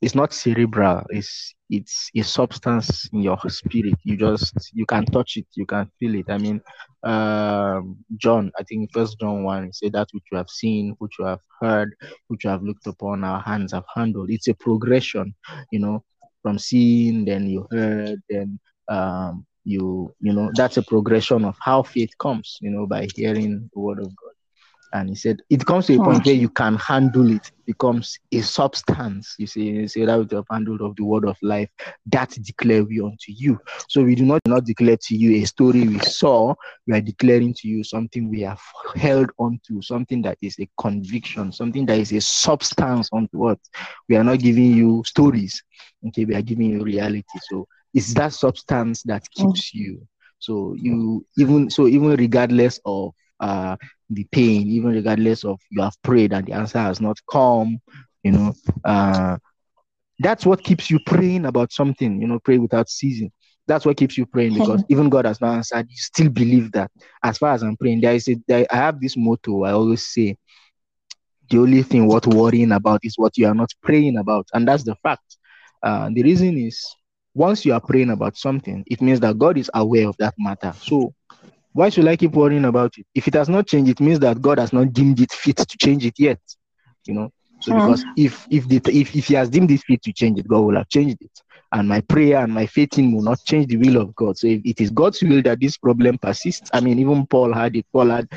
it's 0.00 0.14
not 0.14 0.32
cerebral. 0.32 1.02
It's 1.10 1.54
it's 1.70 2.10
a 2.16 2.22
substance 2.22 3.08
in 3.12 3.20
your 3.22 3.38
spirit. 3.48 3.94
You 4.04 4.16
just 4.16 4.54
you 4.74 4.86
can 4.86 5.04
touch 5.06 5.36
it. 5.36 5.46
You 5.56 5.66
can 5.66 5.90
feel 5.98 6.14
it. 6.16 6.26
I 6.30 6.38
mean 6.38 6.60
um 7.04 7.96
john 8.18 8.50
i 8.58 8.62
think 8.64 8.90
first 8.92 9.18
john 9.20 9.42
1 9.42 9.72
say 9.72 9.88
that 9.88 10.08
which 10.12 10.24
you 10.30 10.36
have 10.36 10.48
seen 10.50 10.94
which 10.98 11.12
you 11.18 11.24
have 11.24 11.40
heard 11.60 11.94
which 12.28 12.44
you 12.44 12.50
have 12.50 12.62
looked 12.62 12.86
upon 12.86 13.24
our 13.24 13.40
hands 13.40 13.72
have 13.72 13.84
handled. 13.94 14.30
It's 14.30 14.48
a 14.48 14.54
progression 14.54 15.34
you 15.70 15.80
know 15.80 16.02
from 16.42 16.58
seeing 16.58 17.24
then 17.24 17.48
you 17.48 17.66
heard 17.70 18.20
then 18.28 18.58
um 18.88 19.46
you 19.64 20.12
you 20.20 20.32
know 20.32 20.50
that's 20.54 20.76
a 20.76 20.82
progression 20.82 21.44
of 21.44 21.56
how 21.60 21.82
faith 21.82 22.10
comes 22.18 22.58
you 22.60 22.70
know 22.70 22.86
by 22.86 23.06
hearing 23.14 23.70
the 23.72 23.80
word 23.80 23.98
of 23.98 24.06
god 24.06 24.29
and 24.92 25.08
he 25.08 25.14
said 25.14 25.40
it 25.48 25.64
comes 25.64 25.86
to 25.86 25.94
a 25.94 26.04
point 26.04 26.24
where 26.26 26.34
you 26.34 26.48
can 26.48 26.76
handle 26.76 27.30
it, 27.30 27.46
it 27.46 27.66
becomes 27.66 28.18
a 28.32 28.40
substance. 28.40 29.34
You 29.38 29.46
see, 29.46 29.62
you 29.62 29.88
say 29.88 30.04
that 30.04 30.18
with 30.18 30.30
the 30.30 30.42
handle 30.50 30.84
of 30.84 30.96
the 30.96 31.04
word 31.04 31.24
of 31.24 31.36
life, 31.42 31.68
that 32.06 32.30
declare 32.42 32.84
we 32.84 33.00
unto 33.00 33.28
you. 33.28 33.58
So 33.88 34.02
we 34.02 34.14
do 34.14 34.24
not 34.24 34.40
not 34.46 34.64
declare 34.64 34.96
to 34.96 35.16
you 35.16 35.42
a 35.42 35.46
story 35.46 35.86
we 35.86 35.98
saw, 36.00 36.54
we 36.86 36.94
are 36.94 37.00
declaring 37.00 37.54
to 37.58 37.68
you 37.68 37.84
something 37.84 38.28
we 38.28 38.40
have 38.40 38.60
held 38.96 39.30
onto, 39.38 39.80
something 39.82 40.22
that 40.22 40.38
is 40.42 40.58
a 40.58 40.68
conviction, 40.78 41.52
something 41.52 41.86
that 41.86 41.98
is 41.98 42.12
a 42.12 42.20
substance 42.20 43.08
unto 43.12 43.38
what 43.38 43.58
we 44.08 44.16
are 44.16 44.24
not 44.24 44.40
giving 44.40 44.72
you 44.72 45.02
stories. 45.06 45.62
Okay, 46.08 46.24
we 46.24 46.34
are 46.34 46.42
giving 46.42 46.70
you 46.70 46.82
reality. 46.82 47.38
So 47.48 47.66
it's 47.94 48.14
that 48.14 48.32
substance 48.32 49.02
that 49.04 49.28
keeps 49.30 49.70
mm. 49.70 49.74
you. 49.74 50.08
So 50.38 50.74
you 50.78 51.26
even 51.36 51.68
so 51.70 51.86
even 51.86 52.16
regardless 52.16 52.80
of 52.84 53.12
uh, 53.40 53.76
the 54.10 54.24
pain, 54.32 54.68
even 54.68 54.90
regardless 54.90 55.44
of 55.44 55.60
you 55.70 55.82
have 55.82 55.94
prayed 56.02 56.32
and 56.32 56.46
the 56.46 56.52
answer 56.52 56.78
has 56.78 57.00
not 57.00 57.18
come, 57.30 57.78
you 58.22 58.32
know, 58.32 58.52
uh, 58.84 59.36
that's 60.20 60.46
what 60.46 60.62
keeps 60.62 60.90
you 60.90 60.98
praying 61.06 61.46
about 61.46 61.72
something, 61.72 62.20
you 62.20 62.28
know, 62.28 62.38
pray 62.44 62.58
without 62.58 62.88
ceasing. 62.88 63.30
That's 63.66 63.86
what 63.86 63.96
keeps 63.96 64.18
you 64.18 64.26
praying 64.26 64.54
because 64.54 64.84
even 64.88 65.08
God 65.08 65.26
has 65.26 65.40
not 65.40 65.54
answered, 65.56 65.86
you 65.88 65.96
still 65.96 66.30
believe 66.30 66.72
that. 66.72 66.90
As 67.22 67.38
far 67.38 67.52
as 67.54 67.62
I'm 67.62 67.76
praying, 67.76 68.00
there 68.02 68.14
is 68.14 68.28
a, 68.28 68.36
there, 68.48 68.66
I 68.70 68.76
have 68.76 69.00
this 69.00 69.16
motto 69.16 69.64
I 69.64 69.72
always 69.72 70.06
say 70.06 70.36
the 71.50 71.58
only 71.58 71.82
thing 71.82 72.06
worth 72.06 72.26
worrying 72.26 72.72
about 72.72 73.00
is 73.02 73.14
what 73.16 73.36
you 73.36 73.46
are 73.46 73.54
not 73.54 73.70
praying 73.82 74.16
about. 74.16 74.46
And 74.54 74.66
that's 74.68 74.84
the 74.84 74.94
fact. 74.96 75.36
Uh, 75.82 76.10
the 76.12 76.22
reason 76.22 76.56
is 76.58 76.84
once 77.34 77.64
you 77.64 77.72
are 77.72 77.80
praying 77.80 78.10
about 78.10 78.36
something, 78.36 78.84
it 78.86 79.00
means 79.00 79.20
that 79.20 79.38
God 79.38 79.58
is 79.58 79.70
aware 79.74 80.08
of 80.08 80.16
that 80.18 80.34
matter. 80.38 80.72
So 80.80 81.12
why 81.72 81.88
should 81.88 82.08
I 82.08 82.16
keep 82.16 82.32
worrying 82.32 82.64
about 82.64 82.98
it? 82.98 83.06
If 83.14 83.28
it 83.28 83.34
has 83.34 83.48
not 83.48 83.66
changed, 83.66 83.90
it 83.90 84.00
means 84.00 84.18
that 84.20 84.40
God 84.40 84.58
has 84.58 84.72
not 84.72 84.92
deemed 84.92 85.20
it 85.20 85.32
fit 85.32 85.56
to 85.56 85.78
change 85.78 86.04
it 86.04 86.18
yet. 86.18 86.40
You 87.06 87.14
know. 87.14 87.32
So 87.60 87.72
mm. 87.72 87.76
because 87.76 88.04
if 88.16 88.46
if 88.50 88.68
the 88.68 88.80
if, 88.92 89.14
if 89.14 89.26
he 89.26 89.34
has 89.34 89.48
deemed 89.48 89.70
it 89.70 89.82
fit 89.82 90.02
to 90.02 90.12
change 90.12 90.38
it, 90.38 90.48
God 90.48 90.60
will 90.60 90.76
have 90.76 90.88
changed 90.88 91.18
it. 91.20 91.30
and 91.72 91.88
my 91.88 92.00
prayer 92.00 92.38
and 92.38 92.52
my 92.52 92.66
faith 92.66 92.98
in 92.98 93.12
will 93.12 93.22
not 93.22 93.38
change 93.44 93.66
the 93.68 93.76
will 93.76 94.00
of 94.00 94.14
God. 94.14 94.36
So 94.36 94.46
if 94.46 94.60
it 94.64 94.80
is 94.80 94.90
God's 94.90 95.22
will 95.22 95.42
that 95.42 95.60
this 95.60 95.76
problem 95.76 96.18
persists, 96.18 96.70
I 96.72 96.80
mean, 96.80 96.98
even 96.98 97.26
Paul 97.26 97.52
had 97.52 97.76
it. 97.76 97.86
Paul 97.92 98.08
had, 98.08 98.28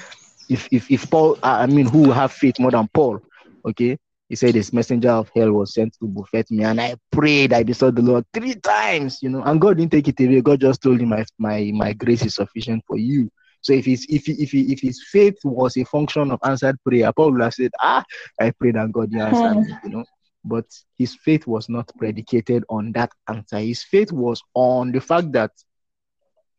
if 0.50 0.68
if 0.72 0.90
if 0.92 1.10
Paul, 1.10 1.38
I 1.42 1.66
mean, 1.66 1.88
who 1.88 2.12
have 2.12 2.32
faith 2.32 2.60
more 2.60 2.72
than 2.72 2.88
Paul? 2.94 3.22
Okay, 3.66 3.98
he 4.30 4.36
said 4.36 4.56
this 4.56 4.74
messenger 4.74 5.12
of 5.12 5.30
hell 5.36 5.52
was 5.52 5.74
sent 5.74 5.94
to 6.00 6.08
buffet 6.08 6.50
me, 6.50 6.64
and 6.64 6.80
I 6.82 6.96
prayed, 7.12 7.54
I 7.54 7.64
besought 7.64 7.96
the 7.96 8.02
Lord 8.02 8.26
three 8.34 8.56
times, 8.56 9.20
you 9.22 9.30
know, 9.30 9.44
and 9.44 9.60
God 9.62 9.78
didn't 9.78 9.92
take 9.92 10.08
it 10.08 10.20
away. 10.20 10.42
God 10.42 10.62
just 10.62 10.82
told 10.82 11.02
him, 11.02 11.10
my 11.10 11.26
my 11.38 11.72
my 11.74 11.94
grace 11.94 12.26
is 12.26 12.36
sufficient 12.36 12.84
for 12.88 12.98
you. 12.98 13.30
So 13.62 13.74
if 13.74 13.86
his 13.86 14.06
if 14.10 14.26
he, 14.26 14.34
if 14.34 14.52
he, 14.52 14.74
if 14.74 14.82
his 14.82 15.02
faith 15.12 15.38
was 15.44 15.78
a 15.78 15.86
function 15.86 16.32
of 16.32 16.40
answered 16.44 16.78
prayer, 16.86 17.12
Paul 17.14 17.32
would 17.34 17.42
have 17.42 17.54
said, 17.54 17.72
Ah, 17.80 18.04
I 18.40 18.52
prayed 18.52 18.76
and 18.76 18.94
God 18.94 19.14
answered 19.16 19.56
me, 19.56 19.76
you 19.84 19.90
know. 19.90 20.06
But 20.46 20.66
his 20.98 21.16
faith 21.16 21.48
was 21.48 21.70
not 21.70 21.90
predicated 21.98 22.66
on 22.70 22.92
that 22.92 23.12
answer. 23.30 23.60
His 23.60 23.84
faith 23.84 24.12
was 24.12 24.42
on 24.54 24.92
the 24.92 25.00
fact 25.00 25.32
that 25.32 25.52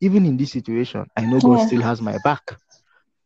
even 0.01 0.25
in 0.25 0.39
this 0.39 0.53
situation, 0.53 1.07
I 1.17 1.27
know 1.27 1.41
God 1.41 1.61
still 1.61 1.83
has 1.83 2.01
my 2.01 2.17
back. 2.25 2.43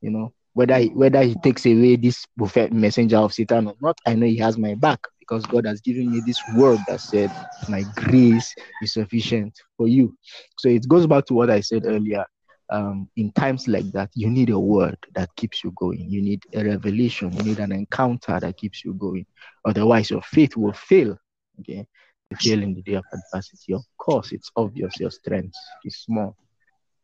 You 0.01 0.11
know, 0.11 0.33
whether 0.59 0.77
he, 0.77 0.89
whether 0.89 1.23
he 1.23 1.37
takes 1.37 1.65
away 1.67 1.95
this 1.95 2.27
buffet 2.37 2.73
messenger 2.73 3.19
of 3.19 3.33
Satan 3.33 3.69
or 3.69 3.77
not, 3.81 3.97
I 4.05 4.17
know 4.17 4.27
he 4.27 4.39
has 4.39 4.59
my 4.59 4.75
back 4.75 4.99
because 5.21 5.47
God 5.47 5.65
has 5.65 5.81
given 5.81 6.11
me 6.11 6.21
this 6.21 6.41
word 6.49 6.81
that 6.89 7.01
said, 7.01 7.31
My 7.69 7.85
grace 7.95 8.53
is 8.83 8.95
sufficient 8.95 9.57
for 9.77 9.87
you. 9.87 10.19
So 10.59 10.69
it 10.69 10.89
goes 10.89 11.07
back 11.07 11.27
to 11.27 11.35
what 11.35 11.49
I 11.49 11.61
said 11.61 11.85
earlier 11.87 12.25
um, 12.71 13.09
in 13.15 13.31
times 13.31 13.69
like 13.69 13.89
that, 13.93 14.11
you 14.15 14.29
need 14.29 14.51
a 14.51 14.59
word 14.59 14.99
that 15.15 15.29
keeps 15.37 15.63
you 15.63 15.73
going. 15.77 16.11
You 16.11 16.23
need 16.23 16.43
a 16.53 16.65
revelation. 16.65 17.33
You 17.35 17.45
need 17.45 17.61
an 17.61 17.71
encounter 17.71 18.41
that 18.41 18.57
keeps 18.57 18.85
you 18.85 18.95
going. 18.95 19.27
Otherwise, 19.65 20.11
your 20.11 20.23
faith 20.23 20.57
will 20.57 20.73
fail. 20.73 21.17
Okay, 21.61 21.87
you 22.31 22.37
fail 22.37 22.65
in 22.65 22.75
the 22.75 22.83
day 22.83 22.95
of 22.95 23.05
adversity. 23.13 23.75
Of 23.75 23.85
course, 23.97 24.33
it's 24.33 24.51
obvious 24.57 24.99
your 24.99 25.13
strength 25.13 25.55
is 25.85 25.99
small. 25.99 26.37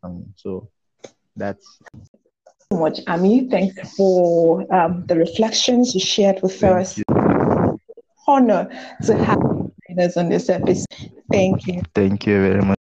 Um, 0.03 0.35
so 0.35 0.71
that's 1.37 1.79
so 2.73 2.79
much, 2.79 3.01
Ami. 3.07 3.49
Thanks 3.49 3.97
for 3.97 4.73
um, 4.75 5.05
the 5.07 5.17
reflections 5.17 5.95
you 5.95 6.01
shared 6.01 6.41
with 6.43 6.59
Thank 6.59 6.81
us. 6.81 7.03
Honor 8.27 8.69
to 9.05 9.15
have 9.17 9.39
us 9.99 10.17
on 10.17 10.29
this 10.29 10.49
episode. 10.49 10.87
Thank 11.31 11.67
you. 11.67 11.83
Thank 11.95 12.27
you 12.27 12.41
very 12.41 12.63
much. 12.63 12.74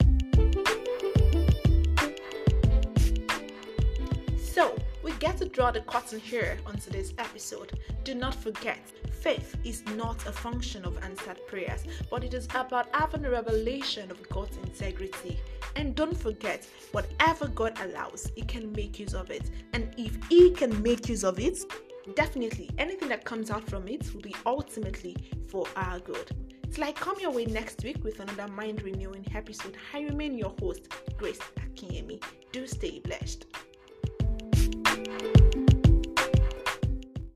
Draw 5.63 5.71
the 5.71 5.79
curtain 5.79 6.19
here 6.19 6.57
on 6.65 6.75
today's 6.75 7.13
episode, 7.17 7.79
do 8.03 8.13
not 8.13 8.35
forget 8.35 8.81
faith 9.21 9.55
is 9.63 9.81
not 9.95 10.17
a 10.27 10.31
function 10.33 10.83
of 10.83 11.01
answered 11.05 11.39
prayers, 11.47 11.85
but 12.09 12.21
it 12.21 12.33
is 12.33 12.49
about 12.53 12.93
having 12.93 13.23
a 13.23 13.29
revelation 13.29 14.11
of 14.11 14.27
God's 14.27 14.57
integrity. 14.57 15.39
And 15.77 15.95
don't 15.95 16.17
forget, 16.17 16.67
whatever 16.91 17.47
God 17.47 17.79
allows, 17.79 18.29
He 18.35 18.41
can 18.41 18.73
make 18.73 18.99
use 18.99 19.13
of 19.13 19.31
it. 19.31 19.51
And 19.71 19.87
if 19.97 20.17
He 20.27 20.51
can 20.51 20.83
make 20.83 21.07
use 21.07 21.23
of 21.23 21.39
it, 21.39 21.59
definitely 22.13 22.69
anything 22.77 23.07
that 23.07 23.23
comes 23.23 23.49
out 23.49 23.65
from 23.69 23.87
it 23.87 24.13
will 24.13 24.21
be 24.21 24.35
ultimately 24.45 25.15
for 25.47 25.65
our 25.77 25.99
good. 25.99 26.29
Till 26.73 26.83
I 26.83 26.91
come 26.91 27.15
your 27.21 27.31
way 27.31 27.45
next 27.45 27.81
week 27.85 28.03
with 28.03 28.19
another 28.19 28.51
mind 28.51 28.81
renewing 28.81 29.25
episode, 29.33 29.77
I 29.93 30.01
remain 30.01 30.37
your 30.37 30.53
host, 30.59 30.89
Grace 31.17 31.39
Akinyemi. 31.55 32.21
Do 32.51 32.67
stay 32.67 32.99
blessed. 32.99 33.45